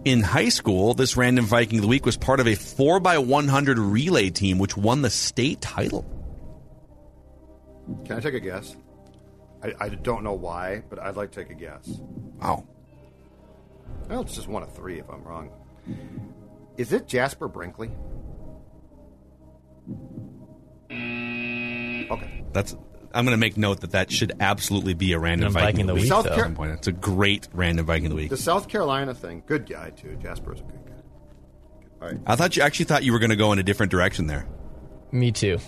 In 0.04 0.22
high 0.22 0.48
school, 0.48 0.94
this 0.94 1.16
random 1.16 1.44
Viking 1.44 1.78
of 1.78 1.82
the 1.82 1.88
week 1.88 2.04
was 2.06 2.16
part 2.16 2.40
of 2.40 2.46
a 2.46 2.52
4x100 2.52 3.76
relay 3.78 4.30
team 4.30 4.58
which 4.58 4.76
won 4.76 5.02
the 5.02 5.10
state 5.10 5.60
title. 5.60 6.04
Can 8.04 8.16
I 8.16 8.20
take 8.20 8.34
a 8.34 8.40
guess? 8.40 8.76
I, 9.62 9.72
I 9.80 9.88
don't 9.88 10.22
know 10.24 10.34
why, 10.34 10.82
but 10.90 10.98
I'd 10.98 11.16
like 11.16 11.32
to 11.32 11.40
take 11.44 11.50
a 11.50 11.54
guess. 11.54 11.86
Wow. 12.40 12.66
Well, 14.08 14.20
it's 14.22 14.34
just 14.34 14.48
one 14.48 14.62
of 14.62 14.74
three 14.74 14.98
if 15.00 15.08
I'm 15.10 15.22
wrong. 15.24 15.50
Is 16.76 16.92
it 16.92 17.06
Jasper 17.06 17.48
Brinkley? 17.48 17.90
Okay. 20.90 22.44
That's 22.52 22.76
I'm 23.12 23.24
going 23.24 23.32
to 23.32 23.40
make 23.40 23.56
note 23.56 23.80
that 23.80 23.92
that 23.92 24.12
should 24.12 24.32
absolutely 24.38 24.94
be 24.94 25.12
a 25.12 25.18
random 25.18 25.54
Random 25.54 25.62
Viking, 25.62 25.80
of 25.82 25.86
the 25.88 25.94
week. 25.94 26.08
South 26.08 26.26
at 26.26 26.34
Car- 26.34 26.44
some 26.44 26.54
point. 26.54 26.72
It's 26.72 26.86
a 26.86 26.92
great 26.92 27.48
random 27.52 27.86
Viking 27.86 28.06
of 28.06 28.10
the 28.10 28.16
week. 28.16 28.30
The 28.30 28.36
South 28.36 28.68
Carolina 28.68 29.14
thing, 29.14 29.42
good 29.46 29.66
guy 29.66 29.90
too. 29.90 30.16
Jasper's 30.22 30.60
a 30.60 30.62
good 30.64 30.84
guy. 30.86 30.92
All 32.02 32.08
right. 32.08 32.20
I 32.26 32.36
thought 32.36 32.56
you 32.56 32.62
actually 32.62 32.84
thought 32.84 33.02
you 33.04 33.12
were 33.12 33.18
going 33.18 33.30
to 33.30 33.36
go 33.36 33.52
in 33.52 33.58
a 33.58 33.62
different 33.62 33.90
direction 33.90 34.26
there. 34.26 34.46
Me 35.10 35.32
too. 35.32 35.58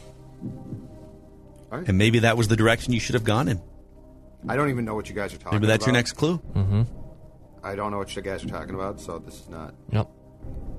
And 1.73 1.97
maybe 1.99 2.21
that 2.21 2.37
was 2.37 2.49
the 2.49 2.57
direction 2.57 2.93
you 2.93 3.01
should 3.01 3.15
have 3.15 3.25
gone 3.25 3.49
in. 3.49 3.61
I 4.49 4.57
don't 4.57 4.71
even 4.71 4.85
know 4.85 4.95
what 4.95 5.09
you 5.09 5.15
guys 5.15 5.33
are 5.33 5.37
talking 5.37 5.49
about. 5.49 5.61
Maybe 5.61 5.67
that's 5.69 5.87
your 5.87 5.93
next 5.93 6.13
clue. 6.13 6.39
Mm-hmm. 6.39 6.83
I 7.63 7.75
don't 7.75 7.91
know 7.91 7.99
what 7.99 8.15
you 8.15 8.23
guys 8.23 8.45
are 8.45 8.49
talking 8.49 8.75
about, 8.75 9.01
so 9.01 9.19
this 9.19 9.41
is 9.41 9.49
not. 9.49 9.75
Nope. 9.91 10.11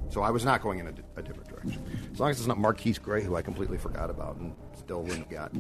So 0.10 0.22
I 0.22 0.32
was 0.32 0.44
not 0.44 0.62
going 0.62 0.80
in 0.80 0.88
a, 0.88 0.92
di- 0.92 1.04
a 1.16 1.22
different 1.22 1.50
direction. 1.50 1.82
As 2.12 2.20
long 2.20 2.32
as 2.32 2.40
it's 2.40 2.48
not 2.48 2.58
MarQueis 2.58 3.02
Gray, 3.02 3.24
who 3.24 3.36
I 3.36 3.42
completely 3.42 3.78
forgot 3.78 4.10
about 4.10 4.38
and 4.38 4.54
still 4.78 5.04
wouldn't 5.04 5.28
have 5.28 5.30
got. 5.30 5.52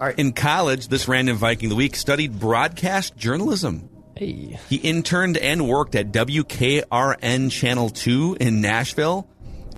All 0.00 0.06
right. 0.06 0.18
In 0.18 0.32
college, 0.32 0.88
this 0.88 1.06
random 1.06 1.36
Viking 1.36 1.66
of 1.66 1.70
the 1.70 1.76
week 1.76 1.96
studied 1.96 2.38
broadcast 2.40 3.16
journalism. 3.16 3.90
Hey. 4.16 4.58
He 4.68 4.76
interned 4.76 5.36
and 5.36 5.68
worked 5.68 5.94
at 5.94 6.12
WKRN 6.12 7.50
Channel 7.50 7.90
2 7.90 8.36
in 8.40 8.60
Nashville 8.60 9.28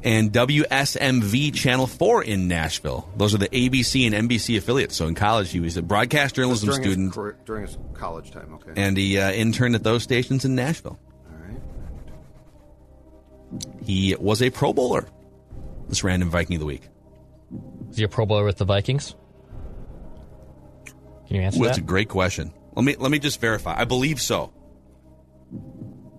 and 0.04 0.32
WSMV 0.32 1.54
Channel 1.54 1.86
4 1.86 2.24
in 2.24 2.48
Nashville. 2.48 3.08
Those 3.16 3.34
are 3.34 3.38
the 3.38 3.48
ABC 3.48 4.06
and 4.12 4.28
NBC 4.28 4.56
affiliates. 4.58 4.96
So 4.96 5.06
in 5.06 5.14
college, 5.14 5.50
he 5.50 5.60
was 5.60 5.76
a 5.76 5.82
broadcast 5.82 6.34
journalism 6.34 6.68
during 6.70 6.82
student 6.82 7.14
His, 7.14 7.34
during 7.44 7.66
his 7.66 7.78
college 7.94 8.30
time, 8.30 8.54
okay. 8.54 8.72
and 8.76 8.96
he 8.96 9.18
uh, 9.18 9.30
interned 9.32 9.74
at 9.74 9.82
those 9.82 10.02
stations 10.02 10.44
in 10.44 10.54
Nashville. 10.54 10.98
All 11.30 11.38
right. 11.38 11.58
He 13.84 14.14
was 14.18 14.42
a 14.42 14.50
Pro 14.50 14.72
Bowler. 14.72 15.06
This 15.88 16.02
random 16.04 16.30
Viking 16.30 16.56
of 16.56 16.60
the 16.60 16.66
week. 16.66 16.88
Is 17.90 17.98
he 17.98 18.04
a 18.04 18.08
Pro 18.08 18.24
Bowler 18.24 18.44
with 18.44 18.56
the 18.56 18.64
Vikings? 18.64 19.14
Can 21.26 21.36
you 21.36 21.42
answer 21.42 21.58
Well, 21.60 21.64
that? 21.68 21.76
that's 21.76 21.78
a 21.78 21.86
great 21.86 22.08
question. 22.08 22.52
Let 22.74 22.84
me 22.84 22.96
let 22.96 23.10
me 23.10 23.18
just 23.18 23.40
verify. 23.40 23.78
I 23.78 23.84
believe 23.84 24.20
so. 24.20 24.52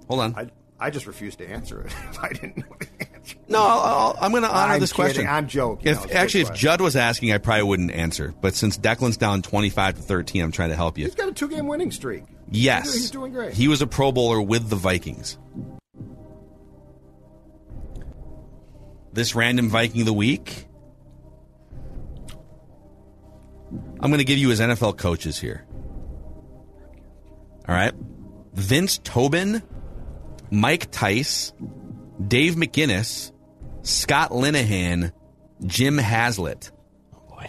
Hold 0.08 0.20
on. 0.20 0.36
I, 0.36 0.50
I 0.80 0.90
just 0.92 1.08
refused 1.08 1.40
to 1.40 1.48
answer 1.48 1.82
it 1.82 1.88
if 1.88 2.20
I 2.24 2.30
didn't 2.30 2.58
know 2.58 2.76
the 2.80 2.88
answer. 3.00 3.03
No, 3.48 3.60
I'll, 3.62 3.80
I'll, 3.80 4.18
I'm 4.20 4.32
going 4.32 4.44
to 4.44 4.50
honor 4.50 4.74
I'm 4.74 4.80
this 4.80 4.92
kidding. 4.92 5.06
question. 5.14 5.28
I'm 5.28 5.48
joking. 5.48 5.88
If 5.88 5.96
No, 5.98 6.04
it's 6.04 6.06
a 6.06 6.08
good 6.10 6.18
actually, 6.18 6.42
if 6.42 6.48
question. 6.48 6.62
Judd 6.64 6.82
was 6.82 6.96
asking, 6.96 7.32
I 7.32 7.38
probably 7.38 7.64
wouldn't 7.64 7.92
answer. 7.92 8.34
But 8.42 8.56
since 8.56 8.78
Declan's 8.78 9.18
down 9.18 9.42
25 9.42 9.96
to 9.96 10.02
13, 10.02 10.44
I'm 10.44 10.52
trying 10.52 10.70
to 10.70 10.76
help 10.76 10.98
you. 10.98 11.06
He's 11.06 11.16
got 11.16 11.30
a 11.30 11.34
two 11.34 11.48
game 11.48 11.68
winning 11.68 11.92
streak. 11.92 12.24
Yes, 12.52 12.94
He's 12.94 13.10
doing 13.12 13.32
great. 13.32 13.54
He 13.54 13.68
was 13.68 13.82
a 13.82 13.88
Pro 13.88 14.12
Bowler 14.12 14.42
with 14.42 14.70
the 14.70 14.76
Vikings. 14.76 15.38
This 19.14 19.36
random 19.36 19.70
Viking 19.70 20.02
of 20.02 20.06
the 20.08 20.14
week. 20.14 20.66
I'm 24.00 24.10
going 24.10 24.20
to 24.20 24.26
give 24.26 24.38
you 24.38 24.50
his 24.50 24.60
NFL 24.60 24.98
coaches 24.98 25.40
here. 25.40 25.66
All 27.68 27.74
right. 27.76 27.94
Vince 28.54 29.00
Tobin, 29.04 29.64
Mike 30.52 30.92
Tice, 30.92 31.54
Dave 32.28 32.56
McGinnis, 32.56 33.32
Scott 33.82 34.32
Linehan, 34.32 35.12
Jim 35.66 35.98
Haslett. 35.98 36.72
Oh, 37.14 37.20
boy. 37.30 37.48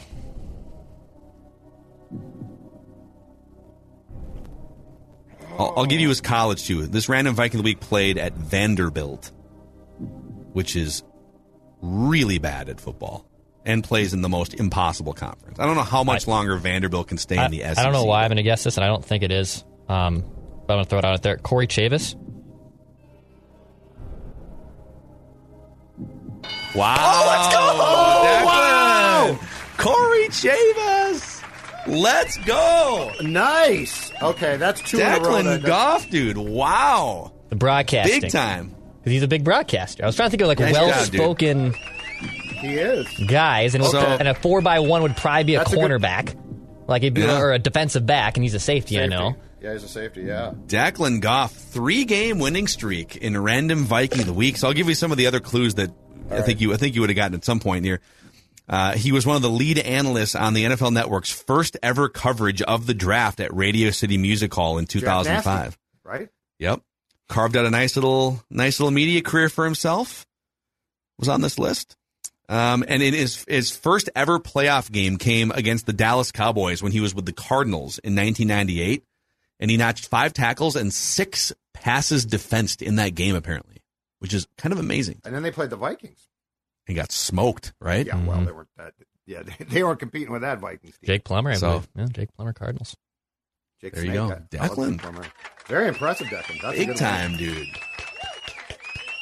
I'll, 5.58 5.74
I'll 5.78 5.86
give 5.86 6.00
you 6.00 6.08
his 6.08 6.20
college 6.20 6.66
too. 6.66 6.86
This 6.86 7.08
random 7.08 7.34
Viking 7.34 7.60
of 7.60 7.64
the 7.64 7.70
week 7.70 7.80
played 7.80 8.18
at 8.18 8.34
Vanderbilt, 8.34 9.30
which 10.52 10.76
is 10.76 11.02
really 11.80 12.38
bad 12.38 12.68
at 12.68 12.80
football 12.80 13.28
and 13.66 13.82
plays 13.82 14.12
in 14.12 14.20
the 14.22 14.28
most 14.28 14.54
impossible 14.54 15.14
conference. 15.14 15.58
I 15.58 15.66
don't 15.66 15.76
know 15.76 15.82
how 15.82 16.04
much 16.04 16.28
I- 16.28 16.30
longer 16.30 16.56
Vanderbilt 16.56 17.08
can 17.08 17.18
stay 17.18 17.36
I, 17.36 17.46
in 17.46 17.50
the 17.50 17.60
SEC. 17.60 17.78
I 17.78 17.82
don't 17.84 17.92
know 17.92 18.04
why 18.04 18.22
I'm 18.22 18.28
going 18.28 18.36
to 18.36 18.42
guess 18.42 18.64
this, 18.64 18.76
and 18.76 18.84
I 18.84 18.88
don't 18.88 19.04
think 19.04 19.22
it 19.22 19.32
is. 19.32 19.64
Um, 19.88 20.24
but 20.66 20.74
I'm 20.74 20.76
going 20.78 20.84
to 20.84 20.90
throw 20.90 20.98
it 20.98 21.04
out 21.04 21.22
there. 21.22 21.36
Corey 21.36 21.66
Chavous. 21.66 22.16
Wow! 26.74 26.96
Oh, 26.98 27.26
let's 29.36 29.78
go! 29.78 29.84
Corey 29.84 30.28
Chavous. 30.28 31.42
Let's 31.86 32.36
go! 32.38 33.12
Nice. 33.20 34.10
Okay, 34.22 34.56
that's 34.56 34.80
two 34.80 34.98
in 34.98 35.06
a 35.06 35.10
row. 35.10 35.18
Declan 35.20 35.44
that- 35.44 35.62
that- 35.62 35.66
Goff, 35.68 36.08
dude. 36.10 36.38
Wow! 36.38 37.32
The 37.50 37.56
broadcasting. 37.56 38.22
Big 38.22 38.30
time. 38.32 38.70
'Cause 39.04 39.12
he's 39.12 39.22
a 39.22 39.28
big 39.28 39.44
broadcaster. 39.44 40.02
I 40.02 40.06
was 40.06 40.16
trying 40.16 40.28
to 40.28 40.30
think 40.30 40.40
of 40.42 40.48
like 40.48 40.58
Nice 40.60 40.72
well-spoken 40.72 41.74
He 42.60 42.68
is. 42.76 43.06
guys, 43.28 43.74
and, 43.74 43.84
So- 43.84 44.00
and 44.00 44.26
a 44.28 44.34
four 44.34 44.62
by 44.62 44.80
one 44.80 45.02
would 45.02 45.16
probably 45.16 45.44
be 45.44 45.54
a 45.56 45.58
That's 45.58 45.72
a 45.72 45.76
good- 45.76 45.90
cornerback, 45.90 46.34
like 46.88 47.02
he'd 47.02 47.12
be, 47.12 47.20
Yeah. 47.20 47.38
or 47.38 47.52
a 47.52 47.58
defensive 47.58 48.06
back, 48.06 48.38
and 48.38 48.44
he's 48.44 48.54
a 48.54 48.60
safety. 48.60 48.98
I 48.98 49.04
know. 49.06 49.34
Yeah, 49.62 49.74
he's 49.74 49.84
a 49.84 49.88
safety. 49.88 50.22
Yeah. 50.22 50.52
Declan 50.66 51.20
Goff, 51.20 51.52
three 51.52 52.06
game 52.06 52.38
winning 52.38 52.66
streak 52.66 53.16
in 53.16 53.38
random 53.40 53.84
Viking 53.84 54.20
of 54.20 54.26
the 54.26 54.32
week. 54.32 54.56
So 54.56 54.68
I'll 54.68 54.74
give 54.74 54.88
you 54.88 54.94
some 54.94 55.12
of 55.12 55.18
the 55.18 55.26
other 55.26 55.40
clues 55.40 55.74
that 55.74 55.90
I 56.30 56.42
think 56.42 56.60
you 56.60 56.72
I 56.72 56.76
think 56.76 56.94
you 56.94 57.00
would 57.00 57.10
have 57.10 57.16
gotten 57.16 57.34
at 57.34 57.44
some 57.44 57.60
point 57.60 57.84
here. 57.84 58.00
Uh, 58.68 58.92
he 58.92 59.12
was 59.12 59.26
one 59.26 59.36
of 59.36 59.42
the 59.42 59.50
lead 59.50 59.78
analysts 59.78 60.34
on 60.34 60.54
the 60.54 60.64
NFL 60.64 60.92
Network's 60.92 61.30
first 61.30 61.76
ever 61.82 62.08
coverage 62.08 62.62
of 62.62 62.86
the 62.86 62.94
draft 62.94 63.40
at 63.40 63.54
Radio 63.54 63.90
City 63.90 64.16
Music 64.16 64.52
Hall 64.54 64.78
in 64.78 64.86
2005. 64.86 65.44
Nasty, 65.44 65.78
right? 66.02 66.28
Yep. 66.58 66.80
Carved 67.28 67.56
out 67.56 67.66
a 67.66 67.70
nice 67.70 67.96
little 67.96 68.42
nice 68.50 68.80
little 68.80 68.90
media 68.90 69.20
career 69.22 69.48
for 69.48 69.64
himself. 69.64 70.26
Was 71.18 71.28
on 71.28 71.42
this 71.42 71.58
list. 71.58 71.96
Um, 72.48 72.84
and 72.86 73.02
in 73.02 73.14
his 73.14 73.44
his 73.48 73.74
first 73.74 74.10
ever 74.14 74.38
playoff 74.38 74.90
game 74.90 75.16
came 75.16 75.50
against 75.50 75.86
the 75.86 75.92
Dallas 75.92 76.32
Cowboys 76.32 76.82
when 76.82 76.92
he 76.92 77.00
was 77.00 77.14
with 77.14 77.24
the 77.24 77.32
Cardinals 77.32 77.98
in 77.98 78.14
1998, 78.14 79.04
and 79.60 79.70
he 79.70 79.76
notched 79.76 80.08
five 80.08 80.32
tackles 80.34 80.76
and 80.76 80.92
six 80.92 81.52
passes 81.72 82.26
defensed 82.26 82.82
in 82.82 82.96
that 82.96 83.14
game 83.14 83.34
apparently, 83.34 83.76
which 84.24 84.32
is 84.32 84.46
kind 84.56 84.72
of 84.72 84.78
amazing. 84.78 85.20
And 85.22 85.34
then 85.34 85.42
they 85.42 85.50
played 85.50 85.68
the 85.68 85.76
Vikings. 85.76 86.28
He 86.86 86.94
got 86.94 87.12
smoked, 87.12 87.74
right? 87.78 88.06
Yeah, 88.06 88.16
well, 88.24 88.38
mm-hmm. 88.38 88.46
they 88.46 88.52
weren't 88.52 88.68
that. 88.78 88.94
Yeah, 89.26 89.42
they 89.68 89.82
weren't 89.82 89.98
competing 89.98 90.32
with 90.32 90.40
that 90.40 90.60
Vikings 90.60 90.96
team. 90.96 91.06
Jake 91.08 91.24
Plummer, 91.24 91.50
I 91.50 91.54
So- 91.56 91.68
believe. 91.68 91.88
Yeah, 91.94 92.06
Jake 92.10 92.34
Plummer 92.34 92.54
Cardinals. 92.54 92.96
Jake 93.82 93.92
There 93.92 94.02
you 94.06 94.14
go. 94.14 94.28
that- 94.28 94.50
that 94.52 94.70
was 94.70 94.78
Declan. 94.78 94.98
from 95.02 95.16
her. 95.16 95.24
Very 95.66 95.88
impressive, 95.88 96.28
Declan. 96.28 96.58
That's 96.62 96.74
a 96.74 96.78
Big 96.78 96.88
good 96.88 96.96
time, 96.96 97.32
one. 97.32 97.38
dude. 97.38 97.68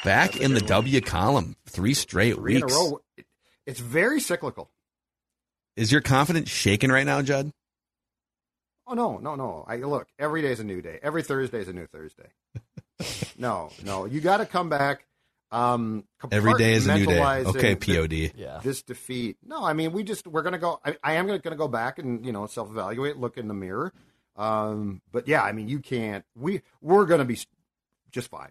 Back 0.04 0.36
in 0.36 0.54
the 0.54 0.60
W 0.60 1.00
column, 1.00 1.56
three 1.66 1.94
straight 1.94 2.36
Three 2.36 2.54
in 2.54 2.62
a 2.62 2.66
row. 2.66 3.00
It's 3.66 3.80
very 3.80 4.20
cyclical. 4.20 4.70
Is 5.74 5.90
your 5.90 6.00
confidence 6.00 6.48
shaken 6.48 6.92
right 6.92 7.06
now, 7.06 7.22
Judd? 7.22 7.50
Oh 8.86 8.94
no, 8.94 9.18
no, 9.18 9.34
no! 9.34 9.64
I 9.66 9.78
look. 9.78 10.06
Every 10.16 10.42
day's 10.42 10.60
a 10.60 10.64
new 10.64 10.80
day. 10.80 11.00
Every 11.02 11.24
Thursday 11.24 11.58
is 11.58 11.66
a 11.66 11.72
new 11.72 11.86
Thursday. 11.88 12.28
no, 13.38 13.70
no, 13.84 14.04
you 14.06 14.20
got 14.20 14.38
to 14.38 14.46
come 14.46 14.68
back. 14.68 15.04
Um, 15.50 16.04
Every 16.30 16.54
day 16.54 16.72
is 16.72 16.86
a 16.86 16.96
new 16.96 17.04
day. 17.06 17.20
Okay, 17.22 17.74
thi- 17.74 17.96
POD. 17.96 18.32
Yeah. 18.36 18.60
This 18.62 18.82
defeat. 18.82 19.36
No, 19.44 19.62
I 19.62 19.74
mean 19.74 19.92
we 19.92 20.02
just 20.02 20.26
we're 20.26 20.40
gonna 20.42 20.58
go. 20.58 20.80
I, 20.84 20.96
I 21.04 21.12
am 21.14 21.26
gonna, 21.26 21.40
gonna 21.40 21.56
go 21.56 21.68
back 21.68 21.98
and 21.98 22.24
you 22.24 22.32
know 22.32 22.46
self 22.46 22.70
evaluate, 22.70 23.18
look 23.18 23.36
in 23.36 23.48
the 23.48 23.54
mirror. 23.54 23.92
Um, 24.36 25.02
but 25.12 25.28
yeah, 25.28 25.42
I 25.42 25.52
mean 25.52 25.68
you 25.68 25.78
can't. 25.80 26.24
We 26.34 26.62
we're 26.80 27.04
gonna 27.04 27.26
be 27.26 27.38
just 28.10 28.30
fine. 28.30 28.48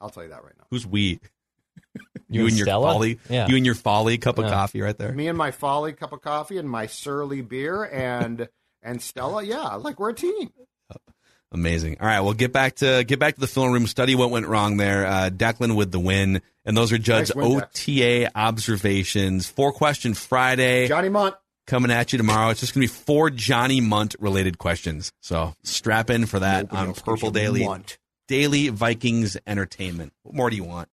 I'll 0.00 0.10
tell 0.10 0.22
you 0.22 0.28
that 0.28 0.44
right 0.44 0.52
now. 0.56 0.66
Who's 0.70 0.86
we? 0.86 1.18
You 2.30 2.40
You, 2.40 2.40
and 2.42 2.48
and 2.50 2.58
your 2.58 2.66
Stella? 2.66 2.92
folly. 2.92 3.18
Yeah. 3.28 3.46
You 3.48 3.56
and 3.56 3.66
your 3.66 3.74
folly 3.74 4.16
cup 4.18 4.38
of 4.38 4.44
Yeah. 4.46 4.50
coffee 4.52 4.80
right 4.80 4.96
there. 4.96 5.12
Me 5.12 5.28
and 5.28 5.36
my 5.36 5.50
folly 5.50 5.92
cup 5.92 6.12
of 6.12 6.22
coffee 6.22 6.58
and 6.58 6.68
my 6.70 6.86
surly 6.86 7.42
beer 7.42 7.84
and 7.84 8.48
and 8.82 9.02
Stella. 9.02 9.42
Yeah, 9.42 9.74
like 9.74 9.98
we're 10.00 10.10
a 10.10 10.14
team. 10.14 10.50
Amazing. 11.54 11.98
All 12.00 12.06
right, 12.06 12.20
well 12.20 12.34
get 12.34 12.52
back 12.52 12.74
to 12.76 13.04
get 13.04 13.18
back 13.20 13.34
to 13.36 13.40
the 13.40 13.46
film 13.46 13.72
room 13.72 13.86
study. 13.86 14.14
What 14.16 14.30
went 14.30 14.46
wrong 14.48 14.76
there? 14.76 15.06
Uh, 15.06 15.30
Declan 15.30 15.76
with 15.76 15.92
the 15.92 16.00
win, 16.00 16.42
and 16.64 16.76
those 16.76 16.92
are 16.92 16.98
Judd's 16.98 17.34
Nice 17.34 17.36
win, 17.36 17.58
Dex. 17.60 17.88
OTA 17.88 18.30
observations. 18.36 19.46
Four 19.46 19.72
question 19.72 20.14
Friday 20.14 20.88
Johnny 20.88 21.08
Mundt. 21.08 21.36
coming 21.68 21.92
at 21.92 22.12
you 22.12 22.18
tomorrow. 22.18 22.50
It's 22.50 22.58
just 22.60 22.74
gonna 22.74 22.82
be 22.82 22.88
four 22.88 23.30
Johnny 23.30 23.80
Mundt 23.80 24.16
related 24.18 24.58
questions. 24.58 25.12
So 25.20 25.54
strap 25.62 26.10
in 26.10 26.26
for 26.26 26.40
that 26.40 26.72
Nobody 26.72 26.88
on 26.88 26.94
Purple 26.94 27.30
Daily. 27.30 27.66
Daily 28.26 28.68
Vikings 28.70 29.36
Entertainment. 29.46 30.12
What 30.22 30.34
more 30.34 30.50
do 30.50 30.56
you 30.56 30.64
want? 30.64 30.88